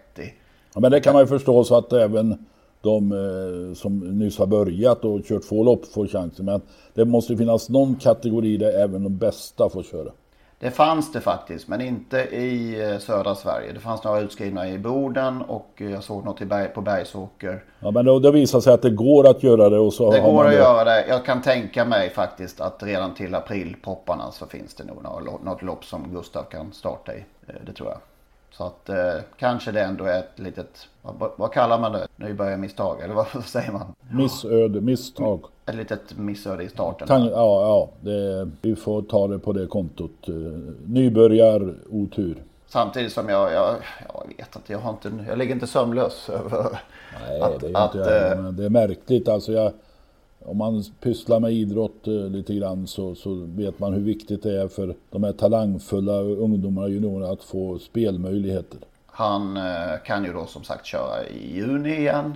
Ja, 0.73 0.79
men 0.79 0.91
det 0.91 0.99
kan 0.99 1.13
man 1.13 1.21
ju 1.23 1.27
förstå 1.27 1.63
så 1.63 1.77
att 1.77 1.93
även 1.93 2.45
de 2.87 3.11
eh, 3.11 3.73
som 3.75 3.99
nyss 3.99 4.37
har 4.37 4.47
börjat 4.47 5.05
och 5.05 5.25
kört 5.25 5.43
få 5.43 5.63
lopp 5.63 5.85
får 5.85 6.07
chansen. 6.07 6.45
Men 6.45 6.61
det 6.93 7.05
måste 7.05 7.37
finnas 7.37 7.69
någon 7.69 7.95
kategori 7.95 8.57
där 8.57 8.83
även 8.83 9.03
de 9.03 9.17
bästa 9.17 9.69
får 9.69 9.83
köra. 9.83 10.11
Det 10.59 10.71
fanns 10.71 11.11
det 11.11 11.21
faktiskt, 11.21 11.67
men 11.67 11.81
inte 11.81 12.17
i 12.17 12.81
eh, 12.81 12.97
södra 12.97 13.35
Sverige. 13.35 13.73
Det 13.73 13.79
fanns 13.79 14.03
några 14.03 14.19
utskrivna 14.19 14.69
i 14.69 14.77
Boden 14.77 15.41
och 15.41 15.71
jag 15.75 16.03
såg 16.03 16.25
något 16.25 16.73
på 16.73 16.81
Bergsåker. 16.81 17.63
Ja, 17.79 17.91
men 17.91 18.05
det, 18.05 18.19
det 18.19 18.31
visar 18.31 18.59
sig 18.59 18.73
att 18.73 18.81
det 18.81 18.89
går 18.89 19.29
att 19.29 19.43
göra 19.43 19.69
det. 19.69 19.79
Och 19.79 19.93
så 19.93 20.11
det 20.11 20.19
går 20.19 20.45
att 20.45 20.51
det. 20.51 20.57
göra 20.57 20.83
det. 20.83 21.07
Jag 21.07 21.25
kan 21.25 21.41
tänka 21.41 21.85
mig 21.85 22.09
faktiskt 22.09 22.61
att 22.61 22.83
redan 22.83 23.13
till 23.13 23.35
april-popparna 23.35 24.31
så 24.31 24.45
finns 24.45 24.73
det 24.73 24.83
nog 24.83 25.03
något 25.43 25.61
lopp 25.61 25.85
som 25.85 26.13
Gustav 26.13 26.43
kan 26.43 26.71
starta 26.73 27.15
i. 27.15 27.25
Eh, 27.47 27.53
det 27.65 27.73
tror 27.73 27.89
jag. 27.89 27.99
Så 28.57 28.63
att 28.63 28.89
eh, 28.89 28.95
kanske 29.37 29.71
det 29.71 29.81
ändå 29.81 30.05
är 30.05 30.19
ett 30.19 30.39
litet, 30.39 30.87
vad, 31.01 31.31
vad 31.35 31.51
kallar 31.51 31.79
man 31.79 31.91
det? 31.91 32.07
Nybörjarmisstag 32.15 33.01
eller 33.01 33.13
vad 33.13 33.27
säger 33.45 33.71
man? 33.71 33.95
Missöde, 34.11 34.81
misstag. 34.81 35.45
Ett 35.65 35.75
litet 35.75 36.17
missöde 36.17 36.63
i 36.63 36.69
starten. 36.69 37.07
Tan 37.07 37.25
ja, 37.25 37.31
ja 37.31 37.89
det, 38.01 38.49
vi 38.61 38.75
får 38.75 39.01
ta 39.01 39.27
det 39.27 39.39
på 39.39 39.53
det 39.53 39.67
kontot. 39.67 40.27
Eh, 40.27 40.33
nybörjar 40.85 41.75
otur. 41.89 42.43
Samtidigt 42.67 43.13
som 43.13 43.29
jag, 43.29 43.53
jag, 43.53 43.75
jag 44.13 44.27
vet 44.37 44.55
att 44.55 44.69
jag 44.69 44.79
har 44.79 44.89
inte, 44.89 45.11
jag 45.27 45.37
ligger 45.37 45.53
inte 45.53 45.67
sömnlös 45.67 46.29
över 46.29 46.79
Nej, 47.27 47.41
att, 47.41 47.59
det 47.59 47.67
är 47.67 47.85
att, 47.85 47.95
inte 47.95 48.09
jag, 48.09 48.45
äh, 48.45 48.51
Det 48.51 48.65
är 48.65 48.69
märkligt 48.69 49.27
alltså. 49.27 49.51
Jag, 49.51 49.71
om 50.47 50.57
man 50.57 50.83
pysslar 51.01 51.39
med 51.39 51.51
idrott 51.51 52.07
eh, 52.07 52.13
lite 52.13 52.53
grann 52.53 52.87
så, 52.87 53.15
så 53.15 53.33
vet 53.33 53.79
man 53.79 53.93
hur 53.93 54.01
viktigt 54.01 54.43
det 54.43 54.61
är 54.61 54.67
för 54.67 54.95
de 55.09 55.23
här 55.23 55.31
talangfulla 55.31 56.19
ungdomarna 56.19 56.85
och 56.85 56.91
juniorerna 56.91 57.31
att 57.31 57.43
få 57.43 57.79
spelmöjligheter. 57.79 58.79
Han 59.05 59.57
eh, 59.57 59.99
kan 60.05 60.23
ju 60.23 60.33
då 60.33 60.45
som 60.45 60.63
sagt 60.63 60.85
köra 60.85 61.27
i 61.27 61.55
juni 61.55 61.95
igen. 61.95 62.35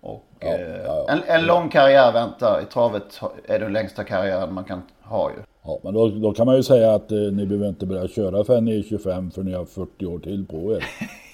Och 0.00 0.24
ja, 0.40 0.46
eh, 0.46 0.82
ja, 0.84 1.06
en, 1.08 1.22
en 1.26 1.46
lång 1.46 1.68
karriär 1.68 2.12
väntar. 2.12 2.60
I 2.62 2.72
travet 2.72 3.20
är 3.44 3.58
den 3.58 3.72
längsta 3.72 4.04
karriären 4.04 4.54
man 4.54 4.64
kan 4.64 4.82
ha 5.02 5.30
ju. 5.30 5.36
Ja, 5.62 5.78
men 5.82 5.94
då, 5.94 6.08
då 6.08 6.32
kan 6.32 6.46
man 6.46 6.56
ju 6.56 6.62
säga 6.62 6.94
att 6.94 7.12
eh, 7.12 7.18
ni 7.18 7.46
behöver 7.46 7.68
inte 7.68 7.86
börja 7.86 8.08
köra 8.08 8.44
förrän 8.44 8.64
ni 8.64 8.78
är 8.78 8.82
25 8.82 9.30
för 9.30 9.42
ni 9.42 9.52
har 9.52 9.64
40 9.64 10.06
år 10.06 10.18
till 10.18 10.46
på 10.46 10.72
er. 10.72 10.84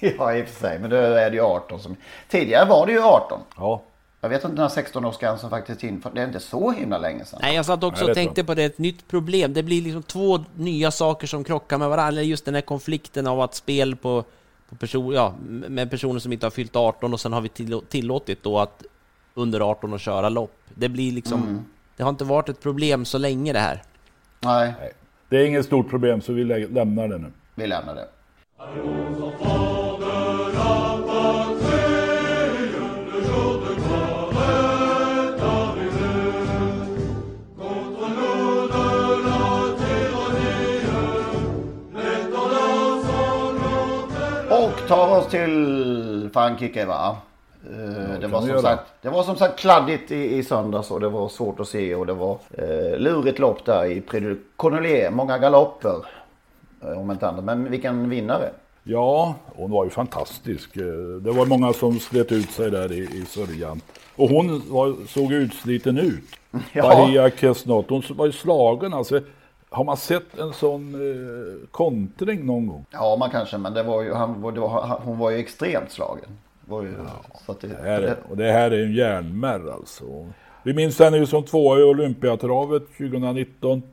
ja, 0.17 0.35
i 0.35 0.43
och 0.43 0.47
för 0.47 0.67
sig. 0.67 0.79
Men 0.79 0.89
då 0.89 0.95
är 0.95 1.29
det 1.29 1.35
ju 1.35 1.41
18 1.41 1.79
som... 1.79 1.95
Tidigare 2.29 2.65
var 2.65 2.85
det 2.85 2.91
ju 2.91 3.01
18. 3.01 3.39
Ja. 3.57 3.81
Jag 4.21 4.29
vet 4.29 4.43
inte 4.43 4.61
när 4.61 4.67
16-årsgränsen 4.67 5.49
faktiskt 5.49 5.83
infördes. 5.83 6.15
Det 6.15 6.21
är 6.21 6.27
inte 6.27 6.39
så 6.39 6.71
himla 6.71 6.97
länge 6.97 7.25
sedan. 7.25 7.39
Nej, 7.41 7.55
jag 7.55 7.65
satt 7.65 7.83
också 7.83 8.05
och 8.05 8.13
tänkte 8.13 8.43
på 8.43 8.53
det. 8.53 8.63
Ett 8.63 8.77
nytt 8.77 9.07
problem. 9.07 9.53
Det 9.53 9.63
blir 9.63 9.81
liksom 9.81 10.03
två 10.03 10.39
nya 10.55 10.91
saker 10.91 11.27
som 11.27 11.43
krockar 11.43 11.77
med 11.77 11.89
varandra. 11.89 12.21
Just 12.21 12.45
den 12.45 12.55
här 12.55 12.61
konflikten 12.61 13.27
av 13.27 13.41
att 13.41 13.55
spel 13.55 13.95
på, 13.95 14.23
på 14.69 14.75
person, 14.75 15.13
ja, 15.13 15.33
med 15.47 15.89
personer 15.89 16.19
som 16.19 16.33
inte 16.33 16.45
har 16.45 16.51
fyllt 16.51 16.75
18 16.75 17.13
och 17.13 17.19
sen 17.19 17.33
har 17.33 17.41
vi 17.41 17.49
tillåtit 17.89 18.43
då 18.43 18.59
att 18.59 18.83
under 19.33 19.59
18 19.59 19.93
att 19.93 20.01
köra 20.01 20.29
lopp. 20.29 20.57
Det 20.75 20.89
blir 20.89 21.11
liksom... 21.11 21.41
Mm. 21.43 21.65
Det 21.97 22.03
har 22.03 22.09
inte 22.09 22.23
varit 22.23 22.49
ett 22.49 22.61
problem 22.61 23.05
så 23.05 23.17
länge 23.17 23.53
det 23.53 23.59
här. 23.59 23.83
Nej. 24.39 24.73
Det 25.29 25.37
är 25.37 25.45
inget 25.45 25.65
stort 25.65 25.89
problem 25.89 26.21
så 26.21 26.33
vi 26.33 26.43
lämnar 26.43 27.07
det 27.07 27.17
nu. 27.17 27.31
Vi 27.55 27.67
lämnar 27.67 27.95
det. 27.95 28.07
Tar 44.91 45.17
oss 45.17 45.27
till 45.27 46.29
Frankrike 46.33 46.85
va? 46.85 47.17
Ja, 47.63 48.17
det, 48.21 48.27
var 48.27 48.41
som 48.41 48.61
sagt, 48.61 48.83
det 49.01 49.09
var 49.09 49.23
som 49.23 49.35
sagt 49.35 49.59
kladdigt 49.59 50.11
i, 50.11 50.37
i 50.37 50.43
söndags 50.43 50.91
och 50.91 50.99
det 50.99 51.09
var 51.09 51.29
svårt 51.29 51.59
att 51.59 51.67
se 51.67 51.95
och 51.95 52.05
det 52.05 52.13
var 52.13 52.37
eh, 52.51 52.97
lurigt 52.99 53.39
lopp 53.39 53.65
där 53.65 53.85
i 53.85 54.01
Prix 54.01 54.41
Cornelier. 54.55 55.11
Många 55.11 55.37
galopper. 55.37 56.05
Eh, 56.83 56.99
om 56.99 57.11
inte 57.11 57.27
annat. 57.27 57.43
Men 57.43 57.71
vilken 57.71 58.09
vinnare. 58.09 58.49
Ja, 58.83 59.35
hon 59.55 59.71
var 59.71 59.83
ju 59.83 59.89
fantastisk. 59.89 60.77
Eh, 60.77 60.83
Det 61.21 61.31
var 61.31 61.45
många 61.45 61.73
som 61.73 61.99
slet 61.99 62.31
ut 62.31 62.51
sig 62.51 62.71
där 62.71 62.91
i, 62.91 62.97
i 62.97 63.25
sörjan. 63.25 63.81
Och 64.15 64.29
hon 64.29 64.61
var, 64.69 65.07
såg 65.07 65.31
utsliten 65.33 65.97
ut. 65.97 66.23
Ja. 66.73 66.81
Bahia 66.83 67.29
Kesnot. 67.29 67.89
Hon 67.89 68.03
var 68.09 68.25
ju 68.25 68.31
slagen 68.31 68.93
alltså. 68.93 69.21
Har 69.73 69.83
man 69.83 69.97
sett 69.97 70.39
en 70.39 70.53
sån 70.53 70.93
eh, 70.95 71.67
kontring 71.71 72.45
någon 72.45 72.67
gång? 72.67 72.85
Ja, 72.91 73.15
man 73.19 73.29
kanske, 73.29 73.57
men 73.57 73.73
det 73.73 73.83
var 73.83 74.01
ju, 74.01 74.13
han, 74.13 74.41
var- 74.41 74.51
var, 74.51 74.99
hon 75.03 75.17
var 75.17 75.31
ju 75.31 75.37
extremt 75.37 75.91
slagen. 75.91 76.29
Var 76.65 76.81
ju, 76.83 76.93
att 77.45 77.61
det, 77.61 77.67
Det 77.67 77.75
här, 77.83 78.01
är- 78.01 78.17
och 78.29 78.37
det 78.37 78.51
här 78.51 78.71
är 78.71 78.83
en 78.85 78.93
järnmärr 78.93 79.71
alltså. 79.73 80.03
Vi 80.63 80.73
minns 80.73 80.99
henne 80.99 81.17
ju 81.17 81.25
som 81.25 81.43
tvåa 81.43 81.79
i 81.79 81.83
Olympiatravet 81.83 82.83
2019. 82.97 83.83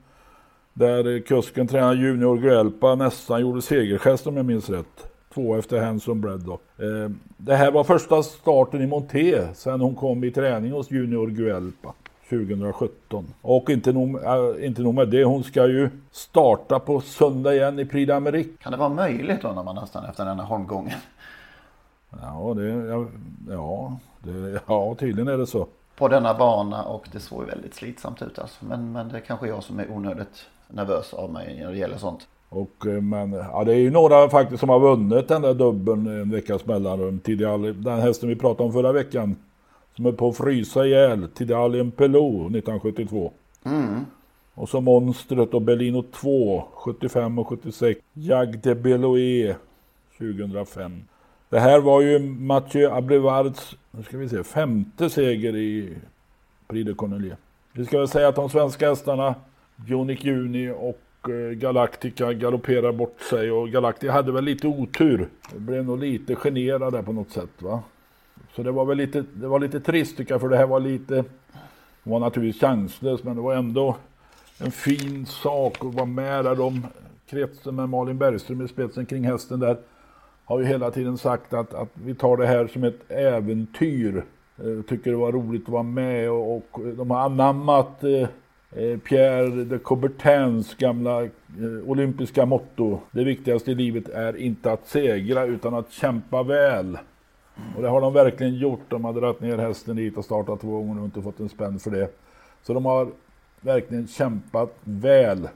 Där 0.73 1.15
eh, 1.17 1.21
kusken 1.23 1.67
tränade 1.69 1.97
Junior 2.01 2.37
Guelpa 2.39 2.95
nästan 2.95 3.41
gjorde 3.41 3.63
segergest 3.63 4.27
om 4.27 4.37
jag 4.37 4.47
minns 4.47 4.71
rätt. 4.71 5.07
Två 5.35 5.57
efter 5.57 5.81
Hanson 5.81 6.21
Bread 6.21 6.41
då. 6.41 6.53
Eh, 6.85 7.11
det 7.37 7.55
här 7.57 7.71
var 7.71 7.85
första 7.85 8.23
starten 8.23 8.83
i 8.83 8.87
Monté 8.87 9.55
sen 9.55 9.81
hon 9.81 9.95
kom 9.95 10.25
i 10.25 10.31
träning 10.31 10.73
hos 10.73 10.91
Junior 10.91 11.27
Guelpa 11.27 11.95
2017. 12.29 13.27
Och 13.43 13.71
inte 13.71 13.93
nog, 13.93 14.25
äh, 14.25 14.67
inte 14.67 14.83
nog 14.83 14.95
med 14.95 15.09
det, 15.09 15.25
hon 15.25 15.45
ska 15.45 15.67
ju 15.67 15.91
starta 16.11 16.79
på 16.79 17.01
söndag 17.01 17.55
igen 17.55 17.79
i 17.79 17.85
Prix 17.85 18.11
d'Amérique. 18.11 18.59
kan 18.63 18.73
det 18.73 18.79
vara 18.79 18.89
möjligt 18.89 19.43
då 19.43 19.53
när 19.53 19.63
man 19.63 19.75
nästan 19.75 20.05
efter 20.05 20.25
den 20.25 20.39
här 20.39 20.47
holmgången? 20.47 20.99
Ja, 22.11 22.55
det, 22.57 22.69
ja, 22.69 23.07
ja, 23.49 23.99
det, 24.23 24.61
ja, 24.67 24.95
tydligen 24.99 25.29
är 25.29 25.39
det 25.39 25.47
så. 25.47 25.67
På 25.97 26.09
denna 26.09 26.35
bana 26.35 26.85
och 26.85 27.09
det 27.13 27.21
såg 27.21 27.45
väldigt 27.45 27.75
slitsamt 27.75 28.23
ut 28.23 28.39
alltså. 28.39 28.65
Men, 28.65 28.93
men 28.93 29.09
det 29.09 29.17
är 29.17 29.21
kanske 29.21 29.49
jag 29.49 29.63
som 29.63 29.79
är 29.79 29.91
onödigt 29.91 30.47
nervös 30.69 31.15
av 31.15 31.33
mig 31.33 31.61
när 31.61 31.71
det 31.71 31.79
gäller 31.79 31.97
sånt. 31.97 32.27
Och, 32.49 32.87
eh, 32.87 33.03
men 33.03 33.33
ja, 33.33 33.65
det 33.65 33.73
är 33.73 33.79
ju 33.79 33.91
några 33.91 34.29
faktiskt 34.29 34.61
som 34.61 34.69
har 34.69 34.81
vunnit 34.81 35.29
den 35.29 35.43
där 35.43 35.55
dubbeln 35.55 36.07
en 36.07 36.31
veckas 36.31 36.67
mellanrum. 36.67 37.19
Tidigare, 37.19 37.73
den 37.73 38.01
hästen 38.01 38.29
vi 38.29 38.37
pratade 38.37 38.67
om 38.67 38.73
förra 38.73 38.93
veckan. 38.93 39.37
Som 39.99 40.07
är 40.07 40.13
på 40.13 40.29
att 40.29 40.37
frysa 40.37 40.87
ihjäl. 40.87 41.29
Tidalien 41.35 41.91
Pelot 41.91 42.47
1972. 42.47 43.33
Och 44.55 44.69
så 44.69 44.81
Monstret 44.81 45.55
och 45.55 45.63
Bellino 45.63 46.03
2 46.03 46.65
75 46.75 47.39
och 47.39 47.49
76. 47.49 48.01
Jag 48.13 48.61
de 48.63 48.75
Beloé 48.75 49.55
2005. 50.19 51.03
Det 51.49 51.61
här 51.61 51.81
var 51.81 52.01
ju 52.01 52.19
Mathieu 52.19 52.91
Abrevards, 52.91 53.77
nu 53.91 54.03
ska 54.03 54.19
vi 54.19 54.29
se, 54.29 54.45
femte 54.45 55.11
seger 55.11 55.57
i 55.57 55.97
Prix 56.69 56.87
de 56.87 56.95
Cornelier. 56.95 57.37
Vi 57.73 57.85
ska 57.85 57.99
väl 57.99 58.09
säga 58.09 58.29
att 58.29 58.37
de 58.37 58.51
svenska 58.51 58.89
hästarna, 58.89 59.35
Bionic 59.77 60.25
Juni 60.25 60.71
och 60.71 61.31
eh, 61.31 61.53
Galactica 61.53 62.33
galopperar 62.33 62.93
bort 62.93 63.21
sig 63.31 63.51
och 63.51 63.69
Galactica 63.69 64.13
hade 64.13 64.33
väl 64.33 64.45
lite 64.45 64.67
otur. 64.67 65.29
Det 65.53 65.61
blev 65.61 65.85
nog 65.85 65.99
lite 65.99 66.35
generade 66.35 67.03
på 67.03 67.13
något 67.13 67.31
sätt 67.31 67.63
va. 67.63 67.83
Så 68.57 68.63
det 68.63 68.71
var 68.71 68.85
väl 68.85 68.97
lite, 68.97 69.25
det 69.35 69.49
var 69.49 69.61
lite 69.61 69.81
trist 69.81 70.17
tycker 70.17 70.35
jag 70.35 70.41
för 70.41 70.49
det 70.49 70.57
här 70.57 70.67
var 70.67 70.81
lite, 70.81 71.25
var 72.03 72.21
naturligtvis 72.21 72.61
chanslöst 72.61 73.25
men 73.25 73.37
det 73.37 73.43
var 73.43 73.55
ändå 73.55 73.97
en 74.59 74.71
fin 74.71 75.27
sak 75.27 75.85
att 75.85 75.95
vara 75.95 76.07
med 76.07 76.45
där. 76.45 76.55
De 76.55 76.87
kretsen 77.31 77.77
med 77.77 77.89
Malin 77.89 78.19
Bergström 78.19 78.63
i 78.63 78.69
spetsen 78.69 79.07
kring 79.07 79.25
hästen 79.25 79.61
där 79.61 79.77
har 80.45 80.61
ju 80.61 80.67
hela 80.67 80.91
tiden 80.91 81.19
sagt 81.19 81.55
att, 81.55 81.75
att 81.75 81.89
vi 81.95 82.15
tar 82.15 82.37
det 82.37 82.47
här 82.47 82.67
som 82.67 82.85
ett 82.85 83.11
äventyr. 83.11 84.25
Eh, 84.59 84.83
tycker 84.89 85.11
det 85.11 85.17
var 85.17 85.33
roligt 85.33 85.63
att 85.63 85.69
vara 85.69 85.83
med 85.83 86.31
och, 86.31 86.57
och 86.57 86.81
de 86.97 87.11
har 87.11 87.21
anammat 87.21 88.05
eh, 88.05 88.29
eh 88.73 88.99
Pierre 88.99 89.65
de 89.65 89.79
Coubertins 89.79 90.75
gamla 90.75 91.23
eh, 91.23 91.31
olympiska 91.87 92.47
motto. 92.47 93.01
Det 93.11 93.25
viktigaste 93.25 93.71
i 93.71 93.75
livet 93.75 94.09
är 94.09 94.37
inte 94.37 94.73
att 94.73 94.89
segra 94.89 95.45
utan 95.45 95.75
att 95.75 95.93
kämpa 95.93 96.43
väl. 96.43 96.99
Och 97.77 97.83
det 97.83 97.89
har 97.89 98.01
de 98.01 98.13
verkligen 98.13 98.55
gjort. 98.55 98.81
De 98.89 99.05
har 99.05 99.13
dragit 99.13 99.41
ner 99.41 99.59
hästen 99.59 99.97
dit 99.97 100.17
och 100.17 100.25
startat 100.25 100.61
två 100.61 100.81
gånger 100.81 100.99
och 101.01 101.05
inte 101.05 101.23
fått 101.23 101.41
en 101.41 101.49
spänn 101.49 101.79
för 101.79 101.91
det. 101.91 102.09
Så 102.63 102.75
de 102.75 102.85
har 102.85 103.09
verkligen 103.61 104.09
kämpat 104.09 104.75
väl. 104.85 105.49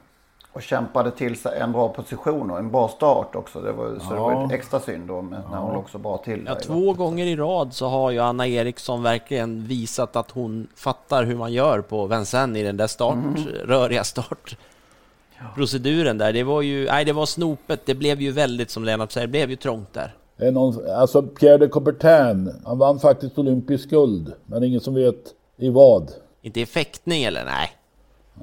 Och 0.53 0.63
kämpade 0.63 1.11
till 1.11 1.37
sig 1.37 1.59
en 1.61 1.73
bra 1.73 1.89
position 1.89 2.51
och 2.51 2.59
en 2.59 2.71
bra 2.71 2.89
start 2.89 3.35
också. 3.35 3.61
Det 3.61 3.73
var, 3.73 3.99
så 3.99 4.15
det 4.15 4.21
var 4.21 4.33
Ja. 4.33 4.47
ett 4.47 4.53
extra 4.53 4.81
synd 4.81 5.09
då 5.09 5.23
när 5.23 5.43
hon 5.59 5.75
låg 5.75 5.91
så 5.91 5.99
bra 5.99 6.19
till. 6.19 6.45
Ja, 6.47 6.55
två 6.55 6.93
gånger 6.93 7.27
i 7.27 7.37
rad 7.37 7.75
så 7.75 7.89
har 7.89 8.11
ju 8.11 8.19
Anna 8.19 8.47
Eriksson 8.47 9.03
verkligen 9.03 9.67
visat 9.67 10.17
att 10.17 10.31
hon 10.31 10.67
fattar 10.77 11.25
hur 11.25 11.37
man 11.37 11.53
gör 11.53 11.81
på 11.81 12.07
Vincennes 12.07 12.59
i 12.59 12.63
den 12.63 12.77
där 12.77 12.87
start, 12.87 13.17
röriga 13.65 14.05
startproceduren 14.05 16.19
där. 16.19 16.33
Det 16.33 16.43
var 16.43 16.63
ju, 16.63 16.87
nej 16.87 17.05
det 17.05 17.13
var 17.13 17.27
snopet, 17.27 17.87
det 17.87 17.95
blev 17.95 18.21
ju 18.21 18.31
väldigt 18.31 18.71
som 18.71 18.85
Lennart 18.85 19.13
säger, 19.13 19.27
det 19.27 19.31
blev 19.31 19.51
ju 19.51 19.57
trångt 19.57 19.93
där. 19.93 20.15
Är 20.43 20.53
någon, 20.53 20.91
alltså 20.91 21.23
Pierre 21.23 21.59
de 21.59 21.69
Coubertin, 21.69 22.55
han 22.65 22.79
vann 22.79 23.01
faktiskt 23.01 23.39
olympisk 23.39 23.91
guld. 23.91 24.33
Men 24.47 24.65
ingen 24.65 24.81
som 24.81 24.95
vet 24.95 25.25
i 25.57 25.69
vad. 25.71 26.11
Inte 26.43 26.61
i 26.61 26.67
fäktning 26.67 27.25
eller? 27.25 27.45
Nej. 27.45 27.71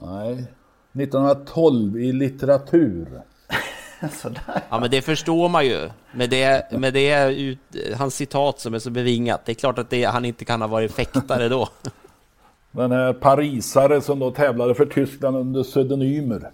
Nej. 0.01 0.45
1912 1.03 1.99
i 1.99 2.12
litteratur. 2.12 3.21
Sådär. 4.12 4.62
Ja 4.69 4.79
men 4.79 4.91
det 4.91 5.01
förstår 5.01 5.49
man 5.49 5.65
ju. 5.65 5.89
Med 6.13 6.29
det, 6.29 6.71
med 6.71 6.93
det 6.93 7.33
ut, 7.33 7.59
hans 7.97 8.15
citat 8.15 8.59
som 8.59 8.73
är 8.73 8.79
så 8.79 8.89
bevingat. 8.89 9.45
Det 9.45 9.51
är 9.51 9.53
klart 9.53 9.77
att 9.79 9.89
det, 9.89 10.03
han 10.03 10.25
inte 10.25 10.45
kan 10.45 10.62
ha 10.62 10.67
varit 10.67 10.91
fäktare 10.91 11.49
då. 11.49 11.69
Den 12.71 12.91
här 12.91 13.13
parisare 13.13 14.01
som 14.01 14.19
då 14.19 14.31
tävlade 14.31 14.75
för 14.75 14.85
Tyskland 14.85 15.38
under 15.38 15.63
pseudonymer. 15.63 16.51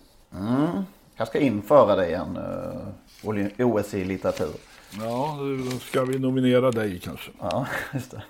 Jag 1.18 1.28
ska 1.28 1.40
införa 1.40 1.96
det 1.96 2.08
igen. 2.08 2.38
Uh, 2.38 3.30
Oly- 3.30 3.64
OS 3.64 3.94
i 3.94 4.04
litteratur. 4.06 4.50
Ja, 5.00 5.38
då 5.72 5.80
ska 5.80 6.04
vi 6.04 6.20
nominera 6.20 6.72
dig 6.72 7.00
kanske. 7.00 7.32
Ja, 7.40 7.68
just 7.94 8.12
det. 8.12 8.24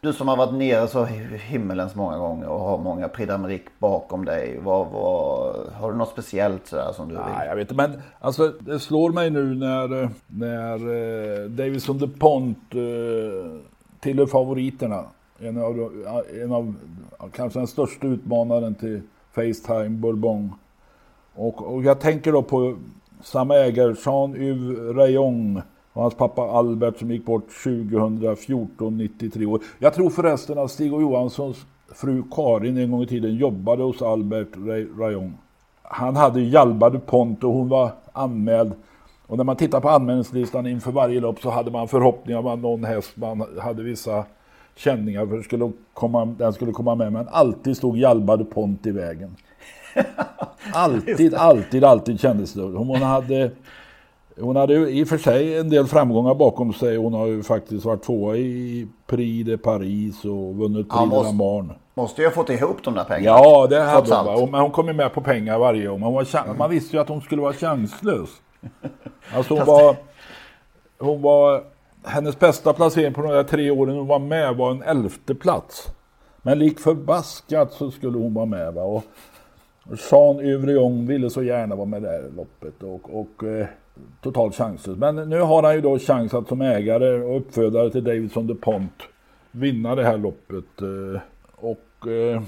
Du 0.00 0.12
som 0.12 0.28
har 0.28 0.36
varit 0.36 0.54
nere 0.54 0.88
så 0.88 1.04
himmelens 1.04 1.94
många 1.94 2.18
gånger 2.18 2.48
och 2.48 2.60
har 2.60 2.78
många 2.78 3.08
Prix 3.08 3.30
d'Amérique 3.32 3.68
bakom 3.78 4.24
dig. 4.24 4.58
Vad, 4.62 4.86
vad, 4.86 5.56
har 5.72 5.92
du 5.92 5.98
något 5.98 6.08
speciellt 6.08 6.66
sådär 6.66 6.92
som 6.92 7.08
du 7.08 7.14
vill? 7.14 7.24
Nej, 7.36 7.48
jag 7.48 7.56
vet 7.56 7.70
inte, 7.70 7.88
men 7.88 8.02
alltså 8.20 8.52
det 8.60 8.78
slår 8.78 9.12
mig 9.12 9.30
nu 9.30 9.54
när, 9.54 10.10
när 10.26 10.74
eh, 10.74 11.48
Davison 11.48 11.98
DuPont 11.98 12.74
eh, 12.74 13.60
tillhör 14.00 14.26
favoriterna. 14.26 15.04
En 15.38 15.62
av, 15.62 16.04
en 16.42 16.52
av 16.52 16.74
kanske 17.32 17.58
den 17.58 17.66
största 17.66 18.06
utmanaren 18.06 18.74
till 18.74 19.00
Facetime 19.32 19.88
Bourbon. 19.88 20.52
Och, 21.34 21.74
och 21.74 21.82
jag 21.82 22.00
tänker 22.00 22.32
då 22.32 22.42
på 22.42 22.76
samma 23.22 23.54
ägare, 23.54 23.94
Jean-Yves 23.94 24.96
Rayon 24.96 25.62
och 25.92 26.02
hans 26.02 26.14
pappa 26.14 26.42
Albert 26.42 26.98
som 26.98 27.10
gick 27.10 27.24
bort 27.24 27.46
2014, 27.64 28.96
93 28.98 29.46
år. 29.46 29.60
Jag 29.78 29.94
tror 29.94 30.10
förresten 30.10 30.58
att 30.58 30.70
Stig 30.70 30.94
och 30.94 31.02
Johanssons 31.02 31.66
fru 31.94 32.22
Karin 32.30 32.78
en 32.78 32.90
gång 32.90 33.02
i 33.02 33.06
tiden 33.06 33.34
jobbade 33.34 33.82
hos 33.82 34.02
Albert 34.02 34.56
Ray- 34.56 34.98
Rayon. 34.98 35.34
Han 35.82 36.16
hade 36.16 36.40
Jalba 36.40 36.90
DuPont 36.90 37.44
och 37.44 37.52
hon 37.52 37.68
var 37.68 37.90
anmäld. 38.12 38.72
Och 39.26 39.36
när 39.36 39.44
man 39.44 39.56
tittar 39.56 39.80
på 39.80 39.88
anmälningslistan 39.88 40.66
inför 40.66 40.92
varje 40.92 41.20
lopp 41.20 41.40
så 41.40 41.50
hade 41.50 41.70
man 41.70 41.88
förhoppningar 41.88 42.38
om 42.38 42.46
att 42.46 42.58
någon 42.58 42.84
häst, 42.84 43.16
man 43.16 43.44
hade 43.60 43.82
vissa 43.82 44.24
känningar 44.76 45.26
för 45.26 45.42
skulle 45.42 45.72
komma, 45.94 46.24
den 46.24 46.52
skulle 46.52 46.72
komma 46.72 46.94
med. 46.94 47.12
Men 47.12 47.28
alltid 47.30 47.76
stod 47.76 47.96
Jalba 47.96 48.36
DuPont 48.36 48.86
i 48.86 48.90
vägen. 48.90 49.36
Alltid, 50.72 51.34
alltid, 51.34 51.84
alltid 51.84 52.20
kändes 52.20 52.52
det. 52.52 52.62
Hon 52.62 53.02
hade, 53.02 53.50
hon 54.40 54.56
hade 54.56 54.74
ju 54.74 54.88
i 54.88 55.04
och 55.04 55.08
för 55.08 55.18
sig 55.18 55.58
en 55.58 55.70
del 55.70 55.86
framgångar 55.86 56.34
bakom 56.34 56.72
sig. 56.72 56.96
Hon 56.96 57.14
har 57.14 57.26
ju 57.26 57.42
faktiskt 57.42 57.84
varit 57.84 58.02
tvåa 58.02 58.36
i 58.36 58.86
Prix 59.06 59.46
de 59.46 59.56
Paris 59.58 60.24
och 60.24 60.54
vunnit 60.56 60.88
Prix 60.88 61.00
de 61.00 61.08
måste- 61.08 61.26
la 61.28 61.32
Marne. 61.32 61.74
Måste 61.94 62.22
ju 62.22 62.28
ha 62.28 62.34
fått 62.34 62.50
ihop 62.50 62.76
de 62.84 62.94
där 62.94 63.04
pengarna. 63.04 63.38
Ja, 63.38 63.66
det 63.66 63.80
hade 63.80 64.14
hon. 64.14 64.28
allt. 64.42 64.50
Men 64.50 64.60
hon 64.60 64.70
kom 64.70 64.86
ju 64.86 64.92
med 64.92 65.12
på 65.14 65.20
pengar 65.20 65.58
varje 65.58 65.86
gång. 65.86 66.00
Man, 66.00 66.12
var, 66.12 66.24
chan- 66.24 66.56
man 66.58 66.70
visste 66.70 66.96
ju 66.96 67.02
att 67.02 67.08
hon 67.08 67.20
skulle 67.20 67.42
vara 67.42 67.52
chanslös. 67.52 68.28
Alltså 69.34 69.54
hon 69.56 69.66
var... 69.66 69.96
Hon 70.98 71.22
var... 71.22 71.62
Hennes 72.04 72.38
bästa 72.38 72.72
placering 72.72 73.14
på 73.14 73.22
de 73.22 73.28
där 73.28 73.42
tre 73.42 73.70
åren 73.70 73.96
hon 73.96 74.06
var 74.06 74.18
med 74.18 74.56
var 74.56 74.70
en 74.70 74.82
elfte 74.82 75.34
plats. 75.34 75.86
Men 76.42 76.58
lik 76.58 76.80
förbaskat 76.80 77.72
så 77.72 77.90
skulle 77.90 78.18
hon 78.18 78.34
vara 78.34 78.46
med. 78.46 78.74
Va? 78.74 78.82
Och 78.82 79.04
Jean 80.10 80.40
Uvrion 80.40 81.06
ville 81.06 81.30
så 81.30 81.42
gärna 81.42 81.74
vara 81.76 81.86
med 81.86 82.02
där 82.02 82.28
i 82.28 82.36
loppet. 82.36 82.82
Och, 82.82 83.20
och 83.20 83.44
eh, 83.44 83.66
totalt 84.20 84.54
chanslös. 84.54 84.98
Men 84.98 85.16
nu 85.16 85.40
har 85.40 85.62
han 85.62 85.74
ju 85.74 85.80
då 85.80 85.98
chans 85.98 86.34
att 86.34 86.48
som 86.48 86.60
ägare 86.60 87.20
och 87.20 87.36
uppfödare 87.36 87.90
till 87.90 88.04
Davidson 88.04 88.46
DuPont 88.46 89.02
vinna 89.50 89.94
det 89.94 90.04
här 90.04 90.18
loppet. 90.18 90.82
Eh, 90.82 91.20
och 91.56 92.08
eh, 92.08 92.42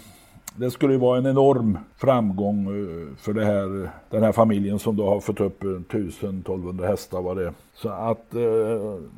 det 0.56 0.70
skulle 0.70 0.92
ju 0.92 0.98
vara 0.98 1.18
en 1.18 1.26
enorm 1.26 1.78
framgång 1.96 2.66
eh, 2.66 3.16
för 3.16 3.32
det 3.32 3.44
här, 3.44 3.90
den 4.10 4.22
här 4.22 4.32
familjen 4.32 4.78
som 4.78 4.96
då 4.96 5.08
har 5.08 5.20
fått 5.20 5.40
upp 5.40 5.62
1000-1200 5.62 6.86
hästar 6.86 7.22
var 7.22 7.34
det. 7.34 7.52
Så 7.74 7.88
att 7.88 8.26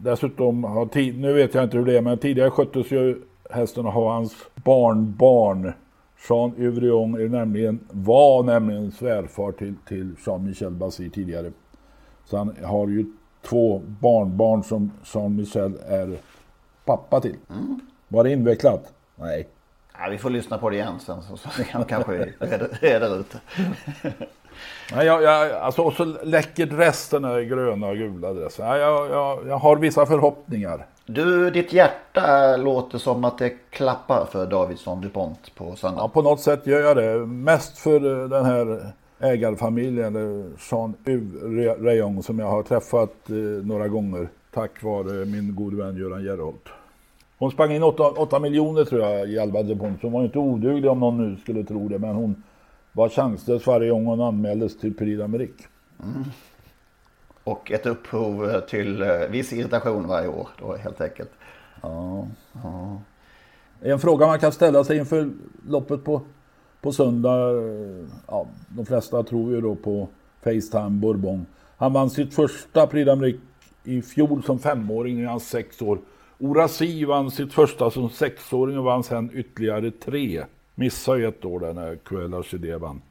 dessutom 0.02 0.64
har 0.64 0.86
tid, 0.86 1.20
nu 1.20 1.32
vet 1.32 1.54
jag 1.54 1.64
inte 1.64 1.76
hur 1.76 1.84
det 1.84 1.96
är 1.96 2.02
men 2.02 2.18
tidigare 2.18 2.50
sköttes 2.50 2.90
ju 2.90 3.22
hästen 3.50 3.86
av 3.86 3.92
hans 3.92 4.32
barnbarn. 4.54 5.72
Jean 6.28 6.52
Uvrion 6.56 7.14
är 7.14 7.28
nämligen, 7.28 7.78
var 7.90 8.42
nämligen 8.42 8.92
svärfar 8.92 9.52
till, 9.52 9.74
till 9.88 10.14
Jean-Michel 10.26 10.70
Basir 10.70 11.08
tidigare. 11.08 11.52
Så 12.24 12.36
han 12.36 12.56
har 12.64 12.88
ju 12.88 13.06
två 13.42 13.82
barnbarn 14.00 14.62
som 14.64 14.92
Jean-Michel 15.04 15.78
är 15.88 16.18
pappa 16.84 17.20
till. 17.20 17.36
Var 18.08 18.24
det 18.24 18.30
invecklat? 18.30 18.92
Nej. 19.16 19.48
Ja, 19.98 20.08
vi 20.10 20.18
får 20.18 20.30
lyssna 20.30 20.58
på 20.58 20.70
det 20.70 20.76
igen 20.76 21.00
sen 21.00 21.22
så, 21.22 21.36
så 21.36 21.64
kan 21.64 21.84
kanske 21.84 22.12
reda, 22.80 23.06
ut. 23.06 23.34
Nej, 24.92 25.06
jag, 25.06 25.22
jag, 25.22 25.52
alltså, 25.52 25.82
och 25.82 25.92
så 25.92 26.04
läcker 26.04 26.66
resten 26.66 27.24
är 27.24 27.40
gröna 27.40 27.86
och 27.86 27.96
gula 27.96 28.32
dressen. 28.32 28.66
Jag, 28.66 29.10
jag, 29.10 29.48
jag 29.48 29.58
har 29.58 29.76
vissa 29.76 30.06
förhoppningar. 30.06 30.86
Du, 31.06 31.50
ditt 31.50 31.72
hjärta 31.72 32.56
låter 32.56 32.98
som 32.98 33.24
att 33.24 33.38
det 33.38 33.50
klappar 33.70 34.26
för 34.32 34.46
Davidsson 34.46 35.00
DuPont 35.00 35.54
på 35.54 35.76
söndag. 35.76 36.00
Ja, 36.00 36.08
på 36.08 36.22
något 36.22 36.40
sätt 36.40 36.66
gör 36.66 36.80
jag 36.80 36.96
det. 36.96 37.26
Mest 37.26 37.78
för 37.78 38.22
eh, 38.22 38.28
den 38.28 38.44
här 38.44 38.92
ägarfamiljen, 39.22 40.16
eller 40.16 40.44
Jean 40.70 40.94
Yves 41.06 41.78
Rayon, 41.80 42.22
som 42.22 42.38
jag 42.38 42.46
har 42.46 42.62
träffat 42.62 43.30
eh, 43.30 43.36
några 43.66 43.88
gånger 43.88 44.28
tack 44.50 44.82
vare 44.82 45.24
min 45.24 45.54
gode 45.54 45.76
vän 45.76 45.96
Göran 45.96 46.24
Gerholt. 46.24 46.68
Hon 47.38 47.50
sprang 47.50 47.72
in 47.72 47.82
8, 47.82 48.38
miljoner 48.38 48.84
tror 48.84 49.00
jag 49.02 49.28
i 49.28 49.38
Alba 49.38 49.62
DuPont. 49.62 50.00
Så 50.00 50.06
hon 50.06 50.12
var 50.12 50.24
inte 50.24 50.38
oduglig 50.38 50.90
om 50.90 51.00
någon 51.00 51.30
nu 51.30 51.36
skulle 51.36 51.64
tro 51.64 51.88
det. 51.88 51.98
Men 51.98 52.14
hon 52.14 52.42
var 52.92 53.08
chanslös 53.08 53.66
varje 53.66 53.90
gång 53.90 54.06
hon 54.06 54.20
anmäldes 54.20 54.78
till 54.78 54.94
Prix 54.94 55.20
d'Amérique. 55.20 55.66
Mm. 56.02 56.24
Och 57.44 57.72
ett 57.72 57.86
upphov 57.86 58.60
till 58.60 59.02
eh, 59.02 59.08
viss 59.30 59.52
irritation 59.52 60.08
varje 60.08 60.28
år 60.28 60.48
då 60.58 60.76
helt 60.76 61.00
enkelt. 61.00 61.30
Ja, 61.82 62.26
ja. 62.62 63.00
En 63.80 63.98
fråga 63.98 64.26
man 64.26 64.38
kan 64.38 64.52
ställa 64.52 64.84
sig 64.84 64.98
inför 64.98 65.30
loppet 65.68 66.04
på, 66.04 66.22
på 66.82 66.92
söndag. 66.92 67.52
Ja, 68.26 68.46
de 68.68 68.86
flesta 68.86 69.22
tror 69.22 69.54
ju 69.54 69.60
då 69.60 69.74
på 69.74 70.08
Facetime 70.42 70.90
Bourbon. 70.90 71.46
Han 71.76 71.92
vann 71.92 72.10
sitt 72.10 72.34
första 72.34 72.86
Prix 72.86 73.08
d'Amérique 73.08 73.40
i 73.84 74.02
fjol 74.02 74.42
som 74.42 74.58
femåring 74.58 75.22
när 75.22 75.30
han 75.30 75.40
sex 75.40 75.82
år. 75.82 75.98
Orasi 76.38 77.04
vann 77.04 77.30
sitt 77.30 77.52
första 77.52 77.90
som 77.90 78.10
sexåring 78.10 78.78
och 78.78 78.84
vann 78.84 79.04
sen 79.04 79.30
ytterligare 79.34 79.90
tre. 79.90 80.44
Missade 80.74 81.18
ju 81.18 81.28
ett 81.28 81.44
år 81.44 81.60
där 81.60 81.72
när 81.72 81.96
Cruella 81.96 82.42
Chidé 82.42 82.76
vann. 82.76 83.02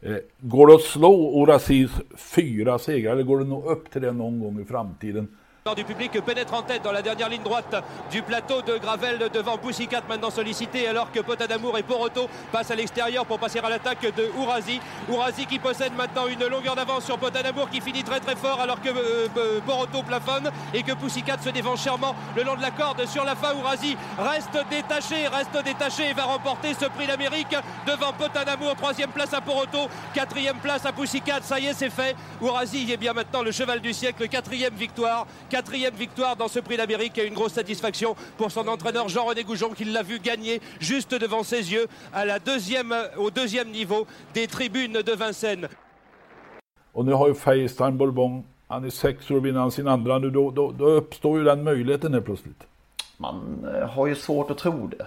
Eh, 0.00 0.16
går 0.40 0.66
det 0.66 0.74
att 0.74 0.80
slå 0.80 1.40
Orasis 1.40 1.90
fyra 2.16 2.78
segrar 2.78 3.12
eller 3.12 3.22
går 3.22 3.38
det 3.38 3.44
nog 3.44 3.64
upp 3.64 3.90
till 3.90 4.02
det 4.02 4.12
någon 4.12 4.40
gång 4.40 4.60
i 4.60 4.64
framtiden? 4.64 5.28
Du 5.74 5.84
public 5.84 6.12
pénètre 6.20 6.54
en 6.54 6.62
tête 6.62 6.82
dans 6.82 6.92
la 6.92 7.02
dernière 7.02 7.28
ligne 7.28 7.42
droite 7.42 7.74
du 8.10 8.22
plateau 8.22 8.62
de 8.62 8.78
Gravel 8.78 9.30
devant 9.32 9.56
Boussicat 9.56 10.02
maintenant 10.08 10.30
sollicité 10.30 10.86
alors 10.86 11.10
que 11.10 11.20
Potin 11.20 11.46
d'Amour 11.46 11.76
et 11.78 11.82
Poroto 11.82 12.28
passent 12.52 12.70
à 12.70 12.76
l'extérieur 12.76 13.26
pour 13.26 13.38
passer 13.38 13.58
à 13.58 13.68
l'attaque 13.68 14.02
de 14.02 14.30
Ourazi. 14.38 14.80
Ourazi 15.08 15.46
qui 15.46 15.58
possède 15.58 15.94
maintenant 15.96 16.28
une 16.28 16.46
longueur 16.46 16.76
d'avance 16.76 17.04
sur 17.04 17.18
Potin 17.18 17.42
d'Amour 17.42 17.68
qui 17.70 17.80
finit 17.80 18.04
très 18.04 18.20
très 18.20 18.36
fort 18.36 18.60
alors 18.60 18.80
que 18.80 18.90
euh, 18.90 19.60
Poroto 19.66 20.02
plafonne 20.02 20.50
et 20.72 20.82
que 20.82 20.92
Boussicat 20.92 21.38
se 21.42 21.50
dévance 21.50 21.82
chèrement 21.82 22.14
le 22.36 22.44
long 22.44 22.54
de 22.54 22.62
la 22.62 22.70
corde 22.70 23.04
sur 23.06 23.24
la 23.24 23.34
fin. 23.34 23.54
Ourazi 23.54 23.96
reste 24.18 24.58
détaché, 24.70 25.26
reste 25.26 25.64
détaché 25.64 26.10
et 26.10 26.14
va 26.14 26.24
remporter 26.24 26.74
ce 26.74 26.86
prix 26.86 27.06
d'Amérique 27.06 27.56
devant 27.86 28.12
Potin 28.12 28.44
d'Amour. 28.44 28.76
Troisième 28.76 29.10
place 29.10 29.34
à 29.34 29.40
Poroto, 29.40 29.88
quatrième 30.14 30.58
place 30.58 30.86
à 30.86 30.92
Boussicat. 30.92 31.40
Ça 31.42 31.58
y 31.58 31.66
est, 31.66 31.74
c'est 31.74 31.90
fait. 31.90 32.14
Ourazi 32.40 32.92
est 32.92 32.96
bien 32.96 33.14
maintenant 33.14 33.42
le 33.42 33.50
cheval 33.50 33.80
du 33.80 33.92
siècle, 33.92 34.28
quatrième 34.28 34.74
victoire. 34.74 35.26
Quatrième 35.56 35.94
victoire 35.94 36.36
dans 36.36 36.48
ce 36.48 36.60
prix 36.60 36.76
d'Amérique 36.76 37.16
et 37.16 37.26
une 37.26 37.32
grosse 37.32 37.54
satisfaction 37.54 38.14
pour 38.36 38.50
son 38.50 38.68
entraîneur 38.68 39.08
Jean-René 39.08 39.42
Goujon 39.42 39.70
qui 39.70 39.84
l'a 39.86 40.02
vu 40.02 40.18
gagner 40.18 40.60
juste 40.80 41.14
devant 41.14 41.42
ses 41.42 41.72
yeux 41.72 41.86
à 42.12 42.26
la 42.26 42.38
deuxième, 42.38 42.94
au 43.16 43.30
deuxième 43.30 43.70
niveau 43.70 44.06
des 44.34 44.48
tribunes 44.48 45.00
de 45.00 45.12
Vincennes. 45.12 45.68
Och 46.92 47.04
nu 47.06 47.12
har 47.12 47.28
ju 47.28 47.34
Facetime 47.34 47.92
Bourbon, 47.92 48.44
han 48.68 48.84
är 48.84 48.90
sex 48.90 49.30
år 49.30 49.36
och 49.36 49.46
vinner 49.46 49.70
sin 49.70 49.88
andra 49.88 50.18
nu, 50.18 50.30
då, 50.30 50.50
då, 50.50 50.72
då 50.72 50.84
uppstår 50.84 51.38
ju 51.38 51.44
den 51.44 51.64
möjligheten 51.64 52.12
helt 52.12 52.24
plötsligt. 52.24 52.62
Man 53.16 53.66
eh, 53.74 53.88
har 53.88 54.06
ju 54.06 54.14
svårt 54.14 54.50
att 54.50 54.58
tro 54.58 54.86
det. 54.86 55.06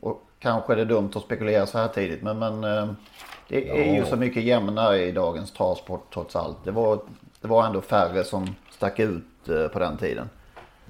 Och 0.00 0.22
kanske 0.38 0.72
är 0.72 0.76
det 0.76 0.84
dumt 0.84 1.10
att 1.14 1.22
spekulera 1.22 1.66
så 1.66 1.78
här 1.78 1.88
tidigt 1.88 2.22
men, 2.22 2.38
men 2.38 2.64
eh, 2.64 2.88
det 3.48 3.70
är 3.70 3.86
ja. 3.86 3.94
ju 3.94 4.06
så 4.06 4.16
mycket 4.16 4.42
jämnare 4.42 5.04
i 5.04 5.12
dagens 5.12 5.52
travsport 5.52 6.14
trots 6.14 6.36
allt. 6.36 6.56
Det 6.64 6.70
var, 6.70 7.00
det 7.40 7.48
var 7.48 7.66
ändå 7.66 7.80
färre 7.80 8.24
som 8.24 8.46
stack 8.80 8.98
ut 8.98 9.24
Eh, 9.48 9.68
på 9.68 9.78
den 9.78 9.96
tiden. 9.96 10.28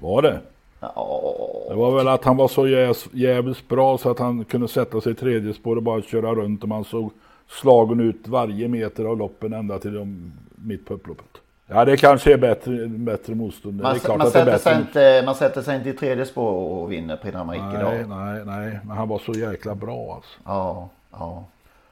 Var 0.00 0.22
det? 0.22 0.40
Ja. 0.80 1.22
Det 1.68 1.74
var 1.74 1.96
väl 1.96 2.08
att 2.08 2.24
han 2.24 2.36
var 2.36 2.48
så 2.48 2.68
jävligt 3.12 3.68
bra 3.68 3.98
så 3.98 4.10
att 4.10 4.18
han 4.18 4.44
kunde 4.44 4.68
sätta 4.68 5.00
sig 5.00 5.12
i 5.12 5.14
tredje 5.14 5.54
spår 5.54 5.76
och 5.76 5.82
bara 5.82 6.02
köra 6.02 6.34
runt 6.34 6.62
och 6.62 6.68
man 6.68 6.84
såg 6.84 7.12
slagen 7.48 8.00
ut 8.00 8.28
varje 8.28 8.68
meter 8.68 9.04
av 9.04 9.18
loppen 9.18 9.52
ända 9.52 9.78
till 9.78 9.94
de, 9.94 10.32
mitt 10.54 10.86
på 10.86 10.94
upploppet. 10.94 11.26
Ja 11.66 11.84
det 11.84 11.96
kanske 11.96 12.32
är 12.32 12.38
bättre, 12.38 12.86
bättre 12.86 13.34
motstånd. 13.34 13.82
Man, 13.82 13.98
man, 14.18 14.30
sätter 14.30 14.58
sig 14.58 14.78
inte, 14.78 15.22
man 15.24 15.34
sätter 15.34 15.62
sig 15.62 15.76
inte 15.76 15.88
i 15.88 15.92
tredje 15.92 16.26
spår 16.26 16.52
och 16.52 16.92
vinner 16.92 17.16
Prix 17.16 17.36
d'Amérique 17.36 17.80
idag. 17.80 17.92
Nej, 17.92 18.04
nej, 18.08 18.42
nej. 18.44 18.80
Men 18.84 18.96
han 18.96 19.08
var 19.08 19.18
så 19.18 19.32
jäkla 19.32 19.74
bra 19.74 20.14
alltså. 20.14 20.38
Ja, 20.44 20.88
ja. 21.10 21.44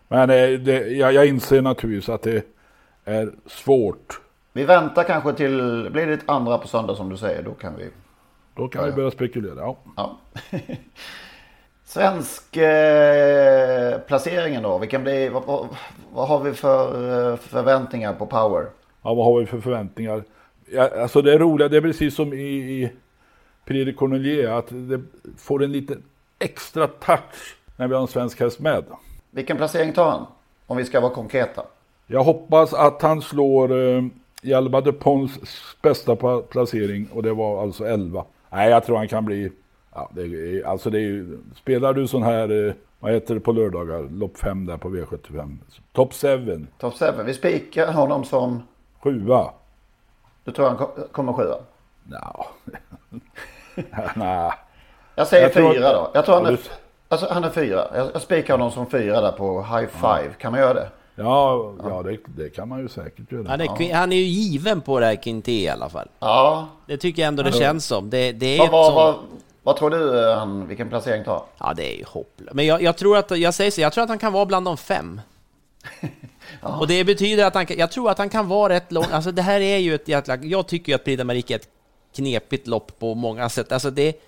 Men 0.08 0.30
eh, 0.30 0.60
det, 0.60 0.88
jag, 0.88 1.12
jag 1.12 1.26
inser 1.26 1.62
naturligtvis 1.62 2.08
att 2.08 2.22
det 2.22 2.44
är 3.04 3.32
svårt 3.46 4.20
vi 4.58 4.64
väntar 4.64 5.04
kanske 5.04 5.32
till, 5.32 5.88
blir 5.92 6.06
det 6.06 6.12
ett 6.12 6.28
andra 6.28 6.58
på 6.58 6.68
söndag 6.68 6.94
som 6.94 7.08
du 7.08 7.16
säger, 7.16 7.42
då 7.42 7.54
kan 7.54 7.76
vi. 7.76 7.90
Då 8.54 8.68
kan 8.68 8.84
vi 8.84 8.92
börja 8.92 9.10
spekulera, 9.10 9.54
ja. 9.56 9.76
ja. 9.96 10.18
Svensk 11.84 12.56
eh, 12.56 13.98
placeringen 13.98 14.62
då, 14.62 14.78
vilken 14.78 15.02
blir, 15.02 15.30
vad, 15.30 15.44
vad, 15.44 15.68
vad, 16.12 16.28
har 16.28 16.40
vi 16.40 16.52
för 16.52 16.86
eh, 17.30 17.36
förväntningar 17.36 18.12
på 18.12 18.26
Power? 18.26 18.66
Ja, 19.02 19.14
vad 19.14 19.24
har 19.24 19.40
vi 19.40 19.46
för 19.46 19.60
förväntningar? 19.60 20.22
Ja, 20.70 20.90
alltså 21.02 21.22
det 21.22 21.32
är 21.32 21.38
roliga, 21.38 21.68
det 21.68 21.76
är 21.76 21.80
precis 21.80 22.14
som 22.14 22.32
i, 22.32 22.46
i 22.46 22.92
Prix 23.64 23.98
Cornelier, 23.98 24.50
att 24.50 24.68
det 24.68 25.00
får 25.38 25.64
en 25.64 25.72
lite 25.72 25.96
extra 26.38 26.86
touch 26.86 27.56
när 27.76 27.88
vi 27.88 27.94
har 27.94 28.02
en 28.02 28.08
svensk 28.08 28.40
häst 28.40 28.60
med. 28.60 28.84
Vilken 29.30 29.56
placering 29.56 29.92
tar 29.92 30.10
han? 30.10 30.26
Om 30.66 30.76
vi 30.76 30.84
ska 30.84 31.00
vara 31.00 31.14
konkreta. 31.14 31.62
Jag 32.06 32.24
hoppas 32.24 32.72
att 32.72 33.02
han 33.02 33.22
slår 33.22 33.72
eh, 33.72 34.02
Jalba 34.42 34.80
de 34.80 34.92
Pons 34.92 35.38
bästa 35.82 36.16
placering 36.42 37.08
och 37.12 37.22
det 37.22 37.32
var 37.32 37.62
alltså 37.62 37.84
11. 37.84 38.24
Nej, 38.50 38.70
jag 38.70 38.84
tror 38.84 38.96
han 38.96 39.08
kan 39.08 39.24
bli... 39.24 39.52
Ja, 39.94 40.10
det 40.14 40.22
är, 40.22 40.66
alltså 40.66 40.90
det 40.90 41.00
är, 41.00 41.26
spelar 41.56 41.94
du 41.94 42.06
sån 42.06 42.22
här, 42.22 42.66
eh, 42.68 42.74
vad 42.98 43.12
heter 43.12 43.34
det 43.34 43.40
på 43.40 43.52
lördagar, 43.52 44.02
lopp 44.02 44.38
5 44.38 44.66
där 44.66 44.76
på 44.76 44.88
V75. 44.88 45.56
Top 45.92 46.14
7. 46.14 46.66
Top 46.78 46.94
7. 46.98 47.04
Vi 47.24 47.34
spikar 47.34 47.92
honom 47.92 48.24
som... 48.24 48.62
Sjua. 49.02 49.50
Du 50.44 50.52
tror 50.52 50.68
han 50.68 50.86
kommer 51.12 51.32
sjua? 51.32 51.56
No. 52.04 52.44
nah. 54.16 54.54
Jag 55.14 55.26
säger 55.26 55.42
jag 55.42 55.52
fyra 55.52 55.92
då. 55.92 56.10
Jag 56.14 56.24
tror 56.24 56.34
han 56.34 56.46
är, 56.46 56.58
alltså, 57.08 57.26
han 57.30 57.44
är 57.44 57.50
fyra. 57.50 57.86
Jag, 57.94 58.08
jag 58.12 58.22
spikar 58.22 58.54
honom 58.54 58.70
som 58.70 58.90
fyra 58.90 59.20
där 59.20 59.32
på 59.32 59.62
high 59.62 59.88
five. 59.88 60.24
Ja. 60.24 60.38
Kan 60.38 60.52
man 60.52 60.60
göra 60.60 60.74
det? 60.74 60.88
Ja, 61.18 61.74
ja 61.82 62.02
det, 62.02 62.18
det, 62.36 62.50
kan 62.50 62.68
man 62.68 62.80
ju 62.80 62.88
säkert 62.88 63.32
göra. 63.32 63.48
Han 63.48 63.60
är, 63.60 63.94
han 63.94 64.12
är 64.12 64.16
ju 64.16 64.22
given 64.22 64.80
på 64.80 65.00
det 65.00 65.06
här 65.06 65.14
Quinté 65.14 65.50
i 65.50 65.68
alla 65.68 65.88
fall. 65.88 66.08
Ja. 66.18 66.68
Det 66.86 66.96
tycker 66.96 67.22
jag 67.22 67.28
ändå 67.28 67.42
det 67.42 67.52
känns 67.52 67.86
som. 67.86 68.10
Det, 68.10 68.32
det 68.32 68.58
är 68.58 68.58
vad, 68.58 68.70
vad, 68.70 68.94
vad, 68.94 69.14
vad, 69.62 69.76
tror 69.76 69.90
du 69.90 70.32
han, 70.34 70.68
vilken 70.68 70.88
placering 70.88 71.24
tar? 71.24 71.42
Ja, 71.58 71.74
det 71.76 71.94
är 71.94 71.98
ju 71.98 72.04
hopplöst. 72.04 72.54
Men 72.54 72.66
jag, 72.66 72.82
jag, 72.82 72.96
tror 72.96 73.16
att, 73.16 73.38
jag 73.38 73.54
säger 73.54 73.70
så, 73.70 73.80
jag 73.80 73.92
tror 73.92 74.04
att 74.04 74.10
han 74.10 74.18
kan 74.18 74.32
vara 74.32 74.46
bland 74.46 74.66
de 74.66 74.76
fem. 74.76 75.20
ja. 76.62 76.78
Och 76.78 76.86
det 76.86 77.04
betyder 77.04 77.44
att 77.46 77.54
han 77.54 77.66
jag 77.68 77.90
tror 77.90 78.10
att 78.10 78.18
han 78.18 78.28
kan 78.28 78.48
vara 78.48 78.74
rätt 78.74 78.92
lång, 78.92 79.06
alltså 79.10 79.32
det 79.32 79.42
här 79.42 79.60
är 79.60 79.78
ju 79.78 79.94
ett 79.94 80.08
jäkla, 80.08 80.36
jag 80.36 80.66
tycker 80.66 80.92
ju 80.92 80.96
att 80.96 81.04
Prix 81.04 81.22
är 81.22 81.56
ett 81.56 81.68
knepigt 82.14 82.66
lopp 82.66 82.98
på 82.98 83.14
många 83.14 83.48
sätt. 83.48 83.72
Alltså 83.72 83.90
det, 83.90 84.20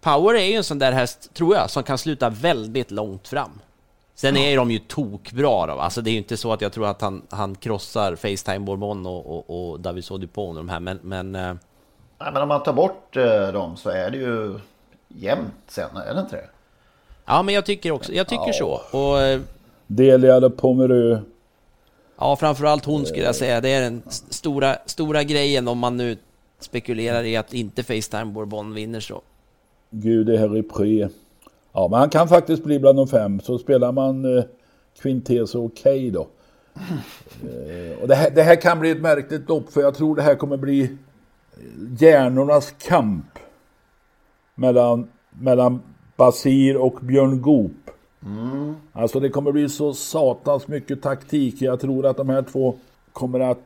Power 0.00 0.34
är 0.34 0.46
ju 0.46 0.54
en 0.54 0.64
sån 0.64 0.78
där 0.78 0.92
häst, 0.92 1.34
tror 1.34 1.56
jag, 1.56 1.70
som 1.70 1.82
kan 1.82 1.98
sluta 1.98 2.30
väldigt 2.30 2.90
långt 2.90 3.28
fram. 3.28 3.60
Sen 4.14 4.36
är 4.36 4.56
de 4.56 4.70
ju 4.70 4.78
tokbra 4.78 5.66
då. 5.66 5.72
Alltså 5.72 6.00
det 6.02 6.10
är 6.10 6.12
ju 6.12 6.18
inte 6.18 6.36
så 6.36 6.52
att 6.52 6.60
jag 6.60 6.72
tror 6.72 6.86
att 6.86 7.00
han, 7.00 7.22
han 7.28 7.54
krossar 7.54 8.16
Facetime 8.16 8.58
Bourbon 8.58 9.06
och, 9.06 9.26
och, 9.26 9.70
och 9.70 9.80
David 9.80 10.04
Sodupon 10.04 10.48
och 10.48 10.54
de 10.54 10.68
här, 10.68 10.80
men... 10.80 10.98
Men, 11.02 11.34
eh... 11.34 11.54
Nej, 12.18 12.32
men 12.32 12.42
om 12.42 12.48
man 12.48 12.62
tar 12.62 12.72
bort 12.72 13.16
eh, 13.16 13.52
dem 13.52 13.76
så 13.76 13.90
är 13.90 14.10
det 14.10 14.16
ju 14.16 14.58
jämnt 15.08 15.54
sen, 15.66 15.96
är 15.96 16.14
det 16.14 16.20
inte 16.20 16.36
det? 16.36 16.48
Ja, 17.24 17.42
men 17.42 17.54
jag 17.54 17.66
tycker 17.66 17.90
också, 17.90 18.12
jag 18.12 18.28
tycker 18.28 18.46
ja. 18.46 18.52
så. 18.52 18.98
Och... 18.98 19.20
Eh, 19.20 19.40
Delia 19.86 20.40
de 20.40 20.50
Pomerö. 20.52 21.18
Ja, 22.18 22.36
framförallt 22.36 22.84
hon 22.84 23.06
skulle 23.06 23.24
jag 23.24 23.36
säga. 23.36 23.60
Det 23.60 23.68
är 23.68 23.80
den 23.80 24.02
stora, 24.08 24.76
stora 24.86 25.22
grejen 25.22 25.68
om 25.68 25.78
man 25.78 25.96
nu 25.96 26.16
spekulerar 26.60 27.24
i 27.24 27.36
att 27.36 27.54
inte 27.54 27.82
Facetime 27.82 28.24
Bourbon 28.24 28.74
vinner 28.74 29.00
så. 29.00 29.22
Gud, 29.90 30.26
det 30.26 30.38
här 30.38 30.56
är 30.56 30.62
pre. 30.62 31.08
Ja, 31.74 31.88
men 31.90 31.98
han 31.98 32.10
kan 32.10 32.28
faktiskt 32.28 32.64
bli 32.64 32.78
bland 32.78 32.98
de 32.98 33.08
fem. 33.08 33.40
Så 33.40 33.58
spelar 33.58 33.92
man 33.92 34.38
eh, 34.38 34.44
Quinté 35.02 35.46
så 35.46 35.64
okej 35.64 36.08
okay 36.08 36.10
då. 36.10 36.26
Eh, 37.48 38.02
och 38.02 38.08
det 38.08 38.14
här, 38.14 38.30
det 38.30 38.42
här 38.42 38.60
kan 38.60 38.80
bli 38.80 38.90
ett 38.90 39.00
märkligt 39.00 39.48
lopp 39.48 39.72
för 39.72 39.80
jag 39.80 39.94
tror 39.94 40.16
det 40.16 40.22
här 40.22 40.34
kommer 40.34 40.56
bli 40.56 40.96
hjärnornas 41.98 42.74
kamp. 42.78 43.38
Mellan, 44.54 45.08
mellan 45.30 45.82
Basir 46.16 46.76
och 46.76 46.98
Björn 47.02 47.42
Goop. 47.42 47.90
Mm. 48.26 48.74
Alltså 48.92 49.20
det 49.20 49.28
kommer 49.28 49.52
bli 49.52 49.68
så 49.68 49.94
satans 49.94 50.68
mycket 50.68 51.02
taktik. 51.02 51.62
Jag 51.62 51.80
tror 51.80 52.06
att 52.06 52.16
de 52.16 52.28
här 52.28 52.42
två 52.42 52.74
kommer 53.12 53.40
att 53.40 53.62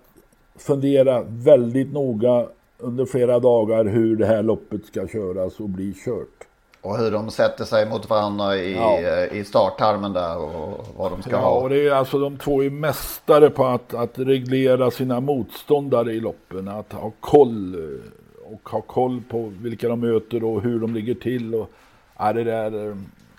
fundera 0.56 1.22
väldigt 1.22 1.92
noga 1.92 2.46
under 2.78 3.04
flera 3.04 3.38
dagar 3.38 3.84
hur 3.84 4.16
det 4.16 4.26
här 4.26 4.42
loppet 4.42 4.86
ska 4.86 5.08
köras 5.08 5.60
och 5.60 5.68
bli 5.68 5.94
kört. 6.04 6.47
Och 6.80 6.98
hur 6.98 7.10
de 7.10 7.30
sätter 7.30 7.64
sig 7.64 7.86
mot 7.88 8.10
varandra 8.10 8.56
i, 8.56 8.74
Ja. 8.74 9.24
i 9.26 9.44
starttarmen 9.44 10.12
där 10.12 10.38
och 10.38 10.86
vad 10.96 11.10
de 11.12 11.22
ska 11.22 11.30
Ja, 11.30 11.38
ha. 11.38 11.50
och 11.50 11.68
det 11.68 11.88
är 11.88 11.92
alltså 11.92 12.18
de 12.18 12.36
två 12.36 12.62
är 12.64 12.70
mästare 12.70 13.50
på 13.50 13.64
att, 13.66 13.94
att 13.94 14.18
reglera 14.18 14.90
sina 14.90 15.20
motståndare 15.20 16.12
i 16.12 16.20
loppen. 16.20 16.68
Att 16.68 16.92
ha 16.92 17.12
koll 17.20 17.74
eh, 17.74 18.52
och 18.52 18.68
ha 18.68 18.80
koll 18.80 19.22
på 19.30 19.52
vilka 19.60 19.88
de 19.88 20.00
möter 20.00 20.44
och 20.44 20.62
hur 20.62 20.80
de 20.80 20.94
ligger 20.94 21.14
till. 21.14 21.54
Och, 21.54 21.70
ja, 22.18 22.32
det 22.32 22.44
där, 22.44 22.88
eh, 22.88 22.96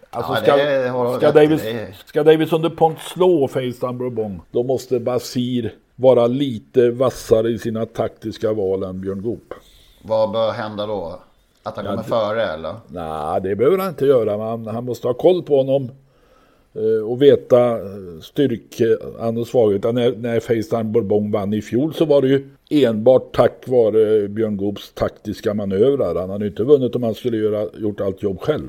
alltså 0.09 0.33
Ja, 0.33 0.37
ska, 0.41 0.57
det 0.57 1.17
ska. 1.19 1.31
Davis, 1.31 1.65
är- 1.65 1.91
ska 2.05 2.23
Davison 2.23 2.61
DuPont 2.61 2.99
slå 2.99 3.47
Face 3.47 3.93
Bourbon 3.93 4.41
då 4.51 4.63
måste 4.63 4.99
Basir 4.99 5.73
vara 5.95 6.27
lite 6.27 6.91
vassare 6.91 7.49
i 7.49 7.59
sina 7.59 7.85
taktiska 7.85 8.53
val 8.53 8.83
än 8.83 9.01
Björn 9.01 9.21
Goop. 9.21 9.53
Vad 10.03 10.31
bör 10.31 10.51
hända 10.51 10.85
då? 10.85 11.19
Att 11.69 11.75
han 11.75 11.85
Ja, 11.85 11.91
kommer 11.91 12.03
det- 12.03 12.09
före 12.09 12.43
eller? 12.53 12.73
Nej, 12.87 13.41
det 13.41 13.55
behöver 13.55 13.77
han 13.77 13.89
inte 13.89 14.05
göra. 14.05 14.57
Men 14.57 14.75
han 14.75 14.85
måste 14.85 15.07
ha 15.07 15.13
koll 15.13 15.43
på 15.43 15.57
honom. 15.57 15.91
eh, 16.73 17.05
Och 17.09 17.21
veta 17.21 17.69
eh, 17.69 18.21
styrkan 18.21 19.37
och 19.37 19.47
svagheten. 19.47 19.95
När, 19.95 20.11
när 20.11 20.39
Facetime 20.39 20.83
Bourbon 20.83 21.31
vann 21.31 21.53
i 21.53 21.61
fjol 21.61 21.93
så 21.93 22.05
var 22.05 22.21
det 22.21 22.27
ju 22.27 22.49
enbart 22.69 23.35
tack 23.35 23.63
vare 23.67 24.27
Björn 24.27 24.57
Goops 24.57 24.91
taktiska 24.93 25.53
manövrar. 25.53 26.15
Han 26.15 26.29
hade 26.29 26.45
ju 26.45 26.49
inte 26.49 26.63
vunnit 26.63 26.95
om 26.95 27.03
han 27.03 27.15
skulle 27.15 27.37
göra, 27.37 27.67
gjort 27.77 28.01
allt 28.01 28.23
jobb 28.23 28.39
själv. 28.41 28.67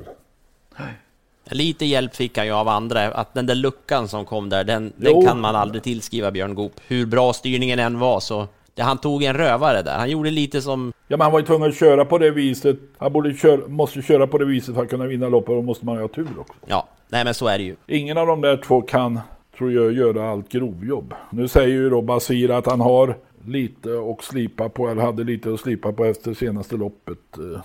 Lite 1.53 1.85
hjälp 1.85 2.15
fick 2.17 2.39
han 2.39 2.47
ju 2.47 2.53
av 2.53 2.69
andra, 2.69 3.09
att 3.09 3.35
den 3.35 3.47
där 3.47 3.55
luckan 3.55 4.09
som 4.09 4.25
kom 4.25 4.49
där, 4.49 4.65
den, 4.65 4.93
den 4.97 5.27
kan 5.27 5.41
man 5.41 5.57
aldrig 5.57 5.83
tillskriva 5.83 6.31
Björn 6.31 6.55
Goop. 6.55 6.73
Hur 6.87 7.07
bra 7.07 7.33
styrningen 7.33 7.79
än 7.79 7.99
var 7.99 8.21
så, 8.21 8.47
det, 8.75 8.83
han 8.83 8.99
tog 8.99 9.23
en 9.23 9.35
rövare 9.37 9.83
där. 9.83 9.99
Han 9.99 10.11
gjorde 10.11 10.31
lite 10.31 10.63
som, 10.63 10.93
Ja, 11.11 11.17
men 11.17 11.21
han 11.25 11.33
var 11.33 11.41
ju 11.41 11.47
tvungen 11.47 11.69
att 11.69 11.77
köra 11.77 12.05
på 12.05 12.19
det 12.19 12.31
viset. 12.31 12.77
Han 12.99 13.13
borde 13.13 13.35
köra, 13.35 13.69
måste 13.69 14.03
köra 14.03 14.27
på 14.27 14.39
det 14.39 14.45
viset 14.45 14.75
för 14.75 14.83
att 14.83 14.91
kunna 14.91 15.07
vinna 15.07 15.29
loppet. 15.29 15.49
Och 15.49 15.57
då 15.57 15.63
måste 15.63 15.87
man 15.87 15.95
ju 15.95 16.01
ha 16.01 16.09
tur 16.09 16.29
också. 16.39 16.55
ja, 16.67 16.89
nej 17.09 17.25
men 17.25 17.35
så 17.35 17.47
är 17.47 17.59
det 17.59 17.65
ju. 17.65 17.77
Ingen 17.87 18.19
av 18.19 18.27
de 18.27 18.41
där 18.41 18.57
två 18.57 18.83
kan, 18.83 19.21
tror 19.59 19.73
jag, 19.73 19.93
göra 19.93 20.31
allt 20.31 20.49
grovjobb. 20.49 21.15
Nu 21.31 21.49
säger 21.49 21.69
ju 21.69 21.91
då 21.91 22.03
Basir 22.03 22.51
att 22.51 22.67
han 22.67 22.81
har 22.81 23.15
lite 23.47 23.89
att 24.11 24.25
slipa 24.25 24.69
på, 24.69 24.89
eller 24.89 25.03
hade 25.03 25.25
lite 25.25 25.53
att 25.55 25.61
slipa 25.61 25.93
på 25.93 26.05
efter 26.05 26.35
senaste 26.35 26.77
loppet. 26.77 27.39
Eh, 27.39 27.61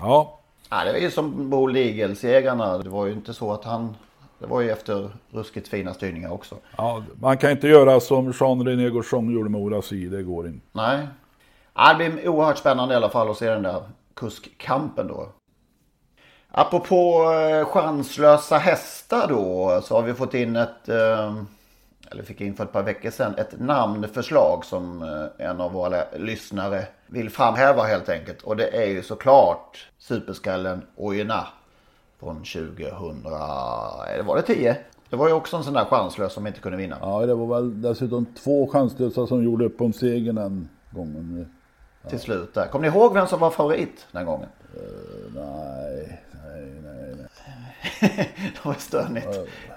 Ja, 0.00 0.38
Ja, 0.70 0.84
det 0.84 0.90
är 0.90 1.00
ju 1.02 1.10
som 1.10 1.50
Bo 1.50 1.66
Ligel-segrarna. 1.66 2.78
Det 2.78 2.88
var 2.90 3.06
ju 3.06 3.12
inte 3.12 3.34
så 3.34 3.52
att 3.52 3.64
han... 3.64 3.94
Det 4.38 4.46
var 4.46 4.60
ju 4.60 4.70
efter 4.70 5.10
ruskigt 5.30 5.68
fina 5.68 5.94
styrningar 5.94 6.32
också. 6.32 6.54
ja, 6.76 7.04
man 7.20 7.38
kan 7.38 7.50
inte 7.50 7.68
göra 7.68 8.00
som 8.00 8.32
Jean-René 8.32 8.90
Gauchon 8.90 9.32
gjorde 9.34 9.50
med 9.50 9.60
Orasi, 9.60 10.06
det 10.06 10.22
går 10.22 10.46
inte. 10.46 10.66
Nej. 10.72 10.98
Ja, 11.80 11.94
det 11.94 12.10
blir 12.10 12.28
oerhört 12.28 12.58
spännande 12.58 12.94
i 12.94 12.96
alla 12.96 13.10
fall 13.10 13.30
att 13.30 13.36
se 13.36 13.50
den 13.50 13.62
där 13.62 13.82
kuskkampen 14.14 15.06
då. 15.06 15.28
Apropå 16.48 17.32
eh, 17.32 17.66
chanslösa 17.66 18.58
hästar 18.58 19.28
då 19.28 19.80
så 19.84 19.94
har 19.94 20.02
vi 20.02 20.14
fått 20.14 20.34
in 20.34 20.56
ett, 20.56 20.88
eh, 20.88 21.34
eller 22.10 22.22
fick 22.22 22.40
in 22.40 22.54
för 22.54 22.64
ett 22.64 22.72
par 22.72 22.82
veckor 22.82 23.10
sedan, 23.10 23.34
ett 23.38 23.60
namnförslag 23.60 24.64
som 24.64 25.02
eh, 25.02 25.46
en 25.46 25.60
av 25.60 25.72
våra 25.72 26.04
lyssnare 26.16 26.86
vill 27.06 27.30
framhäva 27.30 27.82
helt 27.82 28.08
enkelt. 28.08 28.42
Och 28.42 28.56
det 28.56 28.68
är 28.68 28.86
ju 28.86 29.02
såklart 29.02 29.88
superskallen 29.98 30.82
Ojna 30.96 31.46
från 32.20 32.36
2000, 32.36 33.22
var 34.24 34.36
det 34.36 34.42
10? 34.42 34.76
Det 35.10 35.16
var 35.16 35.28
ju 35.28 35.34
också 35.34 35.56
en 35.56 35.64
sån 35.64 35.74
där 35.74 35.84
chanslös 35.84 36.32
som 36.32 36.46
inte 36.46 36.60
kunde 36.60 36.78
vinna. 36.78 36.96
Ja, 37.00 37.26
det 37.26 37.34
var 37.34 37.46
väl 37.46 37.82
dessutom 37.82 38.26
två 38.26 38.66
chanslösa 38.66 39.26
som 39.26 39.44
gjorde 39.44 39.64
upp 39.64 39.80
om 39.80 39.92
segern 39.92 40.34
den 40.34 40.68
gången. 40.90 41.46
Till 42.10 42.20
slut 42.20 42.54
där. 42.54 42.66
Kommer 42.66 42.90
ni 42.90 42.96
ihåg 42.96 43.14
vem 43.14 43.26
som 43.26 43.40
var 43.40 43.50
favorit 43.50 44.06
den 44.12 44.26
gången? 44.26 44.48
Nej, 45.34 46.22
nej, 46.44 46.72
nej. 46.82 47.14
nej. 47.16 47.28
det 48.54 48.64
var 48.64 48.74
stönigt. 48.74 49.28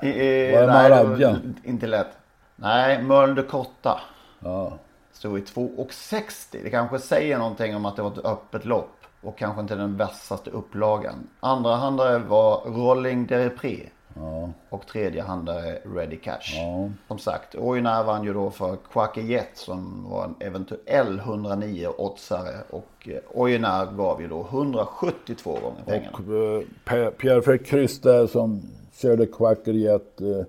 I, 0.01 0.51
Var 0.51 0.61
det 0.61 0.67
Maradja? 0.67 1.37
inte 1.63 1.87
lätt. 1.87 2.07
Nej, 2.55 3.03
Mölnde 3.03 3.41
Kotta. 3.43 4.01
Ja. 4.39 4.77
Stod 5.13 5.39
i 5.39 5.41
2,60. 5.41 6.33
Det 6.63 6.69
kanske 6.69 6.99
säger 6.99 7.37
någonting 7.37 7.75
om 7.75 7.85
att 7.85 7.95
det 7.95 8.01
var 8.01 8.11
ett 8.11 8.25
öppet 8.25 8.65
lopp. 8.65 8.97
Och 9.21 9.37
kanske 9.37 9.61
inte 9.61 9.75
den 9.75 9.97
vassaste 9.97 10.49
upplagan. 10.49 11.27
Andra 11.39 11.75
handlare 11.75 12.17
var 12.17 12.61
Rolling 12.65 13.25
Derepré. 13.25 13.89
Ja. 14.15 14.49
Och 14.69 14.87
tredje 14.87 15.21
handlare 15.21 15.79
Ready 15.95 16.17
Cash. 16.17 16.55
Ja. 16.55 16.89
Som 17.07 17.19
sagt, 17.19 17.55
Ojnar 17.55 18.03
vann 18.03 18.23
ju 18.23 18.33
då 18.33 18.49
för 18.49 18.77
Quacky 18.91 19.21
Jet 19.21 19.49
som 19.53 20.09
var 20.09 20.25
en 20.25 20.35
eventuell 20.39 21.19
109 21.19 21.87
oddsare. 21.97 22.55
Och 22.69 23.09
eh, 23.09 23.17
Ojnar 23.33 23.85
gav 23.85 24.21
ju 24.21 24.27
då 24.27 24.47
172 24.51 25.51
gånger 25.51 25.83
pengarna. 25.85 26.17
Och 26.17 26.93
eh, 26.93 27.09
Pierre 27.09 27.41
Fredrik 27.41 28.03
där 28.03 28.27
som 28.27 28.61
körde 28.93 29.25
Quackeriet 29.25 30.21
eh, 30.21 30.45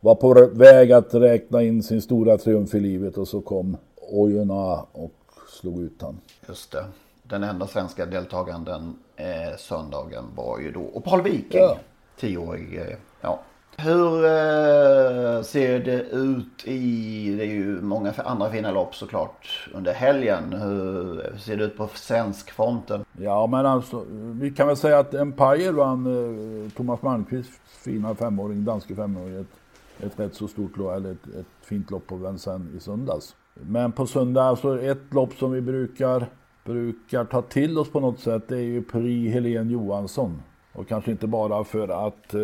var 0.00 0.14
på 0.14 0.48
väg 0.52 0.92
att 0.92 1.14
räkna 1.14 1.62
in 1.62 1.82
sin 1.82 2.02
stora 2.02 2.38
triumf 2.38 2.74
i 2.74 2.80
livet 2.80 3.18
och 3.18 3.28
så 3.28 3.40
kom 3.40 3.76
Ojuna 4.10 4.86
och 4.92 5.12
slog 5.48 5.82
ut 5.82 6.02
han. 6.02 6.20
Just 6.48 6.72
det. 6.72 6.84
Den 7.22 7.42
enda 7.42 7.66
svenska 7.66 8.06
deltagaren 8.06 8.64
den 8.64 8.96
eh, 9.16 9.56
söndagen 9.58 10.24
var 10.34 10.58
ju 10.58 10.70
då 10.70 10.80
och 10.80 11.04
Paul 11.04 11.22
Viking. 11.22 11.60
Ja. 11.60 11.76
Tioårig. 12.22 12.72
grej. 12.72 12.96
ja. 13.20 13.40
Hur 13.76 14.24
eh, 14.24 15.42
ser 15.42 15.78
det 15.84 16.02
ut 16.02 16.66
i, 16.66 17.34
det 17.36 17.44
är 17.44 17.50
ju 17.50 17.80
många 17.80 18.12
andra 18.24 18.50
fina 18.50 18.70
lopp 18.70 18.94
såklart 18.94 19.68
under 19.74 19.92
helgen. 19.92 20.52
Hur 20.52 21.26
eh, 21.26 21.38
ser 21.38 21.56
det 21.56 21.64
ut 21.64 21.76
på 21.76 21.88
svenskfronten? 21.94 23.04
Ja 23.18 23.46
men 23.46 23.66
alltså, 23.66 24.04
vi 24.32 24.50
kan 24.50 24.66
väl 24.66 24.76
säga 24.76 24.98
att 24.98 25.14
Empire 25.14 25.72
vann 25.72 26.06
eh, 26.06 26.70
Thomas 26.70 27.02
Malmqvists 27.02 27.60
fina 27.66 28.14
femåring, 28.14 28.64
danske 28.64 28.94
femåring. 28.94 29.40
Ett, 29.40 29.60
ett 30.06 30.20
rätt 30.20 30.34
så 30.34 30.48
stort 30.48 30.76
lopp, 30.76 30.96
eller 30.96 31.12
ett, 31.12 31.26
ett 31.26 31.46
fint 31.62 31.90
lopp 31.90 32.06
på 32.06 32.16
Vincennes 32.16 32.74
i 32.74 32.80
söndags. 32.80 33.36
Men 33.54 33.92
på 33.92 34.06
söndag, 34.06 34.42
alltså 34.42 34.82
ett 34.82 35.14
lopp 35.14 35.34
som 35.34 35.52
vi 35.52 35.60
brukar, 35.60 36.26
brukar 36.64 37.24
ta 37.24 37.42
till 37.42 37.78
oss 37.78 37.90
på 37.90 38.00
något 38.00 38.20
sätt, 38.20 38.48
det 38.48 38.56
är 38.56 38.60
ju 38.60 38.82
Prix 38.82 39.34
Helene 39.34 39.72
Johansson. 39.72 40.42
Och 40.72 40.88
kanske 40.88 41.10
inte 41.10 41.26
bara 41.26 41.64
för 41.64 42.06
att 42.06 42.34
eh, 42.34 42.40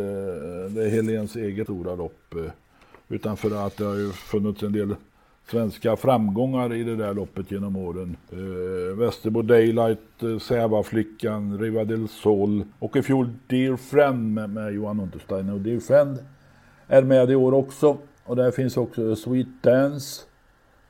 det 0.71 0.85
är 0.85 0.91
Helens 0.91 1.37
eget 1.37 1.67
stora 1.67 1.95
lopp, 1.95 2.35
eh, 2.35 2.53
utan 3.09 3.37
för 3.37 3.67
att 3.67 3.77
det 3.77 3.85
har 3.85 3.95
ju 3.95 4.13
funnits 4.13 4.63
en 4.63 4.73
del 4.73 4.95
svenska 5.51 5.97
framgångar 5.97 6.75
i 6.75 6.85
det 6.85 6.97
där 6.97 7.15
loppet 7.15 7.51
genom 7.51 7.77
åren. 7.77 8.17
Eh, 8.33 8.99
Västerbo 8.99 9.43
Daylight, 9.43 10.23
eh, 10.23 10.39
Sävaflickan, 10.39 11.59
Riva 11.59 11.85
del 11.85 12.09
Sol 12.09 12.65
och 12.79 12.97
i 12.97 13.03
fjol 13.03 13.31
Dear 13.47 13.77
Friend 13.77 14.35
med, 14.35 14.51
med 14.51 14.75
Johan 14.75 15.01
Untersteiner. 15.01 15.55
Och 15.55 15.61
Dear 15.61 15.81
Friend 15.81 16.19
är 16.87 17.03
med 17.03 17.31
i 17.31 17.35
år 17.35 17.55
också. 17.55 17.99
Och 18.25 18.37
där 18.37 18.51
finns 18.51 18.77
också 18.77 19.17
Sweet 19.17 19.63
Dance 19.63 20.23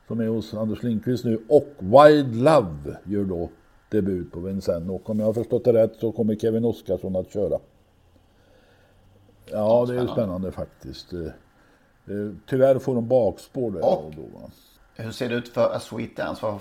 som 0.07 0.19
är 0.19 0.27
hos 0.27 0.53
Anders 0.53 0.83
Lindqvist 0.83 1.25
nu. 1.25 1.39
Och 1.47 1.73
Wild 1.79 2.35
Love 2.35 2.97
gör 3.03 3.23
då 3.23 3.49
debut 3.89 4.31
på 4.31 4.39
Vincennes. 4.39 4.89
Och 4.89 5.09
om 5.09 5.19
jag 5.19 5.25
har 5.25 5.33
förstått 5.33 5.63
det 5.63 5.73
rätt 5.73 5.95
så 5.99 6.11
kommer 6.11 6.35
Kevin 6.35 6.65
Oskarsson 6.65 7.15
att 7.15 7.33
köra. 7.33 7.59
Ja, 9.51 9.85
det 9.87 9.95
är 9.97 10.01
ju 10.01 10.07
spännande 10.07 10.51
faktiskt. 10.51 11.13
Eh, 11.13 11.19
eh, 11.19 12.31
Tyvärr 12.49 12.79
får 12.79 12.95
de 12.95 13.07
bakspår 13.07 13.71
där 13.71 13.85
Och? 13.85 14.13
då. 14.15 14.21
va. 14.39 14.49
Hur 14.95 15.11
ser 15.11 15.29
det 15.29 15.35
ut 15.35 15.47
för 15.49 15.75
A 15.75 15.79
Sweet 15.79 16.15
Dance? 16.17 16.45
Vad- 16.45 16.59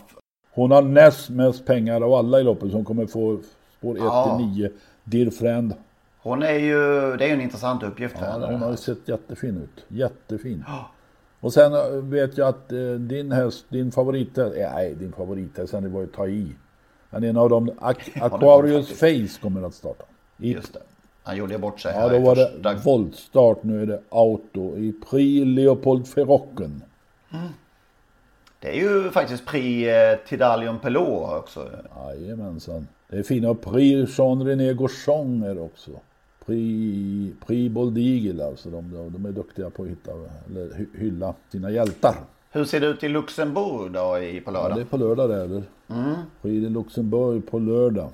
Hon 0.54 0.70
har 0.70 0.82
näst 0.82 1.30
mest 1.30 1.66
pengar 1.66 2.00
av 2.00 2.14
alla 2.14 2.40
i 2.40 2.42
loppet 2.42 2.70
som 2.70 2.84
kommer 2.84 3.06
få 3.06 3.38
spår 3.78 3.96
1 3.96 4.02
Ja. 4.04 4.36
till 4.38 4.46
9. 4.46 4.70
Dear 5.04 5.30
Friend. 5.30 5.74
Hon 6.22 6.42
är 6.42 6.52
ju, 6.58 6.76
det 7.16 7.24
är 7.24 7.28
ju 7.28 7.34
en 7.34 7.40
intressant 7.40 7.82
uppgift 7.82 8.18
för 8.18 8.26
Ja, 8.26 8.32
henne. 8.32 8.46
hon 8.46 8.62
har 8.62 8.76
sett 8.76 9.08
jättefin 9.08 9.56
ut. 9.56 9.84
Jättefin. 9.88 10.64
Och 11.40 11.52
sen 11.52 11.72
eh, 11.74 11.88
vet 12.02 12.38
jag 12.38 12.48
att 12.48 12.68
din 13.08 13.32
häst, 13.32 13.66
din 13.68 13.90
favorithäst, 13.92 14.54
nej 14.56 14.94
din 14.94 15.12
favorithäst, 15.12 15.72
det 15.72 15.88
var 15.88 16.00
ju 16.00 16.06
ta 16.06 16.26
i. 16.28 16.52
Men 17.10 17.24
en 17.24 17.36
av 17.36 17.48
dem, 17.48 17.70
Aqu- 17.80 18.22
Aquarius 18.24 18.88
Face 18.98 19.40
kommer 19.42 19.62
att 19.66 19.74
starta. 19.74 20.04
Just 20.36 20.72
det. 20.72 20.80
Han 21.22 21.36
gjorde 21.36 21.58
bort 21.58 21.80
sig 21.80 21.94
ja, 21.94 22.08
då 22.08 22.18
var 22.18 22.36
det 22.36 22.74
voltstart, 22.84 23.62
nu 23.62 23.82
är 23.82 23.86
det 23.86 24.00
auto 24.08 24.76
i 24.76 24.92
Prix 25.10 25.46
Leopold 25.46 26.06
Ferrocken. 26.08 26.82
Det 28.60 28.68
är 28.68 28.74
ju 28.74 29.10
faktiskt 29.10 29.46
Prix 29.46 29.90
Tidalion 30.28 30.78
Pelot 30.78 31.32
också. 31.42 31.70
Jajamensan. 31.96 32.88
Det 33.08 33.16
är 33.18 33.22
fina 33.22 33.54
Prix 33.54 34.18
Jean-René 34.18 34.74
Gauchon 34.74 35.58
också. 35.58 35.90
Prix, 36.46 37.36
Prix 37.46 37.72
Bold 37.74 37.98
Eagle 37.98 38.44
alltså. 38.46 38.70
De, 38.70 39.10
de, 39.12 39.26
är 39.26 39.32
duktiga 39.32 39.70
på 39.70 39.82
att 39.82 39.88
hitta, 39.88 40.10
eller 40.50 40.66
hy- 40.74 40.98
hylla 40.98 41.34
sina 41.52 41.70
hjältar. 41.70 42.14
Hur 42.50 42.64
ser 42.64 42.80
det 42.80 42.86
ut 42.86 43.04
i 43.04 43.08
Luxemburg 43.08 43.92
då 43.92 44.18
i, 44.18 44.40
på 44.40 44.50
Ja, 44.50 44.52
lördag? 44.52 44.78
det 44.78 44.82
är 44.82 44.84
på 44.84 44.96
lördag 44.96 45.30
där. 45.30 45.44
eller? 45.44 45.62
Mm. 45.88 46.14
De 46.42 46.60
Luxemburg 46.68 47.50
på 47.50 47.58
lördag. 47.58 48.10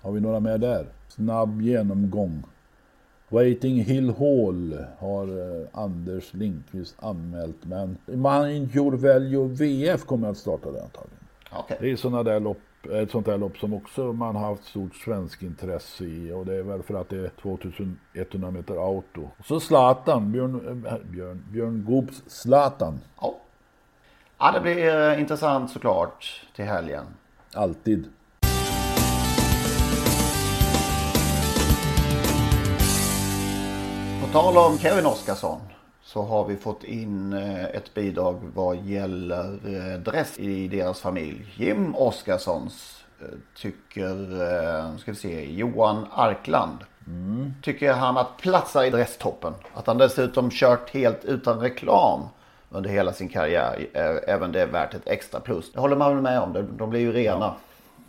Har 0.00 0.12
vi 0.12 0.20
några 0.20 0.40
med 0.40 0.60
där? 0.60 0.86
Snabb 1.08 1.62
genomgång. 1.62 2.42
Waiting 3.28 3.76
Hill 3.84 4.10
Hall 4.18 4.84
har 4.98 5.24
eh, 5.24 5.66
Anders 5.72 6.34
Lindqvist 6.34 6.94
anmält. 6.98 7.56
Men 7.62 7.96
Mind 8.06 8.76
Your 8.76 8.92
Value 8.96 9.48
VF 9.48 10.04
kommer 10.04 10.28
att 10.28 10.36
starta 10.38 10.70
det 10.72 10.82
antagligen. 10.82 11.18
Okej. 11.52 11.76
Det 11.80 11.90
är 11.90 11.96
sådana 11.96 12.22
där 12.22 12.40
lopp 12.40 12.58
ett 12.92 13.10
sånt 13.10 13.26
här 13.26 13.38
lopp 13.38 13.58
som 13.58 13.74
också 13.74 14.12
man 14.12 14.36
har 14.36 14.46
haft 14.48 14.64
stort 14.64 14.94
svensk 14.94 15.42
intresse 15.42 16.04
i 16.04 16.32
och 16.32 16.46
det 16.46 16.54
är 16.54 16.62
väl 16.62 16.82
för 16.82 16.94
att 16.94 17.08
det 17.08 17.16
är 17.18 17.30
2100 17.42 18.50
meter 18.50 18.76
auto. 18.86 19.22
Och 19.38 19.44
så 19.46 19.60
Zlatan, 19.60 20.32
Björn, 20.32 20.84
äh, 20.86 20.94
Björn, 21.10 21.44
Björn 21.52 21.84
Goobs 21.88 22.22
Zlatan. 22.26 22.98
Ja. 23.20 23.34
Ja, 24.38 24.50
det 24.52 24.60
blir 24.60 25.10
eh, 25.10 25.20
intressant 25.20 25.70
såklart 25.70 26.42
till 26.56 26.64
helgen. 26.64 27.04
Alltid. 27.54 28.08
På 34.20 34.32
tal 34.32 34.56
om 34.56 34.78
Kevin 34.78 35.06
Oskarsson 35.06 35.60
så 36.02 36.22
har 36.22 36.44
vi 36.44 36.56
fått 36.56 36.84
in 36.84 37.32
eh, 37.32 37.64
ett 37.64 37.94
bidrag 37.94 38.40
vad 38.54 38.76
gäller 38.76 39.58
eh, 39.64 40.00
dress 40.00 40.38
i 40.38 40.68
deras 40.68 41.00
familj. 41.00 41.54
Jim 41.56 41.94
Oskarssons 41.94 42.94
tycker, 43.56 44.98
ska 44.98 45.12
vi 45.12 45.16
se, 45.16 45.52
Johan 45.52 46.06
Arkland. 46.10 46.78
Mm. 47.06 47.54
Tycker 47.62 47.92
han 47.92 48.16
att 48.16 48.36
platsar 48.36 48.84
i 48.84 48.90
dresstoppen. 48.90 49.54
Att 49.74 49.86
han 49.86 49.98
dessutom 49.98 50.50
kört 50.50 50.90
helt 50.90 51.24
utan 51.24 51.60
reklam 51.60 52.28
under 52.70 52.90
hela 52.90 53.12
sin 53.12 53.28
karriär. 53.28 53.86
Även 54.26 54.52
det 54.52 54.62
är 54.62 54.66
värt 54.66 54.94
ett 54.94 55.08
extra 55.08 55.40
plus. 55.40 55.72
Det 55.72 55.80
håller 55.80 55.96
man 55.96 56.14
väl 56.14 56.22
med 56.22 56.40
om. 56.40 56.76
De 56.78 56.90
blir 56.90 57.00
ju 57.00 57.12
rena 57.12 57.54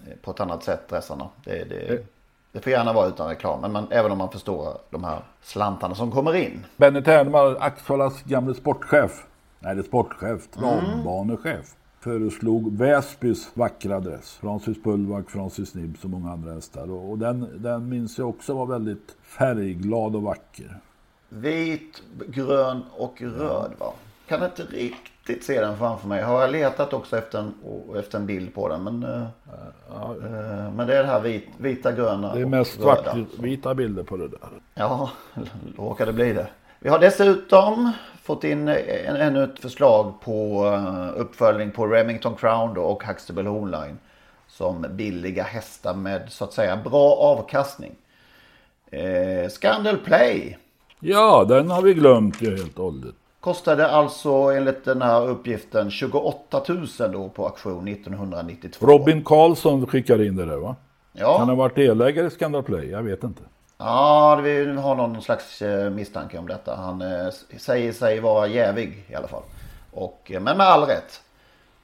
ja. 0.05 0.13
på 0.21 0.31
ett 0.31 0.39
annat 0.39 0.63
sätt 0.63 0.87
dressarna. 0.89 1.29
Det, 1.43 1.69
det, 1.69 2.05
det 2.51 2.61
får 2.61 2.71
gärna 2.71 2.93
vara 2.93 3.07
utan 3.07 3.29
reklam, 3.29 3.61
men 3.61 3.71
man, 3.71 3.87
även 3.89 4.11
om 4.11 4.17
man 4.17 4.31
förstår 4.31 4.77
de 4.89 5.03
här 5.03 5.19
slantarna 5.41 5.95
som 5.95 6.11
kommer 6.11 6.35
in. 6.35 6.65
Benny 6.77 7.03
Ternvall, 7.03 7.57
Axevallas 7.59 8.23
gamle 8.23 8.53
sportchef, 8.53 9.25
nej 9.59 9.75
det 9.75 9.81
är 9.81 9.83
sportchef, 9.83 10.47
travbanechef, 10.51 11.45
mm. 11.45 11.63
föreslog 11.99 12.77
Väsbys 12.77 13.49
vackra 13.53 13.99
dress. 13.99 14.37
Francis 14.41 14.83
Pullvack, 14.83 15.29
Francis 15.29 15.75
Nibs 15.75 16.03
och 16.03 16.09
många 16.09 16.31
andra 16.31 16.53
hästar. 16.53 16.91
Och, 16.91 17.09
och 17.09 17.17
den, 17.17 17.61
den 17.63 17.89
minns 17.89 18.17
jag 18.17 18.29
också 18.29 18.53
var 18.53 18.65
väldigt 18.65 19.15
färgglad 19.21 20.15
och 20.15 20.21
vacker. 20.21 20.79
Vit, 21.29 22.03
grön 22.27 22.83
och 22.97 23.21
röd 23.21 23.71
va? 23.77 23.93
Kan 24.29 24.43
inte 24.43 24.63
riktigt 24.63 25.43
se 25.43 25.61
den 25.61 25.77
framför 25.77 26.07
mig. 26.07 26.21
Har 26.23 26.41
jag 26.41 26.51
letat 26.51 26.93
också 26.93 27.17
efter 27.17 27.39
en, 27.39 27.53
efter 27.99 28.17
en 28.17 28.25
bild 28.25 28.53
på 28.53 28.67
den. 28.67 28.83
Men, 28.83 29.03
uh, 29.03 29.21
uh, 29.91 30.73
men 30.73 30.87
det 30.87 30.97
är 30.97 31.03
det 31.03 31.09
här 31.09 31.19
vit, 31.19 31.47
vita, 31.57 31.91
gröna 31.91 32.35
Det 32.35 32.41
är 32.41 32.45
mest 32.45 32.73
svartvita 32.73 33.75
bilder 33.75 34.03
på 34.03 34.17
det 34.17 34.27
där. 34.27 34.39
Ja, 34.73 35.09
råkar 35.77 36.05
det 36.05 36.13
bli 36.13 36.33
det. 36.33 36.47
Vi 36.79 36.89
har 36.89 36.99
dessutom 36.99 37.91
fått 38.23 38.43
in 38.43 38.67
en, 38.67 39.15
ännu 39.15 39.43
ett 39.43 39.59
förslag 39.59 40.21
på 40.21 40.65
uh, 40.65 41.21
uppföljning 41.21 41.71
på 41.71 41.87
Remington 41.87 42.35
Crown 42.35 42.73
då, 42.73 42.81
och 42.81 43.03
Huxtable 43.03 43.49
Hornline. 43.49 43.97
Som 44.47 44.85
billiga 44.89 45.43
hästar 45.43 45.93
med 45.93 46.21
så 46.29 46.43
att 46.43 46.53
säga 46.53 46.77
bra 46.77 47.15
avkastning. 47.15 47.95
Eh, 48.91 49.49
Scandal 49.49 49.97
Play. 49.97 50.57
Ja, 50.99 51.45
den 51.49 51.71
har 51.71 51.81
vi 51.81 51.93
glömt 51.93 52.41
ju 52.41 52.57
helt 52.57 52.79
och 52.79 52.85
hållet. 52.85 53.15
Kostade 53.39 53.87
alltså 53.87 54.31
enligt 54.31 54.85
den 54.85 55.01
här 55.01 55.27
uppgiften 55.27 55.91
28 55.91 56.63
000 56.67 56.87
då 57.11 57.29
på 57.29 57.45
auktion 57.45 57.87
1992. 57.87 58.85
Robin 58.85 59.23
Karlsson 59.23 59.87
skickade 59.87 60.25
in 60.25 60.35
det 60.35 60.45
där 60.45 60.57
va? 60.57 60.75
Ja. 61.13 61.37
Kan 61.37 61.49
ha 61.49 61.55
varit 61.55 61.75
delägare 61.75 62.27
i 62.27 62.29
Scandal 62.29 62.63
Play? 62.63 62.89
Jag 62.89 63.03
vet 63.03 63.23
inte. 63.23 63.41
Ja, 63.77 64.39
vi 64.43 64.75
har 64.75 64.95
någon 64.95 65.21
slags 65.21 65.61
eh, 65.61 65.89
misstanke 65.89 66.37
om 66.37 66.47
detta. 66.47 66.75
Han 66.75 67.01
eh, 67.01 67.29
säger 67.57 67.93
sig 67.93 68.19
vara 68.19 68.47
jävig 68.47 69.05
i 69.07 69.15
alla 69.15 69.27
fall. 69.27 69.43
Och, 69.91 70.31
eh, 70.33 70.41
men 70.41 70.57
med 70.57 70.67
all 70.67 70.83
rätt. 70.83 71.21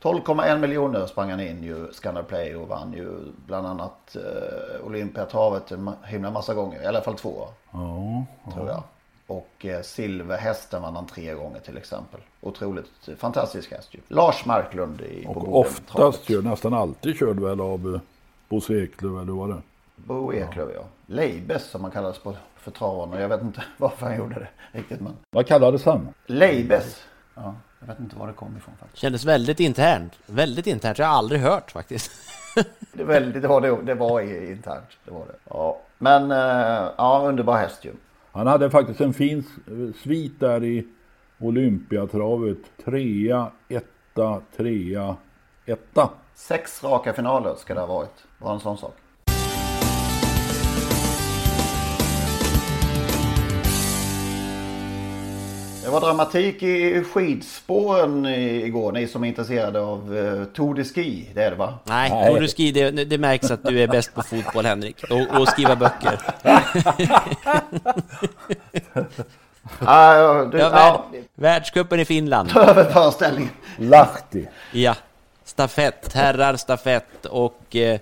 12,1 0.02 0.60
miljoner 0.60 1.06
sprang 1.06 1.30
han 1.30 1.40
in 1.40 1.64
ju 1.64 1.88
Scandal 1.92 2.24
Play 2.24 2.56
och 2.56 2.68
vann 2.68 2.94
ju 2.94 3.08
bland 3.48 3.68
annat 3.68 4.16
eh, 4.16 4.86
Olympiatravet 4.86 5.72
en 5.72 5.92
himla 6.06 6.32
massa 6.32 6.54
gånger. 6.54 6.84
I 6.84 6.86
alla 6.86 7.02
fall 7.02 7.16
två. 7.16 7.48
Ja, 7.72 8.26
tror 8.54 8.68
jag. 8.68 8.84
Och 9.28 9.66
eh, 9.66 9.82
Silverhästen 9.82 10.82
vann 10.82 10.96
han 10.96 11.06
tre 11.06 11.34
gånger 11.34 11.60
till 11.60 11.78
exempel. 11.78 12.20
Otroligt 12.42 13.10
fantastisk 13.18 13.72
häst 13.72 13.90
ju. 13.92 14.00
Lars 14.08 14.46
Marklund 14.46 15.02
i, 15.02 15.26
och 15.28 15.34
på 15.34 15.60
oftast 15.60 16.30
ju 16.30 16.42
nästan 16.42 16.74
alltid 16.74 17.18
körd 17.18 17.40
väl 17.40 17.62
av 17.62 17.94
eh, 17.96 18.02
Bosse 18.50 18.74
Eklöf 18.74 19.22
eller 19.22 19.34
vad 19.34 19.50
det 19.50 19.62
Bo 19.96 20.34
Eklöf 20.34 20.70
ja. 20.76 20.84
Leibes 21.06 21.64
som 21.64 21.84
han 21.84 21.92
kallades 21.92 22.20
på 22.20 22.36
för 22.56 22.72
travarna. 22.72 23.22
Jag 23.22 23.30
vet 23.30 23.42
inte 23.42 23.64
varför 23.78 24.06
han 24.06 24.18
gjorde 24.18 24.36
det 24.36 24.48
riktigt 24.72 25.02
men. 25.02 25.14
Vad 25.30 25.48
kallades 25.48 25.86
han? 25.86 26.08
Leibes. 26.26 27.04
Ja, 27.36 27.56
jag 27.80 27.88
vet 27.88 28.00
inte 28.00 28.16
var 28.16 28.28
det 28.28 28.34
kom 28.34 28.58
ifrån 28.58 28.76
faktiskt. 28.80 29.02
Kändes 29.02 29.26
väldigt 29.26 29.60
internt. 29.60 30.14
Väldigt 30.26 30.68
internt. 30.68 30.98
Jag 30.98 31.06
har 31.06 31.18
aldrig 31.18 31.42
hört 31.42 31.72
faktiskt. 31.72 32.12
det, 32.94 33.04
väldigt, 33.04 33.42
det 33.42 33.48
var 33.48 33.62
det, 33.62 33.82
det 33.82 33.94
var 33.94 34.22
internt. 34.22 34.90
Det 35.06 35.12
var 35.12 35.26
det. 35.26 35.36
Ja. 35.50 35.82
Men 35.98 36.32
eh, 36.32 36.90
ja, 36.98 37.24
underbar 37.26 37.58
häst 37.58 37.86
ju. 37.86 37.94
Han 38.36 38.48
hade 38.48 38.70
faktiskt 38.70 39.02
en 39.02 39.14
fin 39.14 39.44
svit 40.04 40.40
där 40.40 40.64
i 40.64 40.88
Olympiatravet. 41.40 42.58
Trea, 42.86 43.52
etta, 43.68 44.42
trea, 44.58 45.16
etta. 45.66 46.10
Sex 46.34 46.84
raka 46.84 47.14
finaler 47.14 47.56
ska 47.56 47.74
det 47.74 47.80
ha 47.80 47.88
varit. 47.88 48.26
Var 48.40 48.50
det 48.50 48.54
en 48.54 48.60
sån 48.60 48.78
sak. 48.78 48.96
Det 55.86 55.92
var 55.92 56.02
dramatik 56.02 56.64
i 56.64 57.04
skidspåren 57.14 58.26
igår. 58.26 58.92
Ni 58.92 59.08
som 59.08 59.24
är 59.24 59.28
intresserade 59.28 59.80
av 59.80 60.14
uh, 60.14 60.46
Tour 60.46 60.74
de 60.74 60.84
Ski. 60.84 61.30
Det 61.34 61.44
är 61.44 61.52
det 61.52 61.58
va? 61.58 61.74
Nej, 61.84 62.10
Nej. 62.10 62.30
Tour 62.30 62.42
de 62.42 62.48
Ski, 62.48 62.72
det, 62.72 62.92
det, 62.92 63.18
märks 63.18 63.52
att 63.52 63.64
du 63.64 63.82
är 63.82 63.88
bäst 63.88 64.16
på 64.16 64.24
fotboll 64.24 64.66
Henrik. 64.66 65.04
Och, 65.04 65.42
och 65.42 65.48
skriva 65.48 65.76
böcker. 65.76 66.20
ah, 69.80 70.44
du, 70.44 70.58
ja, 70.58 70.70
värld, 70.70 71.24
Världscupen 71.36 72.00
i 72.00 72.06
Finland. 72.06 72.52
Överföreställning. 72.56 73.50
Lahti. 73.78 74.48
Ja. 74.72 74.96
Stafett, 75.44 76.14
herrar 76.14 76.56
stafett 76.56 77.26
och 77.26 77.76
eh, 77.76 78.00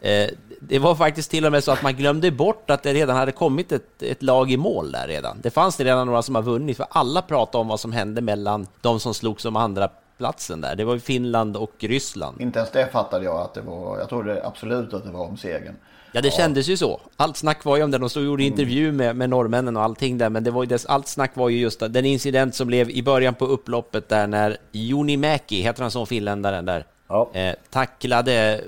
det 0.68 0.80
var 0.80 0.96
faktiskt 0.96 1.32
till 1.32 1.46
och 1.46 1.52
med 1.52 1.64
så 1.64 1.72
att 1.72 1.84
man 1.84 1.94
glömde 1.94 2.32
bort 2.32 2.70
att 2.70 2.84
det 2.84 2.94
redan 2.94 3.16
hade 3.16 3.32
kommit 3.32 3.72
ett, 3.72 4.04
ett 4.04 4.24
lag 4.24 4.52
i 4.52 4.58
mål 4.58 4.92
där 4.92 5.08
redan. 5.08 5.38
Det 5.42 5.50
fanns 5.50 5.78
det 5.78 5.84
redan 5.84 6.08
några 6.08 6.22
som 6.22 6.36
har 6.36 6.42
vunnit, 6.42 6.78
för 6.78 6.86
alla 6.90 7.22
pratade 7.22 7.62
om 7.62 7.68
vad 7.68 7.80
som 7.80 7.92
hände 7.92 8.22
mellan 8.22 8.68
de 8.82 9.00
som 9.00 9.14
slogs 9.14 9.46
om 9.46 9.56
andra 9.56 9.90
platsen 10.18 10.62
där. 10.62 10.76
Det 10.76 10.86
var 10.86 10.98
Finland 10.98 11.58
och 11.58 11.74
Ryssland. 11.80 12.42
Inte 12.42 12.60
ens 12.60 12.72
det 12.72 12.88
fattade 12.92 13.26
jag 13.26 13.38
att 13.38 13.54
det 13.54 13.62
var. 13.62 14.00
Jag 14.00 14.10
trodde 14.10 14.46
absolut 14.46 14.94
att 14.94 15.04
det 15.04 15.12
var 15.12 15.26
om 15.26 15.38
segern. 15.38 15.76
Ja, 16.12 16.22
det 16.22 16.28
ja. 16.28 16.34
kändes 16.34 16.68
ju 16.68 16.78
så. 16.78 17.02
Allt 17.18 17.38
snack 17.38 17.64
var 17.64 17.78
ju 17.78 17.84
om 17.84 17.92
det. 17.92 17.98
De 17.98 18.10
stod 18.10 18.24
och 18.24 18.28
gjorde 18.28 18.44
intervju 18.44 18.92
med, 18.92 19.16
med 19.16 19.30
norrmännen 19.30 19.78
och 19.78 19.84
allting 19.84 20.18
där, 20.18 20.30
men 20.30 20.44
det 20.44 20.52
var 20.52 20.64
ju 20.64 20.68
dess, 20.68 20.86
allt 20.86 21.08
snack 21.08 21.32
var 21.36 21.50
ju 21.50 21.60
just 21.60 21.80
den 21.80 22.06
incident 22.06 22.56
som 22.56 22.68
blev 22.68 22.90
i 22.90 23.04
början 23.04 23.34
på 23.34 23.46
upploppet 23.46 24.10
där 24.10 24.28
när 24.28 24.58
Joni 24.72 25.18
Mäki, 25.18 25.62
heter 25.62 25.82
han 25.82 25.92
som 25.92 26.08
finländaren 26.08 26.66
där, 26.66 26.86
ja. 27.08 27.30
eh, 27.34 27.56
tacklade 27.70 28.62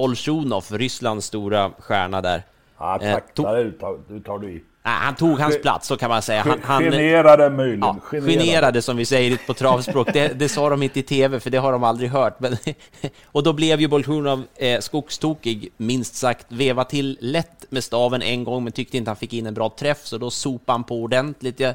Bolsjunov, 0.00 0.64
Rysslands 0.70 1.26
stora 1.26 1.70
stjärna 1.78 2.20
där. 2.20 2.42
Ja, 2.78 2.98
tacklade 2.98 3.62
eh, 3.62 3.70
tar, 3.70 4.20
tar 4.24 4.38
du 4.38 4.50
i. 4.50 4.62
han 4.82 5.14
tog 5.14 5.40
hans 5.40 5.62
plats, 5.62 5.88
så 5.88 5.96
kan 5.96 6.10
man 6.10 6.22
säga. 6.22 6.42
Han, 6.42 6.60
han, 6.62 6.82
generade 6.82 7.50
möjligen. 7.50 7.80
Ja, 7.80 7.96
generade. 8.02 8.44
generade 8.44 8.82
som 8.82 8.96
vi 8.96 9.04
säger 9.04 9.38
på 9.46 9.54
travspråk. 9.54 10.12
Det, 10.12 10.38
det 10.38 10.48
sa 10.48 10.70
de 10.70 10.82
inte 10.82 11.00
i 11.00 11.02
tv, 11.02 11.40
för 11.40 11.50
det 11.50 11.58
har 11.58 11.72
de 11.72 11.84
aldrig 11.84 12.10
hört. 12.10 12.40
Men, 12.40 12.56
och 13.24 13.42
då 13.42 13.52
blev 13.52 13.80
ju 13.80 13.88
Bolsjunov 13.88 14.44
eh, 14.56 14.80
skogstokig, 14.80 15.72
minst 15.76 16.14
sagt. 16.14 16.46
Veva 16.48 16.84
till 16.84 17.18
lätt 17.20 17.64
med 17.70 17.84
staven 17.84 18.22
en 18.22 18.44
gång, 18.44 18.64
men 18.64 18.72
tyckte 18.72 18.96
inte 18.96 19.10
han 19.10 19.16
fick 19.16 19.32
in 19.32 19.46
en 19.46 19.54
bra 19.54 19.74
träff, 19.78 20.06
så 20.06 20.18
då 20.18 20.30
sopade 20.30 20.74
han 20.74 20.84
på 20.84 21.02
ordentligt. 21.02 21.60
Jag, 21.60 21.74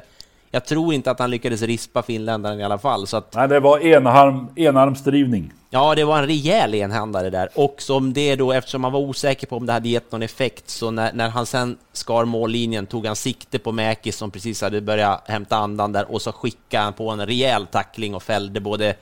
jag 0.50 0.64
tror 0.64 0.94
inte 0.94 1.10
att 1.10 1.18
han 1.18 1.30
lyckades 1.30 1.62
rispa 1.62 2.02
finländaren 2.02 2.60
i 2.60 2.64
alla 2.64 2.78
fall. 2.78 3.06
Så 3.06 3.16
att... 3.16 3.34
Nej, 3.34 3.48
det 3.48 3.60
var 3.60 3.78
enarm, 3.78 4.48
enarmsdrivning. 4.56 5.52
Ja, 5.70 5.94
det 5.94 6.04
var 6.04 6.18
en 6.18 6.26
rejäl 6.26 6.74
enhandare 6.74 7.30
där. 7.30 7.48
Och 7.54 7.82
som 7.82 8.12
det 8.12 8.36
då, 8.36 8.52
eftersom 8.52 8.82
man 8.82 8.92
var 8.92 9.00
osäker 9.00 9.46
på 9.46 9.56
om 9.56 9.66
det 9.66 9.72
hade 9.72 9.88
gett 9.88 10.12
någon 10.12 10.22
effekt, 10.22 10.70
så 10.70 10.90
när, 10.90 11.12
när 11.12 11.28
han 11.28 11.46
sen 11.46 11.78
skar 11.92 12.24
mållinjen 12.24 12.86
tog 12.86 13.06
han 13.06 13.16
sikte 13.16 13.58
på 13.58 13.72
Mäkis 13.72 14.16
som 14.16 14.30
precis 14.30 14.62
hade 14.62 14.80
börjat 14.80 15.28
hämta 15.28 15.56
andan 15.56 15.92
där 15.92 16.12
och 16.12 16.22
så 16.22 16.32
skickade 16.32 16.84
han 16.84 16.92
på 16.92 17.10
en 17.10 17.26
rejäl 17.26 17.66
tackling 17.66 18.14
och 18.14 18.22
fällde 18.22 18.60
både 18.60 18.94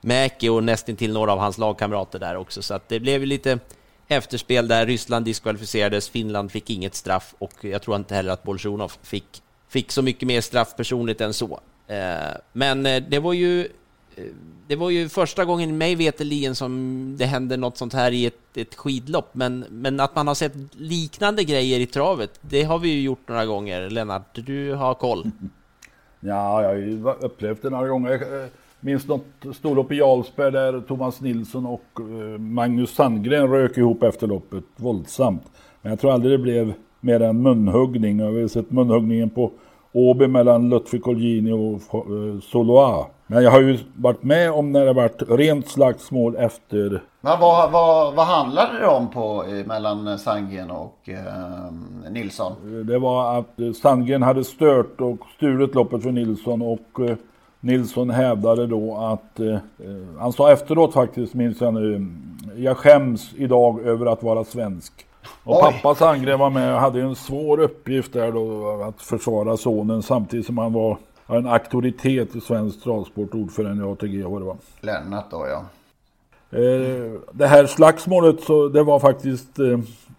Mäki 0.00 0.48
och 0.48 0.64
nästintill 0.64 1.12
några 1.12 1.32
av 1.32 1.38
hans 1.38 1.58
lagkamrater 1.58 2.18
där 2.18 2.36
också. 2.36 2.62
Så 2.62 2.74
att 2.74 2.88
det 2.88 3.00
blev 3.00 3.26
lite 3.26 3.58
efterspel 4.08 4.68
där. 4.68 4.86
Ryssland 4.86 5.24
diskvalificerades, 5.24 6.08
Finland 6.08 6.52
fick 6.52 6.70
inget 6.70 6.94
straff 6.94 7.34
och 7.38 7.52
jag 7.60 7.82
tror 7.82 7.96
inte 7.96 8.14
heller 8.14 8.32
att 8.32 8.42
Bolsjunov 8.42 8.92
fick 9.02 9.42
fick 9.72 9.92
så 9.92 10.02
mycket 10.02 10.28
mer 10.28 10.40
straff 10.40 10.76
personligt 10.76 11.20
än 11.20 11.34
så. 11.34 11.60
Eh, 11.86 12.36
men 12.52 12.86
eh, 12.86 13.02
det 13.08 13.18
var 13.18 13.32
ju 13.32 13.60
eh, 14.16 14.24
det 14.66 14.76
var 14.76 14.90
ju 14.90 15.08
första 15.08 15.44
gången 15.44 15.78
mig 15.78 15.94
veterligen 15.94 16.54
som 16.54 17.14
det 17.18 17.24
hände 17.24 17.56
något 17.56 17.76
sånt 17.76 17.92
här 17.92 18.12
i 18.12 18.26
ett, 18.26 18.56
ett 18.56 18.74
skidlopp, 18.74 19.34
men, 19.34 19.64
men 19.70 20.00
att 20.00 20.14
man 20.14 20.26
har 20.28 20.34
sett 20.34 20.52
liknande 20.72 21.44
grejer 21.44 21.80
i 21.80 21.86
travet, 21.86 22.40
det 22.40 22.62
har 22.62 22.78
vi 22.78 22.88
ju 22.88 23.00
gjort 23.00 23.28
några 23.28 23.46
gånger. 23.46 23.90
Lennart, 23.90 24.38
du 24.46 24.74
har 24.74 24.94
koll? 24.94 25.30
Ja, 26.24 26.62
jag 26.62 26.68
har 26.68 26.76
ju 26.76 27.04
upplevt 27.20 27.62
det 27.62 27.70
några 27.70 27.88
gånger. 27.88 28.20
minns 28.80 29.06
något 29.06 29.26
storlopp 29.54 29.92
i 29.92 29.96
Jarlsberg 29.96 30.52
där 30.52 30.80
Thomas 30.80 31.20
Nilsson 31.20 31.66
och 31.66 32.00
Magnus 32.38 32.94
Sandgren 32.94 33.50
rök 33.50 33.76
ihop 33.76 34.02
efter 34.02 34.26
loppet 34.26 34.64
våldsamt. 34.76 35.42
Men 35.82 35.90
jag 35.90 36.00
tror 36.00 36.12
aldrig 36.12 36.32
det 36.32 36.42
blev 36.42 36.74
mer 37.00 37.20
än 37.22 37.42
munhuggning. 37.42 38.18
Jag 38.18 38.32
har 38.32 38.48
sett 38.48 38.70
munhuggningen 38.70 39.30
på 39.30 39.50
Åby 39.92 40.26
mellan 40.26 40.68
Lutfi 40.68 40.98
Colgjini 40.98 41.52
och 41.52 41.94
eh, 41.94 42.40
Soloa. 42.42 43.06
Men 43.26 43.42
jag 43.42 43.50
har 43.50 43.60
ju 43.60 43.78
varit 43.96 44.22
med 44.22 44.52
om 44.52 44.72
när 44.72 44.86
det 44.86 44.92
varit 44.92 45.22
rent 45.28 45.68
slagsmål 45.68 46.36
efter. 46.36 47.02
Men 47.20 47.40
vad, 47.40 47.72
vad, 47.72 48.14
vad 48.14 48.26
handlade 48.26 48.78
det 48.78 48.86
om 48.86 49.10
på, 49.10 49.44
mellan 49.66 50.18
Sandgren 50.18 50.70
och 50.70 50.98
eh, 51.08 52.10
Nilsson? 52.10 52.52
Det 52.86 52.98
var 52.98 53.38
att 53.38 53.76
Sandgren 53.76 54.22
hade 54.22 54.44
stört 54.44 55.00
och 55.00 55.18
stulit 55.36 55.74
loppet 55.74 56.02
för 56.02 56.10
Nilsson 56.10 56.62
och 56.62 57.00
eh, 57.00 57.16
Nilsson 57.60 58.10
hävdade 58.10 58.66
då 58.66 58.96
att, 58.96 59.40
eh, 59.40 59.58
han 60.18 60.32
sa 60.32 60.52
efteråt 60.52 60.92
faktiskt, 60.92 61.34
minns 61.34 61.60
jag 61.60 61.74
nu, 61.74 62.06
jag 62.56 62.76
skäms 62.76 63.34
idag 63.36 63.80
över 63.80 64.06
att 64.06 64.22
vara 64.22 64.44
svensk. 64.44 65.06
Och 65.44 65.56
Oj. 65.56 65.72
pappa 65.72 65.94
Sandgren 65.94 66.38
var 66.38 66.50
med 66.50 66.74
och 66.74 66.80
hade 66.80 67.00
en 67.00 67.14
svår 67.14 67.60
uppgift 67.60 68.12
där 68.12 68.32
då 68.32 68.82
att 68.82 69.02
försvara 69.02 69.56
sonen 69.56 70.02
samtidigt 70.02 70.46
som 70.46 70.58
han 70.58 70.72
var 70.72 70.98
en 71.26 71.46
auktoritet 71.46 72.36
i 72.36 72.40
svensk 72.40 72.82
travsport, 72.82 73.34
ordförande 73.34 73.84
i 73.84 73.88
ATG 73.88 74.24
och 74.24 74.40
det 74.40 74.46
var. 74.46 74.56
Lennart 74.80 75.30
då 75.30 75.46
ja. 75.48 75.64
Eh, 76.58 77.12
det 77.32 77.46
här 77.46 77.66
slagsmålet 77.66 78.40
så 78.40 78.68
det 78.68 78.82
var 78.82 79.00
faktiskt 79.00 79.58
eh, 79.58 79.78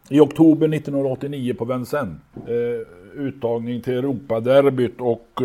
i 0.09 0.19
oktober 0.19 0.73
1989 0.73 1.53
på 1.53 1.65
Vincennes. 1.65 2.17
Eh, 2.47 2.87
uttagning 3.15 3.81
till 3.81 3.93
Europaderbyt 3.93 5.01
och 5.01 5.41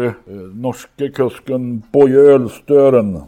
norske 0.55 1.09
kusken 1.09 1.83
Boje 1.93 2.19
Ölstören 2.19 3.23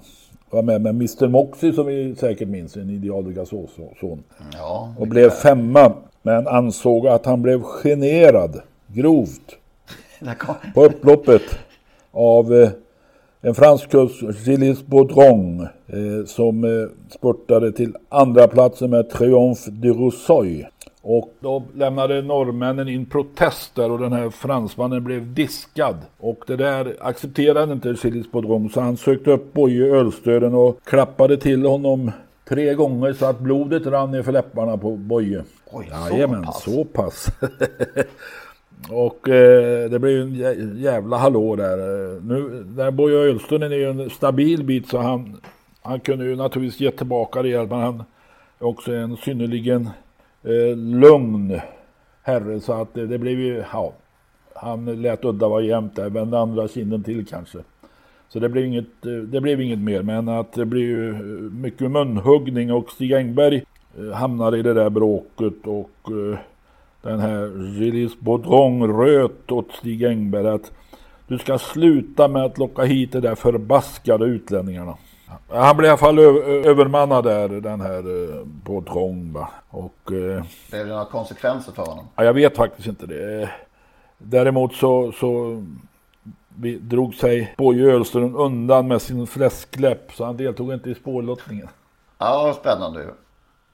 var 0.51 0.63
med 0.63 0.81
med 0.81 0.95
Mr 0.95 1.29
Moxie 1.29 1.73
som 1.73 1.87
vi 1.87 2.15
säkert 2.15 2.49
minns, 2.49 2.77
en 2.77 2.91
idealiga 2.91 3.47
son. 3.47 4.23
Ja, 4.53 4.95
och 4.99 5.09
blev 5.09 5.31
femma. 5.31 5.93
Men 6.23 6.49
ansåg 6.49 7.07
att 7.07 7.27
han 7.27 7.43
blev 7.43 7.63
generad 7.63 8.61
grovt 8.87 9.57
på 10.75 10.85
upploppet 10.85 11.43
av 12.13 12.55
eh, 12.55 12.71
en 13.43 13.55
fransk 13.55 13.91
kusk, 13.91 14.23
Gilles 14.47 14.87
Baudron, 14.87 15.61
eh, 15.61 16.27
som 16.27 16.65
eh, 16.65 16.89
spurtade 17.11 17.73
till 17.73 17.97
andra 18.09 18.49
platsen 18.49 18.91
med 18.91 19.11
Triomphe 19.11 19.71
de 19.71 19.93
Roussoy. 19.93 20.67
Och 21.03 21.33
då 21.41 21.63
lämnade 21.75 22.23
norrmännen 22.23 22.89
in 22.89 23.07
protester 23.07 23.91
och 23.91 23.99
den 23.99 24.13
här 24.13 24.31
fransmannen 24.31 25.05
blev 25.05 25.35
diskad. 25.35 25.97
Och 26.19 26.45
det 26.47 26.57
där 26.57 26.97
accepterade 27.01 27.73
inte 27.73 27.97
Gilles 28.03 28.33
Baudron 28.33 28.71
så 28.71 28.81
han 28.81 28.97
sökte 28.97 29.31
upp 29.31 29.53
Boje 29.53 29.95
Ölstören 29.95 30.55
och 30.55 30.85
klappade 30.85 31.37
till 31.37 31.67
honom 31.67 32.11
tre 32.51 32.75
gånger 32.75 33.13
så 33.13 33.27
att 33.27 33.41
blodet 33.41 33.87
rann 33.87 34.11
ner 34.11 34.23
för 34.23 34.33
läpparna 34.33 34.77
på 34.77 34.97
Boje. 34.97 35.45
Oj, 35.73 35.91
Jajamän, 35.91 36.45
så 36.45 36.51
pass. 36.51 36.63
Så 36.63 36.85
pass. 36.85 37.27
och 38.91 39.29
eh, 39.29 39.91
det 39.91 39.99
blev 39.99 40.13
ju 40.13 40.23
en 40.23 40.79
jävla 40.79 41.17
hallå 41.17 41.57
där. 41.57 41.77
Nu, 42.21 42.65
där 42.65 42.91
Boje 42.91 43.17
Ölstören 43.17 43.73
är 43.73 43.77
ju 43.77 43.91
en 43.91 44.11
stabil 44.11 44.65
bit 44.65 44.89
så 44.89 44.99
han, 44.99 45.41
han 45.83 46.01
kunde 46.01 46.25
ju 46.25 46.37
naturligtvis 46.37 46.81
ge 46.81 46.91
tillbaka 46.91 47.43
rejält 47.43 47.71
men 47.71 47.81
han 47.81 48.05
är 48.59 48.67
också 48.67 48.93
en 48.93 49.17
synnerligen 49.17 49.89
eh, 50.43 50.77
lugn 50.77 51.61
herre 52.23 52.61
så 52.61 52.73
att 52.73 52.95
det, 52.95 53.07
det 53.07 53.19
blev 53.19 53.39
ju, 53.39 53.65
ja, 53.73 53.93
han 54.55 55.03
lät 55.03 55.25
udda 55.25 55.49
vara 55.49 55.63
jämnt 55.63 55.97
där, 55.97 56.11
vände 56.11 56.39
andra 56.39 56.69
kinden 56.69 57.03
till 57.03 57.27
kanske. 57.27 57.59
Så 58.33 58.39
det 58.39 58.49
blev 58.49 58.65
inget, 58.65 59.07
eh, 59.07 59.13
det 59.13 59.41
blev 59.41 59.61
inget 59.61 59.79
mer, 59.79 60.03
men 60.03 60.29
att 60.29 60.53
det 60.53 60.65
blev 60.65 61.09
eh, 61.09 61.21
mycket 61.53 61.91
munhuggning 61.91 62.73
och 62.73 62.91
Stig 62.91 63.13
Engberg 63.13 63.65
eh, 63.99 64.13
hamnade 64.15 64.59
i 64.59 64.63
det 64.63 64.75
där 64.75 64.91
bråket 64.91 65.67
och 65.67 65.91
den 67.03 67.21
här 67.21 67.69
Gilles 67.79 68.21
Baudron 68.21 68.97
röt 68.97 69.53
åt 69.53 69.73
Stig 69.73 70.05
Engberg 70.05 70.49
att 70.49 70.73
du 71.27 71.39
ska 71.39 71.59
sluta 71.59 72.29
med 72.29 72.45
att 72.45 72.59
locka 72.59 72.83
hit 72.83 73.13
de 73.13 73.21
där 73.21 73.35
förbaskade 73.35 74.25
utlänningarna. 74.25 74.97
Han 75.49 75.77
blev 75.77 75.87
i 75.87 75.91
alla 75.91 75.99
fall 75.99 76.19
övermannad 76.19 77.25
där, 77.25 77.49
den 77.49 77.81
här 77.81 78.03
Trång. 78.85 79.33
Va? 79.33 79.49
Och, 79.69 79.99
Blev 80.07 80.47
det 80.71 80.85
några 80.85 81.05
konsekvenser 81.05 81.73
för 81.73 81.83
honom? 81.83 82.05
Ja, 82.17 82.25
jag 82.25 82.35
vet 82.35 82.57
faktiskt 82.57 82.89
inte 82.89 83.07
det. 83.07 83.51
Däremot 84.19 84.75
så, 84.75 85.13
så 85.13 85.63
vi 86.59 86.77
drog 86.77 87.15
sig 87.15 87.55
Boje 87.59 87.93
Ölström 87.93 88.37
undan 88.37 88.89
med 88.89 89.03
sin 89.03 89.27
fläskläpp 89.27 90.13
så 90.13 90.25
han 90.25 90.37
deltog 90.37 90.73
inte 90.73 90.91
i 90.91 90.95
spårlottningen. 90.95 91.69
Ja, 92.19 92.57
spännande 92.61 93.01
ju. 93.01 93.09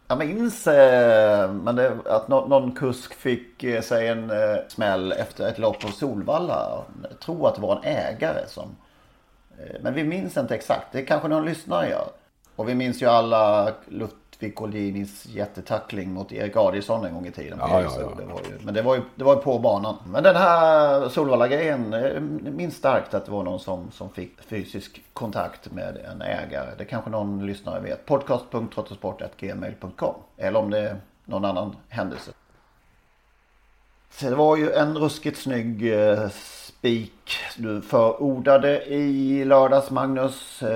Jag 0.08 0.18
minns 0.18 0.66
eh, 0.66 1.52
men 1.52 1.76
det, 1.76 1.96
att 2.04 2.28
no 2.28 2.48
någon 2.48 2.72
kusk 2.72 3.14
fick 3.14 3.64
eh, 3.64 3.82
sig 3.82 4.08
en 4.08 4.30
eh, 4.30 4.56
smäll 4.68 5.12
efter 5.12 5.48
ett 5.48 5.58
lopp 5.58 5.80
på 5.80 5.88
Solvalla. 5.88 6.84
Jag 7.10 7.20
tror 7.20 7.48
att 7.48 7.54
det 7.54 7.60
var 7.60 7.76
en 7.76 7.84
ägare 7.84 8.48
som 8.48 8.76
Eh, 9.58 9.76
men 9.80 9.94
vi 9.94 10.04
minns 10.04 10.36
inte 10.36 10.54
exakt. 10.54 10.92
Det 10.92 11.02
kanske 11.02 11.28
någon 11.28 11.44
lyssnare 11.44 11.88
gör. 11.88 12.08
Och 12.56 12.68
vi 12.68 12.74
minns 12.74 13.02
ju 13.02 13.06
alla 13.06 13.72
Ludvig 14.38 14.54
Colginis 14.54 15.26
jättetackling 15.26 16.12
mot 16.12 16.32
Erik 16.32 16.56
Adielsson 16.56 17.04
en 17.04 17.14
gång 17.14 17.26
i 17.26 17.30
tiden. 17.30 17.58
Ja, 17.58 17.82
ja, 17.82 17.92
ja. 18.00 18.12
Det 18.16 18.24
var 18.24 18.40
ju, 18.40 18.58
men 18.64 18.74
det 18.74 18.82
var, 18.82 18.96
ju, 18.96 19.02
det 19.14 19.24
var 19.24 19.34
ju 19.34 19.40
på 19.40 19.58
banan. 19.58 19.96
Men 20.06 20.22
den 20.22 20.36
här 20.36 21.08
Solvalla-grejen, 21.08 21.94
eh, 21.94 22.20
minns 22.20 22.76
starkt 22.76 23.14
att 23.14 23.26
det 23.26 23.32
var 23.32 23.42
någon 23.42 23.60
som, 23.60 23.90
som 23.90 24.10
fick 24.10 24.42
fysisk 24.42 25.02
kontakt 25.12 25.72
med 25.72 25.96
en 25.96 26.22
ägare. 26.22 26.70
Det 26.78 26.84
kanske 26.84 27.10
någon 27.10 27.46
lyssnare 27.46 27.80
vet. 27.80 28.06
Podcast.trottosport.gmail.com 28.06 30.14
Eller 30.36 30.58
om 30.58 30.70
det 30.70 30.78
är 30.78 31.00
någon 31.24 31.44
annan 31.44 31.76
händelse. 31.88 32.30
Så 34.10 34.30
det 34.30 34.36
var 34.36 34.56
ju 34.56 34.72
en 34.72 34.98
ruskigt 34.98 35.38
snygg 35.38 35.92
eh, 35.92 36.28
spik 36.86 37.36
du 37.56 37.82
förordade 37.82 38.84
i 38.84 39.44
lördags 39.44 39.90
Magnus. 39.90 40.62
Uh, 40.62 40.68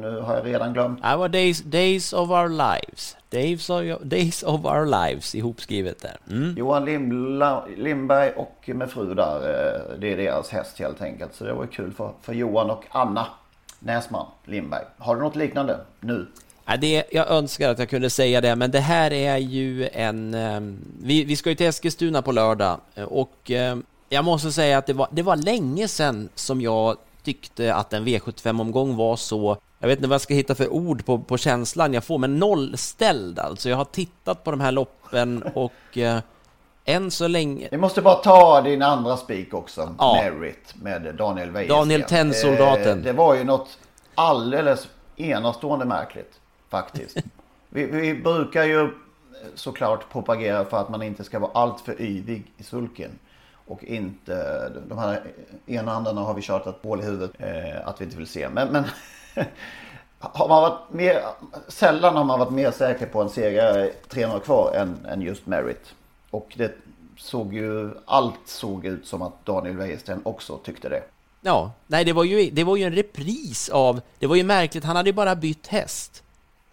nu 0.00 0.20
har 0.24 0.34
jag 0.34 0.46
redan 0.46 0.72
glömt. 0.72 1.02
Det 1.02 1.16
var 1.16 1.28
Days, 1.28 1.62
days 1.62 2.12
of 2.12 2.30
our 2.30 2.48
lives. 2.48 3.16
Days 3.30 3.70
of, 3.70 3.82
days 4.02 4.42
of 4.42 4.64
our 4.64 4.86
lives 4.86 5.34
ihopskrivet 5.34 6.02
där. 6.02 6.16
Mm. 6.30 6.54
Johan 6.58 6.84
Limla, 6.84 7.64
Lindberg 7.76 8.30
och 8.30 8.68
med 8.74 8.90
fru 8.90 9.14
där. 9.14 9.36
Uh, 9.36 9.98
det 10.00 10.12
är 10.12 10.16
deras 10.16 10.48
häst 10.48 10.78
helt 10.78 11.02
enkelt. 11.02 11.34
Så 11.34 11.44
det 11.44 11.52
var 11.52 11.66
kul 11.66 11.92
för, 11.92 12.12
för 12.22 12.32
Johan 12.32 12.70
och 12.70 12.84
Anna 12.90 13.26
Näsman 13.78 14.26
Lindberg. 14.44 14.84
Har 14.98 15.16
du 15.16 15.22
något 15.22 15.36
liknande 15.36 15.80
nu? 16.00 16.26
Ja, 16.64 16.76
det, 16.76 17.04
jag 17.10 17.30
önskar 17.30 17.70
att 17.70 17.78
jag 17.78 17.88
kunde 17.88 18.10
säga 18.10 18.40
det, 18.40 18.56
men 18.56 18.70
det 18.70 18.80
här 18.80 19.12
är 19.12 19.36
ju 19.36 19.88
en... 19.92 20.34
Um, 20.34 20.78
vi, 21.02 21.24
vi 21.24 21.36
ska 21.36 21.50
ju 21.50 21.56
till 21.56 21.66
Eskilstuna 21.66 22.22
på 22.22 22.32
lördag 22.32 22.80
och 23.06 23.50
jag 24.08 24.24
måste 24.24 24.52
säga 24.52 24.78
att 24.78 24.86
det 24.86 24.92
var, 24.92 25.08
det 25.10 25.22
var 25.22 25.36
länge 25.36 25.88
sedan 25.88 26.28
som 26.34 26.60
jag 26.60 26.96
tyckte 27.22 27.74
att 27.74 27.92
en 27.92 28.08
V75-omgång 28.08 28.96
var 28.96 29.16
så 29.16 29.56
jag 29.78 29.88
vet 29.88 29.98
inte 29.98 30.08
vad 30.08 30.14
jag 30.14 30.20
ska 30.20 30.34
hitta 30.34 30.54
för 30.54 30.72
ord 30.72 31.04
på, 31.04 31.18
på 31.18 31.38
känslan 31.38 31.94
jag 31.94 32.04
får, 32.04 32.18
men 32.18 32.38
nollställd 32.38 33.38
alltså. 33.38 33.68
Jag 33.68 33.76
har 33.76 33.84
tittat 33.84 34.44
på 34.44 34.50
de 34.50 34.60
här 34.60 34.72
loppen 34.72 35.42
och 35.54 35.98
eh, 35.98 36.18
än 36.84 37.10
så 37.10 37.28
länge... 37.28 37.68
Vi 37.70 37.76
måste 37.76 38.02
bara 38.02 38.14
ta 38.14 38.60
din 38.60 38.82
andra 38.82 39.16
spik 39.16 39.54
också, 39.54 39.94
ja. 39.98 40.20
Merit, 40.22 40.74
med 40.82 41.14
Daniel 41.14 41.50
Wäjersten. 41.50 41.78
Daniel 41.78 42.02
Tennsoldaten. 42.02 42.98
Eh, 42.98 43.04
det 43.04 43.12
var 43.12 43.34
ju 43.34 43.44
något 43.44 43.78
alldeles 44.14 44.88
enastående 45.16 45.84
märkligt, 45.84 46.40
faktiskt. 46.68 47.16
vi, 47.68 47.84
vi 47.84 48.14
brukar 48.14 48.64
ju 48.64 48.90
såklart 49.54 50.12
propagera 50.12 50.64
för 50.64 50.76
att 50.76 50.88
man 50.88 51.02
inte 51.02 51.24
ska 51.24 51.38
vara 51.38 51.50
alltför 51.54 52.02
yvig 52.02 52.52
i 52.56 52.62
sulken. 52.62 53.10
Och 53.66 53.84
inte, 53.84 54.68
de 54.88 54.98
här 54.98 55.22
ena 55.66 55.92
andarna 55.92 56.20
har 56.20 56.34
vi 56.34 56.42
tjatat 56.42 56.78
hål 56.82 57.00
i 57.00 57.04
huvudet 57.04 57.30
eh, 57.38 57.88
att 57.88 58.00
vi 58.00 58.04
inte 58.04 58.16
vill 58.16 58.26
se. 58.26 58.48
Men, 58.48 58.68
men 58.68 58.84
har 60.18 60.48
man 60.48 60.62
varit 60.62 60.92
mer, 60.92 61.22
sällan 61.68 62.16
har 62.16 62.24
man 62.24 62.38
varit 62.38 62.52
mer 62.52 62.70
säker 62.70 63.06
på 63.06 63.22
en 63.22 63.30
seger 63.30 63.92
300 64.08 64.40
kvar 64.40 64.74
än, 64.74 65.06
än 65.06 65.22
just 65.22 65.46
Merit. 65.46 65.94
Och 66.30 66.54
det 66.56 66.74
såg 67.16 67.54
ju, 67.54 67.90
allt 68.04 68.40
såg 68.48 68.86
ut 68.86 69.06
som 69.06 69.22
att 69.22 69.46
Daniel 69.46 69.76
Wäjersten 69.76 70.20
också 70.24 70.58
tyckte 70.58 70.88
det. 70.88 71.02
Ja, 71.40 71.72
nej 71.86 72.04
det 72.04 72.12
var 72.12 72.24
ju, 72.24 72.50
det 72.50 72.64
var 72.64 72.76
ju 72.76 72.84
en 72.84 72.92
repris 72.92 73.68
av, 73.68 74.00
det 74.18 74.26
var 74.26 74.36
ju 74.36 74.44
märkligt, 74.44 74.84
han 74.84 74.96
hade 74.96 75.08
ju 75.08 75.14
bara 75.14 75.36
bytt 75.36 75.66
häst. 75.66 76.22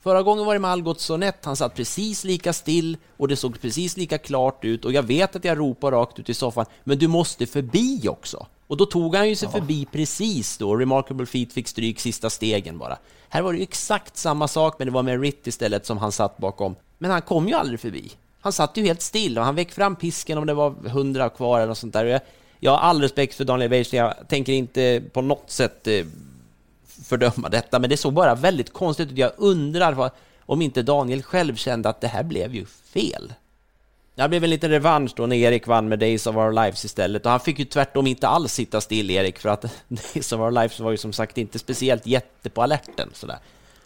Förra 0.03 0.23
gången 0.23 0.45
var 0.45 0.53
det 0.53 0.59
med 0.59 0.71
Algot 0.71 0.99
Sonett, 0.99 1.45
han 1.45 1.55
satt 1.55 1.75
precis 1.75 2.23
lika 2.23 2.53
still 2.53 2.97
och 3.17 3.27
det 3.27 3.35
såg 3.35 3.61
precis 3.61 3.97
lika 3.97 4.17
klart 4.17 4.65
ut 4.65 4.85
och 4.85 4.93
jag 4.93 5.03
vet 5.03 5.35
att 5.35 5.45
jag 5.45 5.59
ropar 5.59 5.91
rakt 5.91 6.19
ut 6.19 6.29
i 6.29 6.33
soffan, 6.33 6.65
men 6.83 6.97
du 6.97 7.07
måste 7.07 7.45
förbi 7.45 8.07
också. 8.07 8.47
Och 8.67 8.77
då 8.77 8.85
tog 8.85 9.15
han 9.15 9.29
ju 9.29 9.35
sig 9.35 9.49
ja. 9.53 9.59
förbi 9.59 9.87
precis 9.91 10.57
då, 10.57 10.75
Remarkable 10.75 11.25
Feet 11.25 11.53
fick 11.53 11.67
stryk 11.67 11.99
sista 11.99 12.29
stegen 12.29 12.77
bara. 12.77 12.97
Här 13.29 13.41
var 13.41 13.53
det 13.53 13.57
ju 13.57 13.63
exakt 13.63 14.17
samma 14.17 14.47
sak, 14.47 14.75
men 14.77 14.87
det 14.87 14.91
var 14.91 15.03
med 15.03 15.21
Ritt 15.21 15.47
istället 15.47 15.85
som 15.85 15.97
han 15.97 16.11
satt 16.11 16.37
bakom. 16.37 16.75
Men 16.97 17.11
han 17.11 17.21
kom 17.21 17.47
ju 17.47 17.53
aldrig 17.53 17.79
förbi. 17.79 18.11
Han 18.41 18.53
satt 18.53 18.77
ju 18.77 18.83
helt 18.83 19.01
still 19.01 19.37
och 19.37 19.45
han 19.45 19.55
väck 19.55 19.71
fram 19.71 19.95
pisken 19.95 20.37
om 20.37 20.47
det 20.47 20.53
var 20.53 20.89
hundra 20.89 21.29
kvar 21.29 21.57
eller 21.57 21.67
något 21.67 21.77
sånt 21.77 21.93
där. 21.93 22.05
Jag, 22.05 22.21
jag 22.59 22.71
har 22.71 22.79
all 22.79 23.01
respekt 23.01 23.35
för 23.35 23.43
Daniel 23.43 23.69
Weiss, 23.69 23.93
jag 23.93 24.13
tänker 24.27 24.53
inte 24.53 25.03
på 25.13 25.21
något 25.21 25.51
sätt 25.51 25.87
eh, 25.87 26.05
fördöma 27.05 27.49
detta, 27.49 27.79
men 27.79 27.89
det 27.89 27.97
såg 27.97 28.13
bara 28.13 28.35
väldigt 28.35 28.73
konstigt 28.73 29.11
ut. 29.11 29.17
Jag 29.17 29.31
undrar 29.37 29.93
vad, 29.93 30.11
om 30.39 30.61
inte 30.61 30.81
Daniel 30.81 31.23
själv 31.23 31.55
kände 31.55 31.89
att 31.89 32.01
det 32.01 32.07
här 32.07 32.23
blev 32.23 32.55
ju 32.55 32.65
fel. 32.65 33.33
Det 34.15 34.29
blev 34.29 34.43
en 34.43 34.49
liten 34.49 34.69
revansch 34.69 35.11
då 35.15 35.25
när 35.25 35.35
Erik 35.35 35.67
vann 35.67 35.89
med 35.89 35.99
Days 35.99 36.27
of 36.27 36.35
Our 36.35 36.51
Lives 36.51 36.85
istället 36.85 37.25
och 37.25 37.31
han 37.31 37.39
fick 37.39 37.59
ju 37.59 37.65
tvärtom 37.65 38.07
inte 38.07 38.27
alls 38.27 38.53
sitta 38.53 38.81
still, 38.81 39.11
Erik, 39.11 39.39
för 39.39 39.49
att 39.49 39.61
Days 39.87 40.31
of 40.33 40.39
Our 40.39 40.51
Lives 40.51 40.79
var 40.79 40.91
ju 40.91 40.97
som 40.97 41.13
sagt 41.13 41.37
inte 41.37 41.59
speciellt 41.59 42.07
jätte 42.07 42.49
på 42.49 42.63
alerten 42.63 43.09
sådär. 43.13 43.37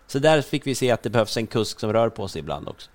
Så 0.07 0.19
där 0.19 0.41
fick 0.41 0.67
vi 0.67 0.75
se 0.75 0.91
att 0.91 1.03
det 1.03 1.09
behövs 1.09 1.37
en 1.37 1.47
kusk 1.47 1.79
som 1.79 1.93
rör 1.93 2.09
på 2.09 2.27
sig 2.27 2.39
ibland 2.39 2.67
också. 2.67 2.89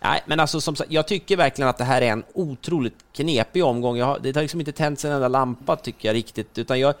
Nej, 0.00 0.22
men 0.26 0.40
alltså 0.40 0.60
som 0.60 0.76
sagt, 0.76 0.90
jag 0.90 1.08
tycker 1.08 1.36
verkligen 1.36 1.68
att 1.68 1.78
det 1.78 1.84
här 1.84 2.02
är 2.02 2.12
en 2.12 2.24
otroligt 2.34 2.96
knepig 3.12 3.64
omgång. 3.64 3.96
Jag 3.96 4.06
har, 4.06 4.18
det 4.18 4.34
har 4.34 4.42
liksom 4.42 4.60
inte 4.60 4.72
tänts 4.72 5.04
en 5.04 5.12
enda 5.12 5.28
lampa 5.28 5.76
tycker 5.76 6.08
jag 6.08 6.14
riktigt, 6.14 6.58
utan 6.58 6.80
jag, 6.80 6.94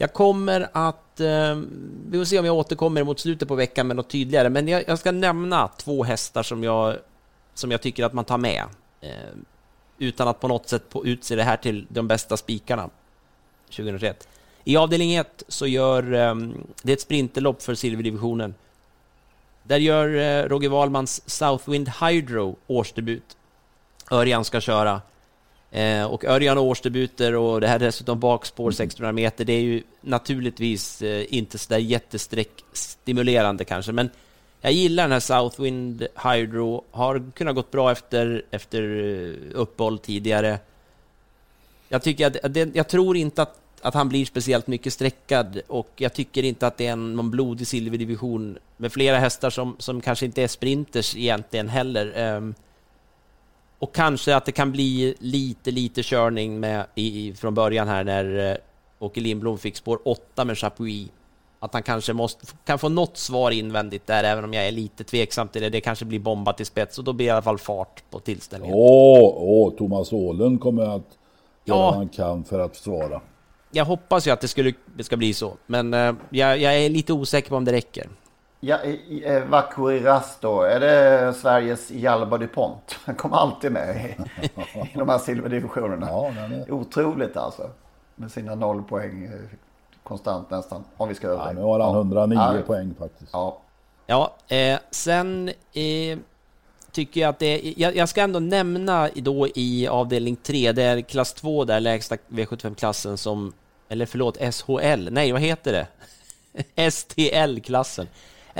jag 0.00 0.12
kommer 0.12 0.68
att... 0.72 1.20
Eh, 1.20 1.60
vi 2.10 2.18
får 2.18 2.24
se 2.24 2.38
om 2.38 2.44
jag 2.44 2.54
återkommer 2.54 3.04
mot 3.04 3.20
slutet 3.20 3.48
på 3.48 3.54
veckan 3.54 3.86
med 3.86 3.96
något 3.96 4.10
tydligare, 4.10 4.48
men 4.48 4.68
jag, 4.68 4.84
jag 4.86 4.98
ska 4.98 5.12
nämna 5.12 5.68
två 5.68 6.04
hästar 6.04 6.42
som 6.42 6.64
jag, 6.64 6.96
som 7.54 7.70
jag 7.70 7.82
tycker 7.82 8.04
att 8.04 8.12
man 8.12 8.24
tar 8.24 8.38
med. 8.38 8.64
Eh, 9.00 9.10
utan 9.98 10.28
att 10.28 10.40
på 10.40 10.48
något 10.48 10.68
sätt 10.68 10.88
på 10.88 11.06
utse 11.06 11.36
det 11.36 11.42
här 11.42 11.56
till 11.56 11.86
de 11.88 12.08
bästa 12.08 12.36
spikarna 12.36 12.90
2021. 13.66 14.28
I 14.64 14.76
avdelning 14.76 15.14
1 15.14 15.42
så 15.48 15.66
gör 15.66 16.12
eh, 16.12 16.34
det 16.82 16.92
är 16.92 16.96
ett 16.96 17.00
sprinterlopp 17.00 17.62
för 17.62 17.74
silverdivisionen. 17.74 18.54
Där 19.62 19.78
gör 19.78 20.14
eh, 20.14 20.48
Roger 20.48 20.68
Wahlmans 20.68 21.30
Southwind 21.30 21.88
Hydro 21.88 22.56
årsdebut. 22.66 23.36
Örjan 24.10 24.44
ska 24.44 24.60
köra. 24.60 25.00
Eh, 25.70 26.04
och 26.04 26.24
Örjan 26.24 26.58
och 26.58 26.64
årsdebuter 26.64 27.34
och 27.34 27.60
det 27.60 27.68
här 27.68 27.74
är 27.74 27.78
dessutom 27.78 28.20
bakspår 28.20 28.70
600 28.70 29.12
meter. 29.12 29.44
Det 29.44 29.52
är 29.52 29.60
ju 29.60 29.82
naturligtvis 30.00 31.02
eh, 31.02 31.24
inte 31.28 31.58
så 31.58 31.68
där 31.68 31.78
jättesträckstimulerande 31.78 33.64
kanske, 33.64 33.92
men 33.92 34.10
jag 34.60 34.72
gillar 34.72 35.02
den 35.02 35.12
här 35.12 35.20
Southwind 35.20 36.06
Hydro. 36.24 36.84
Har 36.90 37.30
kunnat 37.34 37.54
gått 37.54 37.70
bra 37.70 37.92
efter, 37.92 38.44
efter 38.50 38.82
eh, 38.82 39.60
uppehåll 39.60 39.98
tidigare. 39.98 40.58
Jag, 41.88 42.02
tycker 42.02 42.26
att, 42.26 42.54
det, 42.54 42.76
jag 42.76 42.88
tror 42.88 43.16
inte 43.16 43.42
att, 43.42 43.60
att 43.82 43.94
han 43.94 44.08
blir 44.08 44.24
speciellt 44.24 44.66
mycket 44.66 44.92
sträckad 44.92 45.60
och 45.66 45.90
jag 45.96 46.14
tycker 46.14 46.42
inte 46.42 46.66
att 46.66 46.76
det 46.76 46.86
är 46.86 46.92
en, 46.92 47.16
någon 47.16 47.30
blodig 47.30 47.66
silverdivision 47.66 48.58
med 48.76 48.92
flera 48.92 49.18
hästar 49.18 49.50
som, 49.50 49.76
som 49.78 50.00
kanske 50.00 50.26
inte 50.26 50.42
är 50.42 50.48
sprinters 50.48 51.16
egentligen 51.16 51.68
heller. 51.68 52.36
Um, 52.36 52.54
och 53.80 53.94
kanske 53.94 54.36
att 54.36 54.44
det 54.44 54.52
kan 54.52 54.72
bli 54.72 55.14
lite, 55.18 55.70
lite 55.70 56.02
körning 56.02 56.60
med 56.60 56.86
i, 56.94 57.32
från 57.34 57.54
början 57.54 57.88
här 57.88 58.04
när 58.04 58.50
uh, 58.50 58.56
Åke 58.98 59.20
Lindblom 59.20 59.58
fick 59.58 59.76
spår 59.76 59.98
8 60.04 60.44
med 60.44 60.58
Chapuis 60.58 61.08
att 61.62 61.72
han 61.74 61.82
kanske 61.82 62.12
måste, 62.12 62.46
kan 62.64 62.78
få 62.78 62.88
något 62.88 63.16
svar 63.16 63.50
invändigt 63.50 64.06
där, 64.06 64.24
även 64.24 64.44
om 64.44 64.54
jag 64.54 64.66
är 64.68 64.72
lite 64.72 65.04
tveksam 65.04 65.48
till 65.48 65.62
det. 65.62 65.68
Det 65.70 65.80
kanske 65.80 66.04
blir 66.04 66.18
bombat 66.18 66.60
i 66.60 66.64
spets 66.64 66.98
och 66.98 67.04
då 67.04 67.12
blir 67.12 67.26
det 67.26 67.28
i 67.28 67.32
alla 67.32 67.42
fall 67.42 67.58
fart 67.58 68.02
på 68.10 68.20
tillställningen. 68.20 68.76
Åh, 68.78 69.34
åh 69.36 69.72
Thomas 69.74 70.12
Åhlund 70.12 70.60
kommer 70.60 70.82
att 70.82 70.88
göra 70.90 71.02
Ja. 71.64 71.76
vad 71.76 71.94
han 71.94 72.08
kan 72.08 72.44
för 72.44 72.58
att 72.58 72.76
svara. 72.76 73.20
Jag 73.70 73.84
hoppas 73.84 74.26
ju 74.26 74.30
att 74.30 74.40
det, 74.40 74.48
skulle, 74.48 74.72
det 74.96 75.04
ska 75.04 75.16
bli 75.16 75.34
så, 75.34 75.56
men 75.66 75.94
eh, 75.94 76.14
jag, 76.30 76.58
jag 76.58 76.78
är 76.78 76.88
lite 76.88 77.12
osäker 77.12 77.48
på 77.48 77.56
om 77.56 77.64
det 77.64 77.72
räcker. 77.72 78.08
Ja, 78.62 78.78
eh, 79.24 79.44
Vakuri 79.44 80.00
Rasto, 80.00 80.60
är 80.60 80.80
det 80.80 81.34
Sveriges 81.34 81.90
Jalba 81.90 82.38
DuPont? 82.38 82.98
Han 83.04 83.14
kommer 83.14 83.36
alltid 83.36 83.72
med 83.72 83.96
i, 83.96 84.44
i 84.94 84.98
de 84.98 85.08
här 85.08 85.18
silverdivisionerna. 85.18 86.06
Ja, 86.06 86.28
är... 86.28 86.72
Otroligt 86.72 87.36
alltså. 87.36 87.70
Med 88.14 88.30
sina 88.32 88.54
noll 88.54 88.82
poäng 88.82 89.24
eh, 89.24 89.58
konstant 90.02 90.50
nästan. 90.50 90.84
Om 90.96 91.08
vi 91.08 91.14
ska 91.14 91.28
över 91.28 91.46
ja, 91.46 91.52
nu 91.52 91.60
har 91.60 91.80
han 91.80 91.94
109 91.94 92.38
Ja. 92.38 92.62
poäng 92.66 92.94
faktiskt. 92.98 93.30
Ja. 93.32 93.58
Ja, 94.06 94.34
eh, 94.48 94.78
sen 94.90 95.48
eh, 95.72 96.18
tycker 96.92 97.20
jag 97.20 97.28
att 97.28 97.38
det 97.38 97.74
jag, 97.76 97.96
jag 97.96 98.08
ska 98.08 98.20
ändå 98.22 98.38
nämna 98.40 99.08
då 99.14 99.48
i 99.54 99.88
avdelning 99.88 100.36
3, 100.36 100.72
det 100.72 100.82
är 100.82 101.00
klass 101.00 101.32
2 101.32 101.64
där, 101.64 101.80
lägsta 101.80 102.16
V75-klassen 102.28 103.16
som, 103.16 103.52
eller 103.88 104.06
förlåt, 104.06 104.36
SHL, 104.54 105.08
nej 105.10 105.32
vad 105.32 105.40
heter 105.40 105.72
det? 105.72 105.86
STL-klassen. 106.90 108.06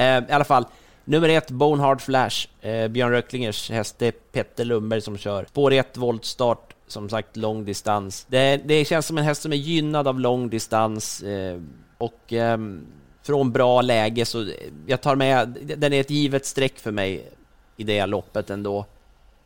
Eh, 0.01 0.25
I 0.29 0.33
alla 0.33 0.45
fall, 0.45 0.67
nummer 1.05 1.29
ett, 1.29 1.51
Bonehard 1.51 2.01
Flash, 2.01 2.49
eh, 2.61 2.89
Björn 2.89 3.11
Röcklingers 3.11 3.71
häst, 3.71 3.97
det 3.99 4.07
är 4.07 4.13
Petter 4.13 4.65
Lundberg 4.65 5.01
som 5.01 5.19
kör. 5.19 5.45
Spår 5.45 5.73
1, 5.73 5.97
voltstart, 5.97 6.75
som 6.87 7.09
sagt 7.09 7.37
lång 7.37 7.65
distans. 7.65 8.27
Det, 8.29 8.57
det 8.57 8.85
känns 8.85 9.07
som 9.07 9.19
en 9.19 9.25
häst 9.25 9.43
som 9.43 9.53
är 9.53 9.57
gynnad 9.57 10.09
av 10.09 10.21
lång 10.21 10.49
distans 10.49 11.23
eh, 11.23 11.61
och 11.99 12.33
ehm, 12.33 12.87
från 13.23 13.53
bra 13.53 13.83
läge 13.83 14.25
så 14.25 14.51
jag 14.87 15.01
tar 15.01 15.17
med, 15.17 15.59
den 15.77 15.93
är 15.93 16.01
ett 16.01 16.11
givet 16.11 16.47
streck 16.47 16.79
för 16.79 16.91
mig 16.91 17.31
i 17.77 17.85
det 17.85 18.07
loppet 18.07 18.51
ändå. 18.51 18.87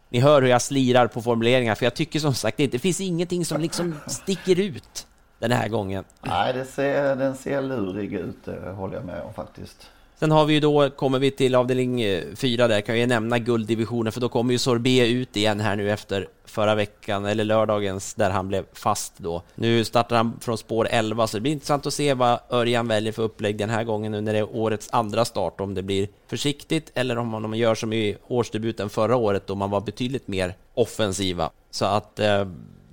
Ni 0.09 0.21
hör 0.21 0.43
hur 0.43 0.49
jag 0.49 0.63
slirar 0.63 1.07
på 1.07 1.23
formuleringar, 1.23 1.75
för 1.75 1.87
jag 1.87 1.95
tycker 1.95 2.19
som 2.21 2.35
sagt 2.35 2.57
det 2.57 2.79
finns 2.79 3.01
ingenting 3.01 3.45
som 3.45 3.61
liksom 3.61 3.95
sticker 4.07 4.61
ut 4.61 5.07
den 5.39 5.53
här 5.53 5.69
gången. 5.69 6.05
Nej, 6.23 6.53
det 6.53 6.65
ser, 6.65 7.17
den 7.17 7.37
ser 7.37 7.63
lurig 7.63 8.13
ut, 8.13 8.45
det 8.45 8.71
håller 8.71 8.95
jag 8.95 9.05
med 9.05 9.23
om 9.23 9.35
faktiskt. 9.35 9.91
Sen 10.25 10.31
har 10.31 10.45
vi 10.45 10.55
ju 10.55 10.61
då, 10.61 10.91
kommer 10.91 11.19
vi 11.19 11.31
till 11.31 11.55
avdelning 11.55 12.03
eh, 12.03 12.23
4 12.35 12.69
där, 12.69 12.81
kan 12.81 12.95
jag 12.95 13.01
ju 13.01 13.07
nämna 13.07 13.39
gulddivisionen, 13.39 14.13
för 14.13 14.21
då 14.21 14.29
kommer 14.29 14.53
ju 14.53 14.59
Sorbet 14.59 15.09
ut 15.09 15.37
igen 15.37 15.61
här 15.61 15.77
nu 15.77 15.91
efter 15.91 16.29
förra 16.45 16.75
veckan, 16.75 17.25
eller 17.25 17.45
lördagens, 17.45 18.15
där 18.15 18.31
han 18.31 18.49
blev 18.49 18.65
fast 18.73 19.19
då. 19.19 19.43
Nu 19.55 19.85
startar 19.85 20.17
han 20.17 20.41
från 20.41 20.59
spår 20.59 20.89
11, 20.91 21.27
så 21.27 21.37
det 21.37 21.41
blir 21.41 21.53
intressant 21.53 21.87
att 21.87 21.95
se 21.95 22.15
vad 22.15 22.39
Örjan 22.51 22.89
väljer 22.89 23.13
för 23.13 23.23
upplägg 23.23 23.59
den 23.59 23.71
här 23.71 23.85
gången 23.85 24.13
nu 24.13 24.21
när 24.21 24.33
det 24.33 24.39
är 24.39 24.57
årets 24.57 24.89
andra 24.93 25.25
start, 25.25 25.61
om 25.61 25.75
det 25.75 25.83
blir 25.83 26.09
försiktigt 26.27 26.91
eller 26.95 27.19
om 27.19 27.29
man 27.29 27.55
gör 27.55 27.75
som 27.75 27.93
i 27.93 28.17
årsdebuten 28.27 28.89
förra 28.89 29.17
året 29.17 29.47
då 29.47 29.55
man 29.55 29.71
var 29.71 29.81
betydligt 29.81 30.29
mer 30.29 30.55
offensiva. 30.75 31.51
Så 31.71 31.85
att 31.85 32.21
eh, 32.21 32.45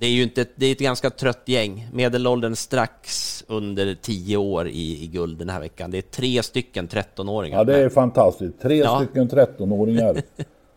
det 0.01 0.07
är 0.07 0.11
ju 0.11 0.23
inte, 0.23 0.45
det 0.55 0.65
är 0.65 0.71
ett 0.71 0.79
ganska 0.79 1.09
trött 1.09 1.41
gäng. 1.45 1.87
Medelåldern 1.93 2.55
strax 2.55 3.43
under 3.47 3.95
10 4.01 4.37
år 4.37 4.67
i, 4.67 5.03
i 5.03 5.07
guld 5.07 5.37
den 5.37 5.49
här 5.49 5.59
veckan. 5.59 5.91
Det 5.91 5.97
är 5.97 6.01
tre 6.01 6.43
stycken 6.43 6.87
13-åringar. 6.87 7.57
Ja, 7.57 7.63
det 7.63 7.77
är 7.77 7.89
fantastiskt. 7.89 8.61
Tre 8.61 8.77
Ja. 8.77 9.01
stycken 9.03 9.29
13-åringar. 9.29 10.21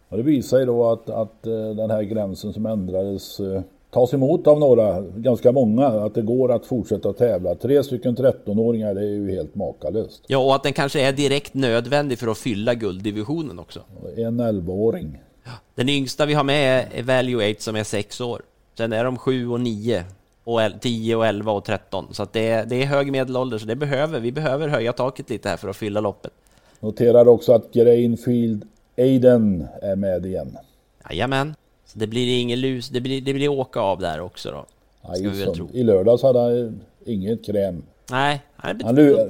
Och 0.09 0.16
det 0.16 0.22
visar 0.22 0.59
ju 0.59 0.64
då 0.66 0.91
att, 0.91 1.11
att 1.11 1.47
eh, 1.47 1.53
den 1.77 1.91
här 1.91 2.03
gränsen 2.03 2.53
som 2.53 2.66
ändrades 2.66 3.41
eh, 3.41 3.62
tas 3.91 4.14
emot 4.14 4.47
av 4.47 4.59
några, 4.61 5.01
ganska 5.01 5.53
många, 5.53 5.87
att 5.87 6.14
det 6.14 6.22
går 6.22 6.53
att 6.53 6.66
fortsätta 6.66 7.12
tävla. 7.12 7.55
Tre 7.55 7.83
stycken 7.83 8.16
13-åringar, 8.16 8.95
det 8.95 9.01
är 9.01 9.11
ju 9.11 9.31
helt 9.31 9.55
makalöst. 9.55 10.22
Ja, 10.27 10.39
och 10.39 10.55
att 10.55 10.62
den 10.62 10.72
kanske 10.72 11.01
är 11.09 11.12
direkt 11.12 11.55
nödvändig 11.55 12.18
för 12.18 12.27
att 12.29 12.39
fylla 12.39 12.75
gulddivisionen 12.75 13.59
också. 13.59 13.81
En 14.16 14.41
11-åring. 14.41 15.18
Den 15.75 15.89
yngsta 15.89 16.27
vi 16.27 16.35
har 16.35 16.45
med 16.45 16.87
är 16.95 17.03
Value 17.03 17.51
8 17.53 17.61
som 17.61 17.77
är 17.77 17.85
6 17.85 18.20
år. 18.20 18.43
Sen 18.75 18.93
är 18.93 19.05
de 19.05 19.18
7 19.18 19.49
och 19.49 19.61
9 19.61 20.05
och 20.45 20.62
el- 20.62 20.79
10 20.81 21.16
och 21.16 21.27
11 21.27 21.53
och 21.53 21.64
13. 21.64 22.07
Så 22.11 22.27
det, 22.33 22.49
är, 22.49 22.66
det 22.66 22.83
är 22.83 22.87
hög 22.87 23.12
medelålder, 23.12 23.59
så 23.59 23.66
det 23.66 23.77
behöver, 23.77 24.20
vi 24.20 24.33
behöver 24.33 24.68
höja 24.68 24.93
taket 24.93 25.31
lite 25.31 25.49
här 25.49 25.57
för 25.57 25.68
att 25.68 25.77
fylla 25.77 26.01
loppet. 26.01 26.33
Noterar 26.81 27.29
också 27.29 27.53
att 27.53 27.72
Grainfield 27.72 28.64
Aiden 28.99 29.66
är 29.83 29.97
med 29.97 30.27
igen. 30.27 30.57
Jajamän. 31.11 31.55
Så 31.87 31.99
det 31.99 32.07
blir 32.07 32.41
ingen 32.41 32.61
lus, 32.61 32.89
det 32.89 33.01
blir, 33.01 33.20
det 33.20 33.35
blir 33.35 33.49
åka 33.49 33.81
av 33.81 34.01
där 34.01 34.20
också 34.20 34.51
då. 34.51 34.64
Ajson. 35.03 35.68
I 35.72 35.83
lördags 35.83 36.22
hade 36.22 36.39
han 36.41 36.81
inget 37.05 37.45
kräm. 37.47 37.83
Nej, 38.11 38.43
Han, 38.57 38.81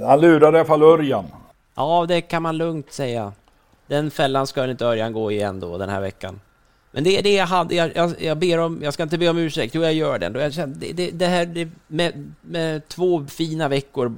han 0.03 0.21
lurade 0.21 0.57
i 0.57 0.61
alla 0.61 0.65
fall 0.65 0.83
Örjan. 0.83 1.25
Ja, 1.75 2.05
det 2.09 2.21
kan 2.21 2.43
man 2.43 2.57
lugnt 2.57 2.93
säga. 2.93 3.33
Den 3.87 4.11
fällan 4.11 4.47
ska 4.47 4.71
inte 4.71 4.85
Örjan 4.87 5.13
gå 5.13 5.31
igen 5.33 5.61
då 5.61 5.79
den 5.79 5.89
här 5.89 6.01
veckan. 6.01 6.41
Men 6.95 7.05
det 7.05 7.19
är 7.19 7.23
det 7.23 7.35
jag 7.35 7.47
hade, 7.47 7.75
jag, 7.75 7.97
jag, 7.97 8.23
jag 8.23 8.39
ber 8.39 8.59
om, 8.59 8.83
jag 8.83 8.95
ska 8.95 9.03
inte 9.03 9.19
be 9.19 9.29
om 9.29 9.39
ursäkt, 9.39 9.75
jo 9.75 9.83
jag 9.83 9.95
gör 9.95 10.19
den. 10.19 10.35
Jag 10.35 10.69
det, 10.69 10.93
det, 10.93 11.11
det 11.11 11.27
här, 11.27 11.47
det, 11.47 11.69
med, 11.87 12.35
med 12.41 12.89
två 12.89 13.27
fina 13.27 13.69
veckor 13.69 14.17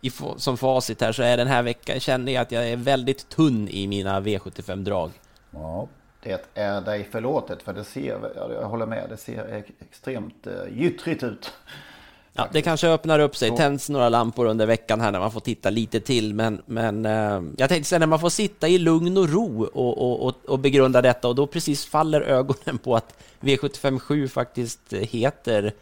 i, 0.00 0.10
som 0.36 0.56
facit 0.56 1.00
här 1.00 1.12
så 1.12 1.22
är 1.22 1.36
den 1.36 1.46
här 1.46 1.62
veckan, 1.62 2.00
känner 2.00 2.32
jag 2.32 2.42
att 2.42 2.52
jag 2.52 2.68
är 2.68 2.76
väldigt 2.76 3.28
tunn 3.28 3.68
i 3.68 3.86
mina 3.86 4.20
V75-drag. 4.20 5.10
Ja. 5.50 5.88
Det 6.22 6.46
är 6.54 6.80
dig 6.80 7.08
förlåtet 7.10 7.62
för 7.62 7.72
det 7.72 7.84
ser, 7.84 8.18
jag 8.36 8.68
håller 8.68 8.86
med, 8.86 9.06
det 9.08 9.16
ser 9.16 9.64
extremt 9.80 10.46
eh, 10.46 10.78
gyttrigt 10.78 11.22
ut. 11.22 11.52
Ja, 12.36 12.48
det 12.52 12.62
kanske 12.62 12.88
öppnar 12.88 13.18
upp 13.18 13.36
sig, 13.36 13.56
tänds 13.56 13.88
några 13.88 14.08
lampor 14.08 14.46
under 14.46 14.66
veckan 14.66 15.00
här 15.00 15.12
när 15.12 15.20
man 15.20 15.30
får 15.30 15.40
titta 15.40 15.70
lite 15.70 16.00
till, 16.00 16.34
men, 16.34 16.62
men 16.66 17.06
eh, 17.06 17.42
jag 17.56 17.68
tänkte 17.68 17.84
säga 17.84 17.98
när 17.98 18.06
man 18.06 18.20
får 18.20 18.28
sitta 18.28 18.68
i 18.68 18.78
lugn 18.78 19.16
och 19.16 19.28
ro 19.28 19.64
och, 19.64 20.26
och, 20.26 20.34
och, 20.46 20.58
begrunda 20.58 21.02
detta 21.02 21.28
och 21.28 21.34
då 21.34 21.46
precis 21.46 21.86
faller 21.86 22.20
ögonen 22.20 22.78
på 22.78 22.96
att 22.96 23.14
V757 23.40 24.28
faktiskt 24.28 24.92
heter 24.92 25.72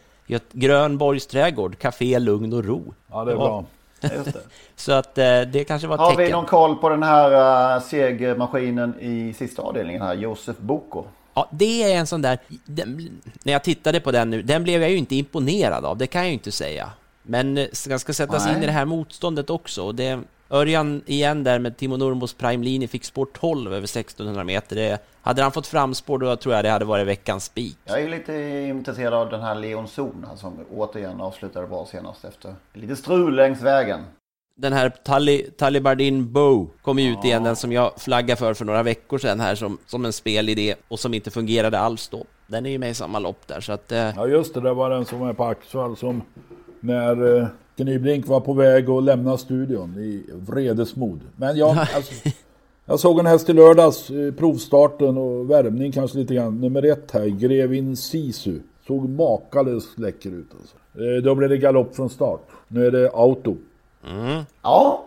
Grönborgs 0.51 1.27
trädgård, 1.27 1.77
Café 1.79 2.19
Lugn 2.19 2.53
och 2.53 2.65
Ro. 2.65 2.93
Ja, 3.11 3.25
det 3.25 3.31
är 3.31 3.35
bra. 3.35 3.65
Så 4.75 4.91
att 4.91 5.17
eh, 5.17 5.41
det 5.41 5.65
kanske 5.67 5.87
var 5.87 5.95
ett 5.95 6.01
Har 6.01 6.11
vi 6.11 6.15
tecken. 6.15 6.31
någon 6.31 6.45
koll 6.45 6.75
på 6.75 6.89
den 6.89 7.03
här 7.03 7.75
uh, 7.75 7.81
segermaskinen 7.83 8.99
i 8.99 9.33
sista 9.33 9.61
avdelningen 9.61 10.01
här, 10.01 10.13
Josef 10.13 10.57
Boko? 10.57 11.03
Ja, 11.35 11.49
det 11.51 11.83
är 11.83 11.97
en 11.97 12.07
sån 12.07 12.21
där... 12.21 12.39
Den, 12.65 13.21
när 13.43 13.53
jag 13.53 13.63
tittade 13.63 13.99
på 13.99 14.11
den 14.11 14.29
nu, 14.29 14.41
den 14.41 14.63
blev 14.63 14.81
jag 14.81 14.91
ju 14.91 14.97
inte 14.97 15.15
imponerad 15.15 15.85
av, 15.85 15.97
det 15.97 16.07
kan 16.07 16.21
jag 16.21 16.27
ju 16.27 16.33
inte 16.33 16.51
säga. 16.51 16.89
Men 17.23 17.57
eh, 17.57 17.67
den 17.87 17.99
ska 17.99 18.13
sättas 18.13 18.45
Nej. 18.45 18.55
in 18.55 18.63
i 18.63 18.65
det 18.65 18.71
här 18.71 18.85
motståndet 18.85 19.49
också. 19.49 19.83
Och 19.83 19.95
det, 19.95 20.19
Örjan 20.49 21.01
igen 21.05 21.43
där 21.43 21.59
med 21.59 21.77
Timo 21.77 21.97
Nurmos 21.97 22.33
prime-linje 22.33 22.87
fick 22.87 23.05
spår 23.05 23.27
12 23.33 23.73
över 23.73 23.83
1600 23.83 24.43
meter. 24.43 24.75
Det, 24.75 24.99
hade 25.21 25.41
han 25.41 25.51
fått 25.51 25.67
framspår 25.67 26.17
då 26.17 26.35
tror 26.35 26.55
jag 26.55 26.65
det 26.65 26.69
hade 26.69 26.85
varit 26.85 27.07
veckans 27.07 27.45
spik. 27.45 27.77
Jag 27.85 28.01
är 28.01 28.09
lite 28.09 28.33
intresserad 28.69 29.13
av 29.13 29.29
den 29.29 29.41
här 29.41 29.55
Leon 29.55 29.87
Zona 29.87 30.37
som 30.37 30.53
återigen 30.75 31.21
avslutade 31.21 31.67
bra 31.67 31.85
senast 31.91 32.25
efter 32.25 32.55
lite 32.73 32.95
strul 32.95 33.35
längs 33.35 33.61
vägen. 33.61 34.01
Den 34.57 34.73
här 34.73 34.89
Tali, 34.89 35.51
Talibardin 35.57 36.31
Bow 36.31 36.69
kom 36.81 36.99
ju 36.99 37.11
ut 37.11 37.25
igen, 37.25 37.43
den 37.43 37.55
som 37.55 37.71
jag 37.71 37.91
flaggade 37.97 38.39
för 38.39 38.53
för 38.53 38.65
några 38.65 38.83
veckor 38.83 39.17
sedan 39.17 39.39
här 39.39 39.55
som, 39.55 39.77
som 39.85 40.05
en 40.05 40.13
spelidé 40.13 40.75
och 40.87 40.99
som 40.99 41.13
inte 41.13 41.31
fungerade 41.31 41.79
alls 41.79 42.09
då. 42.09 42.23
Den 42.47 42.65
är 42.65 42.69
ju 42.69 42.77
med 42.77 42.89
i 42.89 42.93
samma 42.93 43.19
lopp 43.19 43.47
där 43.47 43.61
så 43.61 43.71
att... 43.71 43.91
Eh... 43.91 43.97
Ja 43.97 44.27
just 44.27 44.53
det, 44.53 44.61
det 44.61 44.73
var 44.73 44.89
den 44.89 45.05
som 45.05 45.21
är 45.21 45.33
på 45.33 45.43
Axvall 45.43 45.97
som 45.97 46.21
när 46.79 47.37
eh, 47.37 47.47
Knyblink 47.75 48.27
var 48.27 48.39
på 48.39 48.53
väg 48.53 48.89
att 48.89 49.03
lämna 49.03 49.37
studion 49.37 49.97
i 49.97 50.23
vredesmod. 50.33 51.19
Men 51.35 51.57
jag, 51.57 51.69
alltså, 51.95 52.29
jag 52.85 52.99
såg 52.99 53.19
en 53.19 53.25
häst 53.25 53.49
i 53.49 53.53
lördags, 53.53 54.09
eh, 54.09 54.33
provstarten 54.33 55.17
och 55.17 55.49
värmning 55.49 55.91
kanske 55.91 56.17
lite 56.17 56.35
grann. 56.35 56.61
Nummer 56.61 56.85
ett 56.85 57.11
här, 57.11 57.25
Grevin 57.25 57.97
Sisu. 57.97 58.59
Såg 58.87 59.09
makalöst 59.09 59.99
läcker 59.99 60.29
ut 60.29 60.47
alltså. 60.59 60.75
Eh, 61.03 61.23
då 61.23 61.35
blev 61.35 61.49
det 61.49 61.57
galopp 61.57 61.95
från 61.95 62.09
start. 62.09 62.41
Nu 62.67 62.87
är 62.87 62.91
det 62.91 63.09
auto. 63.09 63.55
Mm. 64.05 64.45
Ja. 64.61 65.05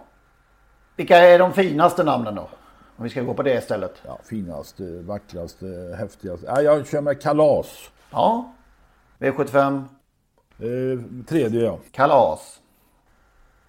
Vilka 0.97 1.19
är 1.19 1.39
de 1.39 1.53
finaste 1.53 2.05
namnen 2.05 2.35
då? 2.35 2.49
Om 2.97 3.05
vi 3.05 3.11
ska 3.11 3.23
gå 3.23 3.35
på 3.35 3.43
det 3.43 3.55
istället. 3.55 3.95
Ja, 4.07 4.19
finaste, 4.25 4.83
vackraste, 5.03 5.97
häftigaste. 5.99 6.47
Ja, 6.47 6.63
jag 6.63 6.87
kör 6.87 7.01
med 7.01 7.23
Kalas. 7.23 7.91
Ja. 8.11 8.53
V75? 9.19 9.85
Eh, 10.59 11.25
tredje 11.29 11.63
ja. 11.63 11.79
Kalas. 11.93 12.61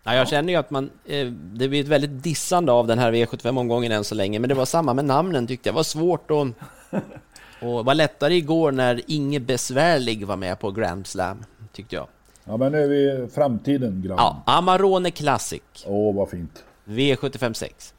Ja, 0.03 0.15
jag 0.15 0.27
känner 0.27 0.53
ju 0.53 0.59
att 0.59 0.69
man, 0.69 0.89
eh, 1.05 1.27
det 1.27 1.67
blir 1.67 1.81
ett 1.81 1.87
väldigt 1.87 2.23
dissande 2.23 2.71
av 2.71 2.87
den 2.87 2.99
här 2.99 3.11
V75-omgången 3.11 3.91
än 3.91 4.03
så 4.03 4.15
länge, 4.15 4.39
men 4.39 4.49
det 4.49 4.55
var 4.55 4.65
samma 4.65 4.93
med 4.93 5.05
namnen 5.05 5.47
tyckte 5.47 5.69
jag. 5.69 5.73
Det 5.73 5.75
var 5.75 5.83
svårt 5.83 6.31
att... 6.31 6.47
Och 7.61 7.85
var 7.85 7.95
lättare 7.95 8.35
igår 8.35 8.71
när 8.71 9.01
Inge 9.07 9.39
Besvärlig 9.39 10.27
var 10.27 10.35
med 10.35 10.59
på 10.59 10.71
Grand 10.71 11.07
Slam, 11.07 11.45
tyckte 11.73 11.95
jag. 11.95 12.07
Ja, 12.49 12.57
men 12.57 12.71
nu 12.71 12.83
är 12.83 12.87
vi 12.87 13.27
framtiden, 13.27 14.01
grabb. 14.05 14.19
Ja, 14.19 14.43
Amarone 14.45 15.11
Classic. 15.11 15.61
Åh, 15.85 16.15
vad 16.15 16.29
fint. 16.29 16.63
V75 16.85 17.53
6. 17.53 17.93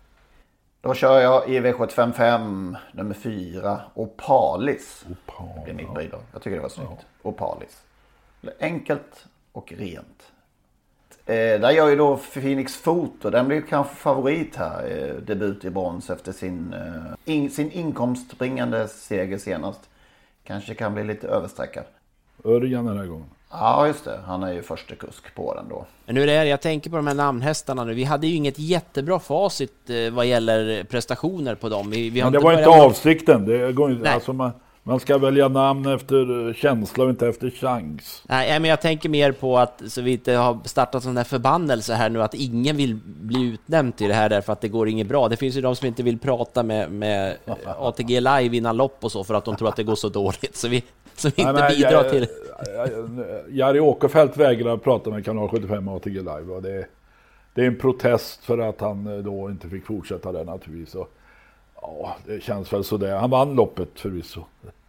Då 0.81 0.95
kör 0.95 1.21
jag 1.21 1.49
i 1.51 1.61
V75 1.61 2.13
5, 2.13 2.77
nummer 2.93 3.15
4, 3.15 3.81
Opalis. 3.95 5.05
Opal, 5.11 5.49
det 5.65 5.71
är 5.71 5.75
mitt 5.75 5.87
ja. 5.95 6.01
bidrag. 6.01 6.21
Jag 6.33 6.43
tycker 6.43 6.57
det 6.57 6.63
var 6.63 6.69
snyggt. 6.69 7.07
Opalis. 7.23 7.83
Enkelt 8.61 9.27
och 9.53 9.73
rent. 9.77 10.33
Eh, 11.27 11.61
där 11.61 11.71
gör 11.71 11.89
ju 11.89 11.97
då 11.97 12.17
Phoenix 12.17 12.77
Foto, 12.77 13.31
den 13.31 13.49
blir 13.49 13.61
kanske 13.61 13.95
favorit 13.95 14.57
här. 14.57 14.91
Eh, 14.91 15.15
debut 15.15 15.65
i 15.65 15.71
brons 15.71 16.11
efter 16.11 16.33
sin, 16.33 16.73
eh, 16.73 17.35
in, 17.35 17.51
sin 17.51 17.71
inkomstbringande 17.71 18.89
seger 18.89 19.39
senast. 19.39 19.81
Kanske 20.45 20.75
kan 20.75 20.95
bli 20.95 21.05
lite 21.05 21.29
översträckad. 21.29 21.85
Örjan 22.45 22.87
den 22.87 22.99
här 22.99 23.07
gången. 23.07 23.31
Ja, 23.51 23.87
just 23.87 24.05
det. 24.05 24.21
Han 24.27 24.43
är 24.43 24.53
ju 24.53 24.63
första 24.63 24.95
kusk 24.95 25.35
på 25.35 25.55
den 25.55 25.69
då. 25.69 25.87
Men 26.07 26.17
hur 26.17 26.29
är 26.29 26.45
det, 26.45 26.51
jag 26.51 26.61
tänker 26.61 26.91
på 26.91 26.97
de 26.97 27.07
här 27.07 27.15
namnhästarna 27.15 27.85
nu. 27.85 27.95
Vi 27.95 28.05
hade 28.05 28.27
ju 28.27 28.35
inget 28.35 28.59
jättebra 28.59 29.19
facit 29.19 29.91
eh, 29.91 30.13
vad 30.13 30.27
gäller 30.27 30.85
prestationer 30.85 31.55
på 31.55 31.69
dem. 31.69 31.91
Vi, 31.91 32.11
vi 32.11 32.23
Men 32.23 32.33
det 32.33 32.39
var 32.39 32.53
inte 32.53 32.69
avsikten. 32.69 33.47
Det 33.47 33.73
går 33.73 33.91
inte, 33.91 34.03
Nej. 34.03 34.13
alltså 34.13 34.33
man, 34.33 34.53
man 34.83 35.01
ska 35.01 35.19
välja 35.19 35.49
namn 35.49 35.87
efter 35.87 36.53
känsla 36.53 37.05
och 37.05 37.11
inte 37.11 37.29
efter 37.29 37.51
chans. 37.51 38.23
Nej, 38.29 38.61
men 38.61 38.71
jag 38.71 38.81
tänker 38.81 39.09
mer 39.09 39.33
på 39.33 39.59
att 39.59 39.83
så 39.87 40.03
vi 40.03 40.13
inte 40.13 40.33
har 40.33 40.59
startat 40.65 41.03
sån 41.03 41.15
där 41.15 41.25
förbannelse 41.25 41.95
här 41.95 42.11
nu 42.11 42.23
att 42.23 42.35
ingen 42.35 42.77
vill 42.77 42.99
bli 43.05 43.43
utnämnd 43.53 43.97
till 43.97 44.09
det 44.09 44.15
här 44.15 44.29
därför 44.29 44.53
att 44.53 44.61
det 44.61 44.69
går 44.69 44.89
inget 44.89 45.07
bra. 45.07 45.29
Det 45.29 45.37
finns 45.37 45.57
ju 45.57 45.61
de 45.61 45.77
som 45.77 45.87
inte 45.87 46.03
vill 46.03 46.19
prata 46.19 46.63
med, 46.63 46.93
med 46.93 47.37
ATG 47.79 48.21
live 48.21 48.57
innan 48.57 48.77
lopp 48.77 49.05
och 49.05 49.13
så 49.13 49.25
för 49.25 49.35
att 49.35 49.45
de 49.45 49.57
tror 49.57 49.69
att 49.69 49.77
det 49.77 49.85
går 49.85 49.95
så 49.95 50.09
dåligt. 50.09 50.57
Så 50.57 50.69
vi 50.69 50.83
som 51.15 51.31
inte 51.37 51.53
Nej, 51.53 51.77
bidrar 51.77 51.93
jag- 51.93 52.11
till... 52.11 52.27
Jari 53.49 53.81
Åkerfeldt 53.81 54.37
vägrar 54.37 54.77
prata 54.77 55.11
med 55.11 55.25
kanal 55.25 55.49
75 55.49 55.89
ATG 55.89 56.15
Live. 56.19 56.53
Och 56.55 56.63
det, 56.63 56.87
det 57.55 57.63
är 57.63 57.67
en 57.67 57.79
protest 57.79 58.45
för 58.45 58.59
att 58.59 58.81
han 58.81 59.23
då 59.25 59.51
inte 59.51 59.69
fick 59.69 59.87
fortsätta 59.87 60.33
där 60.33 60.45
naturligtvis. 60.45 60.95
Och, 60.95 61.13
ja, 61.83 62.17
det 62.27 62.43
känns 62.43 62.73
väl 62.73 62.85
sådär. 62.85 63.17
Han 63.17 63.31
vann 63.31 63.55
loppet 63.55 63.89
förvisso. 64.01 64.45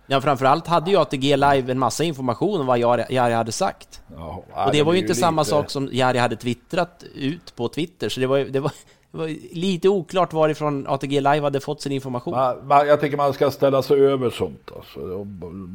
Ja, 0.08 0.22
framförallt 0.22 0.68
hade 0.68 0.92
ju 0.92 0.98
ATG 0.98 1.36
live 1.38 1.72
en 1.72 1.80
massa 1.80 2.04
information 2.04 2.60
om 2.62 2.66
vad 2.68 2.80
Jari 3.10 3.34
hade 3.34 3.52
sagt. 3.52 4.02
Ja, 4.18 4.44
Och 4.66 4.72
det 4.72 4.84
var 4.84 4.94
ju 4.94 5.00
inte 5.00 5.16
samma 5.16 5.42
lite- 5.42 5.50
sak 5.50 5.70
som 5.70 5.89
Jari 5.92 6.18
hade 6.18 6.36
twittrat 6.36 7.04
ut 7.16 7.56
på 7.56 7.68
Twitter, 7.68 8.10
så 8.10 8.20
det 8.20 8.28
var, 8.28 8.39
det 8.39 8.60
var, 8.60 8.72
det 9.12 9.18
var 9.18 9.28
lite 9.56 9.89
oklart 9.89 10.34
varifrån 10.34 10.88
ATG 10.88 11.20
live 11.22 11.42
hade 11.42 11.60
fått 11.60 11.82
sin 11.82 11.92
information. 11.92 12.34
Man, 12.34 12.68
man, 12.68 12.88
jag 12.88 13.02
tycker 13.02 13.18
man 13.18 13.34
ska 13.34 13.52
ställa 13.52 13.82
sig 13.84 14.00
över 14.00 14.30
sånt. 14.30 14.70
Alltså. 14.76 15.28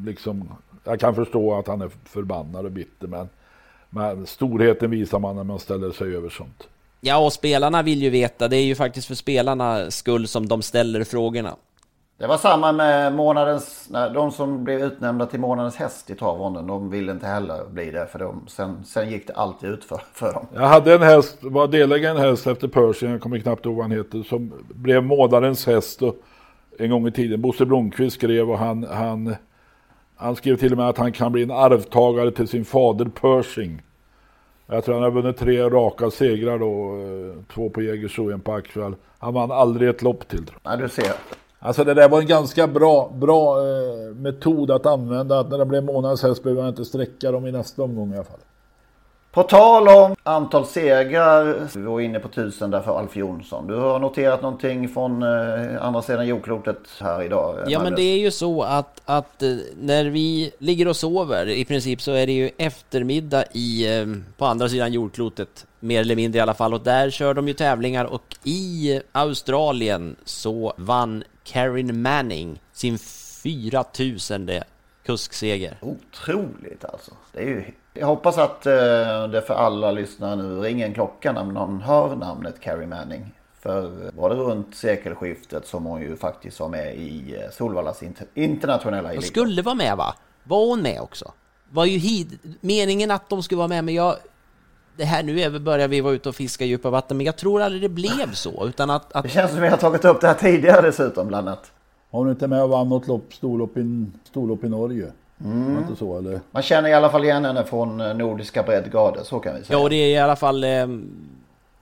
Liksom, 0.07 0.49
jag 0.85 1.01
kan 1.01 1.15
förstå 1.15 1.55
att 1.55 1.67
han 1.67 1.81
är 1.83 1.91
förbannad 2.05 2.65
och 2.65 2.73
bitter 2.73 3.07
men, 3.07 3.29
men 3.91 4.27
storheten 4.27 4.91
visar 4.91 5.19
man 5.19 5.37
när 5.37 5.45
man 5.45 5.59
ställer 5.59 5.91
sig 5.91 6.17
över 6.17 6.29
sånt. 6.29 6.69
Ja, 7.01 7.19
och 7.19 7.33
spelarna 7.33 7.83
vill 7.83 8.03
ju 8.03 8.11
veta. 8.11 8.49
Det 8.49 8.57
är 8.57 8.65
ju 8.65 8.75
faktiskt 8.75 9.07
för 9.07 9.15
spelarnas 9.15 9.97
skull 9.97 10.29
som 10.29 10.49
de 10.49 10.63
ställer 10.63 11.05
frågorna. 11.05 11.57
Det 12.19 12.27
var 12.27 12.39
samma 12.39 12.73
med 12.73 13.13
månadens, 13.13 13.87
nej, 13.91 14.11
de 14.15 14.33
som 14.33 14.65
blev 14.65 14.81
utnämnda 14.81 15.27
till 15.27 15.41
månadens 15.41 15.77
häst 15.77 16.11
i 16.11 16.15
travronden. 16.15 16.67
De 16.67 16.91
ville 16.91 17.13
inte 17.13 17.27
heller 17.27 17.65
bli 17.71 17.91
det 17.91 18.07
för 18.07 18.19
de, 18.19 18.45
sen, 18.49 18.85
sen 18.85 19.11
gick 19.11 19.27
det 19.27 19.33
alltid 19.33 19.71
ut 19.71 19.85
för, 19.85 20.01
för 20.13 20.33
dem. 20.33 20.47
Jag 20.55 20.69
hade 20.69 20.95
en 20.95 21.03
häst, 21.03 21.39
var 21.41 21.69
delägare 21.69 22.11
en 22.11 22.17
häst 22.17 22.47
efter 22.47 22.69
Pershing, 22.69 23.11
jag 23.11 23.21
kommer 23.21 23.39
knappt 23.39 23.67
ihåg 23.67 23.77
vad 23.77 23.85
han 23.85 23.99
heter, 23.99 24.23
som 24.23 24.53
blev 24.69 25.05
månadens 25.05 25.67
häst 25.67 26.03
och, 26.03 26.17
en 26.79 26.91
gång 26.91 27.09
i 27.09 27.13
tiden. 27.13 27.41
Bosse 27.41 27.67
Blomqvist 27.67 28.17
skrev 28.17 28.51
och 28.51 28.59
han, 28.59 28.85
han, 28.85 29.37
han 30.17 30.37
skrev 30.37 30.57
till 30.57 30.73
och 30.73 30.79
med 30.79 30.89
att 30.89 30.99
han 30.99 31.13
kan 31.13 31.33
bli 31.33 31.43
en 31.43 31.51
arvtagare 31.51 32.31
till 32.31 32.49
sin 32.49 32.65
fader 32.65 33.05
Pershing. 33.05 33.83
Jag 34.67 34.85
tror 34.85 34.95
han 34.95 35.05
har 35.05 35.11
vunnit 35.11 35.37
tre 35.37 35.63
raka 35.63 36.11
segrar 36.11 36.59
då, 36.59 36.97
eh, 37.01 37.55
två 37.55 37.71
på 37.71 37.83
Jägersro 37.83 38.31
en 38.33 38.41
på 38.41 38.53
Axevall. 38.53 38.97
Han 39.19 39.35
vann 39.35 39.51
aldrig 39.51 39.89
ett 39.89 40.03
lopp 40.03 40.29
till. 40.29 40.45
jag. 40.47 40.71
Nej, 40.71 40.79
du 40.79 40.89
ser. 40.89 41.13
Alltså 41.59 41.85
det 41.85 41.95
där 41.95 42.09
var 42.09 42.21
en 42.21 42.27
ganska 42.27 42.67
bra, 42.67 43.13
bra 43.15 43.59
eh, 43.59 44.15
metod 44.15 44.71
att 44.71 44.87
använda. 44.87 45.41
Att 45.41 45.51
när 45.51 45.59
det 45.59 45.65
blev 45.65 45.85
månadens 45.85 46.23
häst 46.23 46.43
behöver 46.43 46.63
man 46.63 46.69
inte 46.69 46.85
sträcka 46.85 47.31
dem 47.31 47.47
i 47.47 47.53
nästa 47.53 47.83
omgång 47.83 48.13
i 48.13 48.15
alla 48.15 48.25
fall. 48.25 48.41
På 49.37 49.43
tal 49.43 49.89
om 49.89 50.17
antal 50.23 50.67
segrar, 50.67 51.69
vi 51.75 51.83
var 51.83 52.01
inne 52.01 52.21
på 52.21 52.29
tusen 52.29 52.71
där 52.71 52.81
för 52.81 52.99
Alf 52.99 53.17
Jonsson. 53.17 53.67
Du 53.67 53.75
har 53.75 53.99
noterat 53.99 54.43
någonting 54.43 54.89
från 54.89 55.23
eh, 55.23 55.83
andra 55.85 56.03
sidan 56.03 56.27
jordklotet 56.27 56.79
här 57.01 57.23
idag? 57.23 57.59
Ja, 57.67 57.83
men 57.83 57.95
det 57.95 58.03
är 58.03 58.19
ju 58.19 58.31
så 58.31 58.63
att, 58.63 59.03
att 59.05 59.43
eh, 59.43 59.57
när 59.81 60.05
vi 60.05 60.53
ligger 60.59 60.89
och 60.89 60.97
sover, 60.97 61.49
i 61.49 61.65
princip 61.65 62.01
så 62.01 62.13
är 62.13 62.27
det 62.27 62.33
ju 62.33 62.51
eftermiddag 62.59 63.45
i, 63.53 63.99
eh, 63.99 64.07
på 64.37 64.45
andra 64.45 64.69
sidan 64.69 64.93
jordklotet, 64.93 65.67
mer 65.81 66.01
eller 66.01 66.17
mindre 66.17 66.39
i 66.39 66.43
alla 66.43 66.55
fall, 66.55 66.75
och 66.75 66.81
där 66.81 67.11
kör 67.11 67.35
de 67.35 67.49
ju 67.49 67.55
tävlingar 67.55 68.05
och 68.05 68.37
i 68.45 69.01
Australien 69.13 70.17
så 70.25 70.75
vann 70.77 71.25
Karin 71.45 72.03
Manning 72.03 72.61
sin 72.73 72.99
4000 72.99 74.51
kuskseger. 75.07 75.77
Otroligt 75.81 76.85
alltså. 76.85 77.13
Det 77.33 77.41
är 77.41 77.47
ju... 77.47 77.65
Jag 77.99 78.07
hoppas 78.07 78.39
att 78.39 78.67
eh, 78.67 78.73
det 79.33 79.43
för 79.47 79.55
alla 79.55 79.91
lyssnare 79.93 80.37
nu 80.37 80.61
ringer 80.61 80.87
en 80.87 80.95
klocka 80.95 81.33
när 81.33 81.45
någon 81.45 81.81
hör 81.81 82.17
namnet 82.17 82.61
Carrie 82.61 82.87
Manning. 82.87 83.33
För 83.61 84.11
var 84.17 84.31
det 84.31 84.37
runt 84.37 84.75
sekelskiftet 84.75 85.67
som 85.67 85.85
hon 85.85 86.01
ju 86.01 86.17
faktiskt 86.17 86.61
var 86.61 86.69
med 86.69 86.97
i 86.97 87.37
eh, 87.37 87.51
Solvallas 87.53 88.03
inter- 88.03 88.27
internationella 88.35 89.13
elit. 89.13 89.27
skulle 89.27 89.63
vara 89.63 89.75
med 89.75 89.97
va? 89.97 90.15
Var 90.45 90.67
hon 90.67 90.83
med 90.83 91.01
också? 91.01 91.33
Var 91.71 91.85
ju 91.85 91.99
hid... 91.99 92.39
meningen 92.61 93.11
att 93.11 93.29
de 93.29 93.43
skulle 93.43 93.59
vara 93.59 93.69
med, 93.69 93.85
men 93.85 93.95
jag... 93.95 94.17
Det 94.97 95.05
här 95.05 95.23
nu 95.23 95.41
är, 95.41 95.59
börjar 95.59 95.89
vi 95.89 96.01
vara 96.01 96.15
ute 96.15 96.29
och 96.29 96.35
fiska 96.35 96.65
i 96.65 96.69
djupa 96.69 96.91
vatten, 96.91 97.17
men 97.17 97.27
jag 97.27 97.37
tror 97.37 97.63
aldrig 97.63 97.83
det 97.83 97.89
blev 97.89 98.33
så, 98.33 98.67
utan 98.67 98.91
att... 98.91 99.13
att 99.13 99.23
Det 99.23 99.29
känns 99.29 99.51
som 99.51 99.61
vi 99.61 99.69
har 99.69 99.77
tagit 99.77 100.05
upp 100.05 100.21
det 100.21 100.27
här 100.27 100.35
tidigare 100.35 100.81
dessutom 100.87 101.29
bland 101.29 101.49
annat. 101.49 101.73
Har 102.11 102.25
du 102.25 102.31
inte 102.31 102.49
med 102.49 102.63
och 102.63 102.69
vann 102.69 102.89
något 102.89 103.07
lopp, 103.07 103.35
storlopp 103.35 103.77
i, 103.77 104.07
storlopp 104.25 104.65
i 104.65 104.69
Norge? 104.69 105.13
Mm. 105.45 105.79
Inte 105.79 105.97
så 105.97 106.19
eller? 106.19 106.41
Man 106.51 106.63
känner 106.63 106.89
i 106.89 106.95
alla 106.95 107.11
fall 107.11 107.25
igen 107.25 107.45
henne 107.45 107.65
från 107.65 108.01
eh, 108.01 108.15
Nordiska 108.15 108.63
breddgrader, 108.63 109.23
så 109.23 109.41
kan 109.41 109.55
vi 109.55 109.65
säga. 109.65 109.79
Ja, 109.79 109.83
och 109.83 109.91
det 109.91 109.97
är 109.97 110.09
i 110.09 110.19
alla 110.19 110.37
fall 110.37 110.65
eh, 110.65 110.87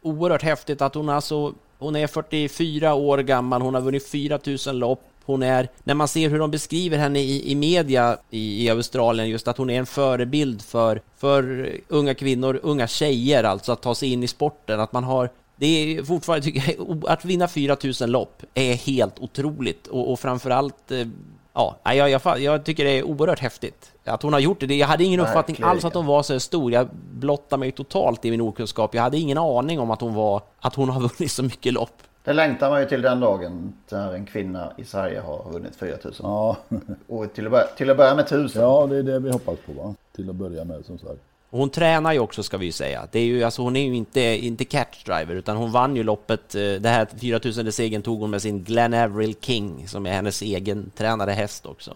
oerhört 0.03 0.43
häftigt 0.43 0.83
att 0.83 0.95
hon 0.95 1.09
alltså, 1.09 1.53
hon 1.79 1.97
är 1.97 2.07
44 2.07 2.95
år 2.95 3.19
gammal, 3.19 3.63
hon 3.63 3.75
har 3.75 3.81
vunnit 3.81 4.09
4000 4.09 4.79
lopp, 4.79 5.03
hon 5.25 5.43
är, 5.43 5.69
när 5.85 5.95
man 5.95 6.09
ser 6.09 6.31
hur 6.31 6.39
de 6.39 6.51
beskriver 6.51 6.99
henne 6.99 7.19
i, 7.19 7.51
i 7.51 7.55
media 7.55 8.17
i, 8.31 8.65
i 8.65 8.71
Australien, 8.71 9.29
just 9.29 9.49
att 9.49 9.59
hon 9.59 9.71
är 9.71 9.79
en 9.79 9.87
förebild 9.87 10.63
för, 10.63 11.01
för 11.17 11.73
unga 11.89 12.15
kvinnor, 12.15 12.61
unga 12.63 12.87
tjejer 12.87 13.45
alltså, 13.45 13.73
att 13.73 13.83
ta 13.83 13.95
sig 13.95 14.13
in 14.13 14.23
i 14.23 14.29
sporten, 14.29 14.81
att 14.81 14.93
man 14.93 15.05
har 15.05 15.31
det 15.57 15.67
är 15.67 16.03
fortfarande, 16.03 16.45
tycker 16.45 16.75
jag, 16.79 17.05
att 17.09 17.25
vinna 17.25 17.49
4000 17.49 18.11
lopp 18.11 18.43
är 18.55 18.75
helt 18.75 19.19
otroligt 19.19 19.87
och, 19.87 20.13
och 20.13 20.21
framförallt 20.21 20.91
eh, 20.91 21.07
Ja, 21.55 21.77
jag, 21.85 22.11
jag, 22.11 22.41
jag 22.41 22.65
tycker 22.65 22.85
det 22.85 22.99
är 22.99 23.03
oerhört 23.03 23.39
häftigt 23.39 23.93
att 24.05 24.23
hon 24.23 24.33
har 24.33 24.41
gjort 24.41 24.61
det. 24.61 24.75
Jag 24.75 24.87
hade 24.87 25.05
ingen 25.05 25.21
uppfattning 25.21 25.55
Verkligen. 25.55 25.71
alls 25.71 25.85
att 25.85 25.95
hon 25.95 26.07
var 26.07 26.23
så 26.23 26.41
stor. 26.41 26.73
Jag 26.73 26.89
blottade 27.13 27.61
mig 27.61 27.73
totalt 27.73 28.25
i 28.25 28.31
min 28.31 28.41
okunskap. 28.41 28.95
Jag 28.95 29.03
hade 29.03 29.19
ingen 29.19 29.39
aning 29.39 29.81
om 29.81 29.91
att 29.91 30.01
hon 30.01 30.15
var, 30.15 30.43
att 30.61 30.75
hon 30.75 30.89
har 30.89 31.01
vunnit 31.19 31.31
så 31.33 31.43
mycket 31.43 31.73
lopp. 31.73 32.03
Det 32.25 32.33
längtar 32.33 32.71
man 32.71 32.81
ju 32.81 32.87
till 32.89 33.03
den 33.03 33.21
dagen 33.21 33.73
när 33.91 34.15
en 34.15 34.27
kvinna 34.27 34.73
i 34.77 34.85
Sverige 34.85 35.21
har 35.21 35.51
vunnit 35.53 35.77
4000. 35.77 36.27
Ja. 36.27 36.57
Och 37.09 37.33
till 37.35 37.47
att, 37.47 37.51
börja, 37.53 37.67
till 37.67 37.91
att 37.91 37.97
börja 37.97 38.15
med 38.15 38.25
1000. 38.25 38.63
ja, 38.63 38.87
det 38.87 38.97
är 38.97 39.03
det 39.03 39.19
vi 39.19 39.31
hoppas 39.31 39.59
på 39.67 39.73
va? 39.73 39.95
Till 40.17 40.31
att 40.31 40.37
börja 40.37 40.65
med 40.65 40.85
som 40.85 40.99
sagt. 40.99 41.21
Och 41.55 41.61
hon 41.61 41.71
tränar 41.71 42.13
ju 42.13 42.19
också 42.19 42.43
ska 42.43 42.57
vi 42.59 42.67
ju 42.67 42.73
säga. 42.73 43.09
Det 43.13 43.19
är 43.19 43.25
ju, 43.25 43.45
alltså, 43.45 43.63
hon 43.63 43.77
är 43.77 43.85
ju 43.85 43.97
inte, 43.97 44.21
inte 44.21 44.65
catch 44.65 45.05
driver 45.05 45.35
utan 45.35 45.57
hon 45.57 45.73
vann 45.73 45.97
ju 45.97 46.03
loppet. 46.03 46.55
eh, 46.55 46.61
Det 46.61 46.89
här 46.89 47.07
4000 47.21 47.73
segern 47.73 48.03
tog 48.03 48.21
hon 48.21 48.31
med 48.31 48.43
sin 48.43 48.65
Glen 48.65 48.95
Avril 48.95 49.35
King 49.41 49.89
som 49.89 50.07
är 50.07 50.11
hennes 50.13 50.43
egen 50.43 50.91
tränade 50.97 51.33
häst 51.33 51.67
också. 51.67 51.95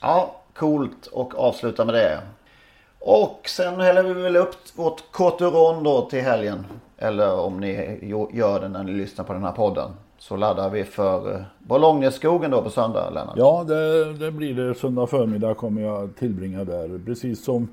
Ja, 0.00 0.36
coolt 0.54 1.06
och 1.06 1.38
avsluta 1.38 1.84
med 1.84 1.94
det. 1.94 2.20
Och 2.98 3.40
sen 3.48 3.80
häller 3.80 4.02
vi 4.02 4.12
väl 4.12 4.36
upp 4.36 4.56
vårt 4.74 5.12
Coturon 5.12 5.84
då 5.84 6.00
till 6.10 6.22
helgen. 6.22 6.66
Eller 6.98 7.38
om 7.40 7.60
ni 7.60 7.98
gör 8.32 8.60
det 8.60 8.68
när 8.68 8.84
ni 8.84 8.92
lyssnar 8.92 9.24
på 9.24 9.32
den 9.32 9.42
här 9.42 9.52
podden. 9.52 9.90
Så 10.18 10.36
laddar 10.36 10.70
vi 10.70 10.84
för 10.84 11.34
eh, 11.34 11.40
Bologneskogen 11.58 12.50
då 12.50 12.62
på 12.62 12.70
söndag, 12.70 13.10
Lennart. 13.10 13.34
Ja, 13.36 13.64
det, 13.68 14.12
det 14.12 14.30
blir 14.30 14.54
det. 14.54 14.74
Söndag 14.74 15.06
förmiddag 15.06 15.54
kommer 15.54 15.82
jag 15.82 16.16
tillbringa 16.16 16.64
där. 16.64 17.00
Precis 17.06 17.44
som 17.44 17.68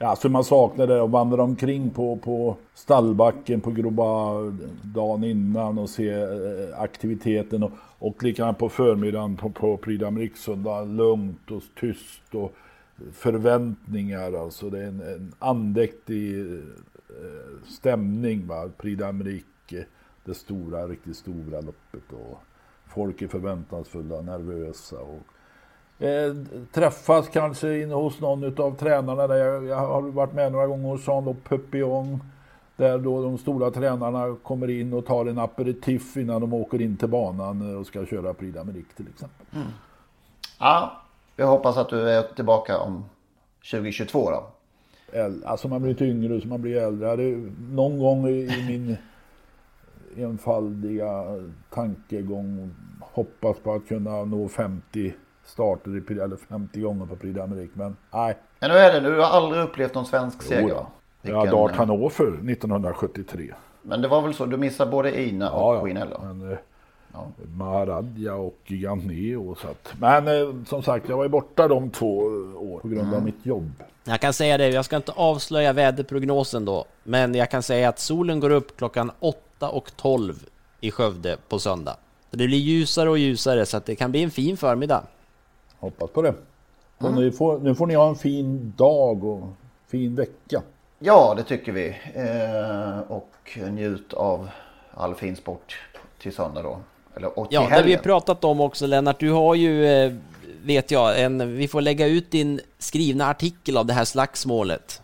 Ja, 0.00 0.16
så 0.16 0.28
man 0.28 0.44
saknar 0.44 0.86
det 0.86 1.02
att 1.02 1.10
vandra 1.10 1.42
omkring 1.42 1.90
på, 1.90 2.16
på 2.16 2.56
stallbacken 2.74 3.60
på 3.60 3.70
grova 3.70 4.40
dagen 4.82 5.24
innan 5.24 5.78
och 5.78 5.90
se 5.90 6.10
eh, 6.10 6.80
aktiviteten 6.80 7.62
och, 7.62 7.72
och 7.98 8.22
likadant 8.22 8.58
på 8.58 8.68
förmiddagen 8.68 9.36
på, 9.36 9.50
på 9.50 9.76
Prix 9.76 10.02
d'Amérique. 10.02 10.96
Lugnt 10.96 11.50
och 11.50 11.62
tyst 11.80 12.34
och 12.34 12.54
förväntningar. 13.12 14.32
Alltså 14.32 14.70
det 14.70 14.78
är 14.78 14.86
en, 14.88 15.00
en 15.00 15.34
andäktig 15.38 16.40
eh, 16.40 17.64
stämning. 17.66 18.46
Va? 18.46 18.70
Prix 18.76 19.02
d'Amérique, 19.02 19.78
eh, 19.78 19.84
det 20.24 20.34
stora, 20.34 20.88
riktigt 20.88 21.16
stora 21.16 21.60
loppet. 21.60 22.12
Och 22.12 22.42
folk 22.86 23.22
är 23.22 23.28
förväntansfulla, 23.28 24.20
nervösa. 24.20 24.96
Och, 25.00 25.22
Eh, 25.98 26.34
träffas 26.72 27.28
kanske 27.28 27.82
inne 27.82 27.94
hos 27.94 28.20
någon 28.20 28.60
av 28.60 28.76
tränarna. 28.76 29.26
Där 29.26 29.36
jag, 29.36 29.66
jag 29.66 29.76
har 29.76 30.02
varit 30.02 30.32
med 30.32 30.52
några 30.52 30.66
gånger 30.66 30.88
hos 30.88 31.08
Jean-Luc 31.08 31.36
Pupillon. 31.44 32.22
Där 32.76 32.98
då 32.98 33.22
de 33.22 33.38
stora 33.38 33.70
tränarna 33.70 34.36
kommer 34.42 34.70
in 34.70 34.92
och 34.92 35.06
tar 35.06 35.26
en 35.26 35.38
aperitif 35.38 36.16
innan 36.16 36.40
de 36.40 36.54
åker 36.54 36.80
in 36.80 36.96
till 36.96 37.08
banan 37.08 37.76
och 37.76 37.86
ska 37.86 38.06
köra 38.06 38.34
Prix 38.34 38.56
d'Amérique 38.56 38.96
till 38.96 39.06
exempel. 39.08 39.46
Ja, 40.58 41.02
jag 41.36 41.46
hoppas 41.46 41.76
att 41.76 41.88
du 41.88 42.10
är 42.10 42.22
tillbaka 42.22 42.78
om 42.78 43.04
2022 43.70 44.30
då. 44.30 44.46
Alltså 45.44 45.68
man 45.68 45.82
blir 45.82 45.90
lite 45.90 46.04
yngre 46.04 46.40
så 46.40 46.48
man 46.48 46.62
blir 46.62 46.76
äldre. 46.76 47.16
Någon 47.70 47.98
gång 47.98 48.28
i 48.28 48.64
min 48.68 48.96
enfaldiga 50.16 51.24
tankegång 51.70 52.74
hoppats 53.00 53.60
på 53.60 53.72
att 53.72 53.88
kunna 53.88 54.24
nå 54.24 54.48
50 54.48 55.12
starter 55.48 56.12
i, 56.12 56.20
eller 56.20 56.36
50 56.36 56.80
gånger 56.80 57.06
på 57.06 57.16
Prix 57.16 57.38
d'Amérique. 57.38 57.70
Men 57.74 57.96
nej, 58.12 58.36
Men 58.60 58.70
nu 58.70 58.76
är 58.76 58.92
det 58.92 59.00
nu. 59.00 59.14
Du 59.14 59.20
har 59.20 59.26
aldrig 59.28 59.62
upplevt 59.62 59.94
någon 59.94 60.06
svensk 60.06 60.42
seger 60.42 60.62
Jo, 60.62 60.68
ja. 60.68 60.90
Vilken, 61.22 61.44
jag 61.44 61.56
har 61.56 61.68
eh, 61.70 61.74
Hannover 61.74 62.50
1973. 62.50 63.54
Men 63.82 64.02
det 64.02 64.08
var 64.08 64.22
väl 64.22 64.34
så. 64.34 64.46
Du 64.46 64.56
missade 64.56 64.90
både 64.90 65.20
Ina 65.22 65.50
och 65.50 65.60
Ja, 65.60 65.74
ja. 65.74 65.80
Queen 65.84 66.10
då? 66.10 66.20
Men, 66.24 66.52
eh, 66.52 66.58
Maharadja 67.56 68.34
och 68.34 68.58
Gigantneo. 68.66 69.54
Så 69.54 69.68
att, 69.68 69.92
men 70.00 70.28
eh, 70.28 70.64
som 70.66 70.82
sagt, 70.82 71.08
jag 71.08 71.16
var 71.16 71.24
ju 71.24 71.28
borta 71.28 71.68
de 71.68 71.90
två 71.90 72.20
eh, 72.22 72.62
år 72.62 72.78
på 72.80 72.88
grund 72.88 73.00
Mm. 73.02 73.14
av 73.14 73.22
mitt 73.22 73.46
jobb. 73.46 73.70
Jag 74.04 74.20
kan 74.20 74.32
säga 74.32 74.58
det, 74.58 74.68
jag 74.68 74.84
ska 74.84 74.96
inte 74.96 75.12
avslöja 75.12 75.72
väderprognosen 75.72 76.64
då, 76.64 76.84
men 77.02 77.34
jag 77.34 77.50
kan 77.50 77.62
säga 77.62 77.88
att 77.88 77.98
solen 77.98 78.40
går 78.40 78.50
upp 78.50 78.76
klockan 78.76 79.10
8 79.20 79.68
och 79.68 79.90
12 79.96 80.34
i 80.80 80.90
Skövde 80.90 81.36
på 81.48 81.58
söndag. 81.58 81.96
Det 82.30 82.36
blir 82.46 82.58
ljusare 82.58 83.10
och 83.10 83.18
ljusare 83.18 83.66
så 83.66 83.76
att 83.76 83.86
det 83.86 83.96
kan 83.96 84.10
bli 84.10 84.22
en 84.22 84.30
fin 84.30 84.56
förmiddag. 84.56 85.02
Hoppas 85.78 86.10
på 86.10 86.22
det. 86.22 86.34
Och 86.98 87.12
nu, 87.12 87.32
får, 87.32 87.58
nu 87.58 87.74
får 87.74 87.86
ni 87.86 87.94
ha 87.94 88.08
en 88.08 88.16
fin 88.16 88.72
dag 88.76 89.24
och 89.24 89.48
fin 89.88 90.14
vecka. 90.14 90.62
Ja, 90.98 91.34
det 91.36 91.42
tycker 91.42 91.72
vi. 91.72 91.88
Eh, 92.14 92.98
och 93.12 93.58
njut 93.70 94.12
av 94.14 94.48
all 94.94 95.14
fin 95.14 95.36
sport 95.36 95.78
till 96.22 96.34
söndag 96.34 96.62
då. 96.62 96.78
Eller 97.16 97.38
och 97.38 97.48
till 97.48 97.54
Ja, 97.54 97.60
det 97.60 97.66
vi 97.68 97.74
har 97.74 97.80
helgen. 97.82 98.00
pratat 98.02 98.44
om 98.44 98.60
också 98.60 98.86
Lennart, 98.86 99.20
du 99.20 99.30
har 99.30 99.54
ju, 99.54 99.86
eh, 99.86 100.12
vet 100.64 100.90
jag, 100.90 101.20
en, 101.22 101.56
vi 101.56 101.68
får 101.68 101.80
lägga 101.80 102.06
ut 102.06 102.30
din 102.30 102.60
skrivna 102.78 103.26
artikel 103.26 103.76
av 103.76 103.86
det 103.86 103.92
här 103.92 104.04
slagsmålet. 104.04 105.02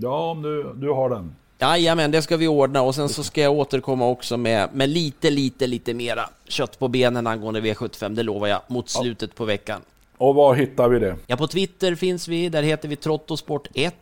Ja, 0.00 0.30
om 0.30 0.42
du, 0.42 0.72
du 0.74 0.90
har 0.90 1.10
den. 1.10 1.34
Jajamän, 1.58 2.10
det 2.10 2.22
ska 2.22 2.36
vi 2.36 2.48
ordna 2.48 2.82
och 2.82 2.94
sen 2.94 3.08
så 3.08 3.22
ska 3.24 3.40
jag 3.40 3.52
återkomma 3.52 4.08
också 4.08 4.36
med, 4.36 4.68
med 4.72 4.88
lite, 4.88 5.30
lite, 5.30 5.66
lite 5.66 5.94
mera 5.94 6.28
kött 6.48 6.78
på 6.78 6.88
benen 6.88 7.26
angående 7.26 7.60
V75, 7.60 8.08
det 8.14 8.22
lovar 8.22 8.46
jag, 8.48 8.60
mot 8.66 8.88
slutet 8.88 9.34
på 9.34 9.44
veckan. 9.44 9.80
Och 10.18 10.34
var 10.34 10.54
hittar 10.54 10.88
vi 10.88 10.98
det? 10.98 11.16
Ja, 11.26 11.36
på 11.36 11.46
Twitter 11.46 11.94
finns 11.94 12.28
vi, 12.28 12.48
där 12.48 12.62
heter 12.62 12.88
vi 12.88 12.94
Trottosport1. 12.94 13.92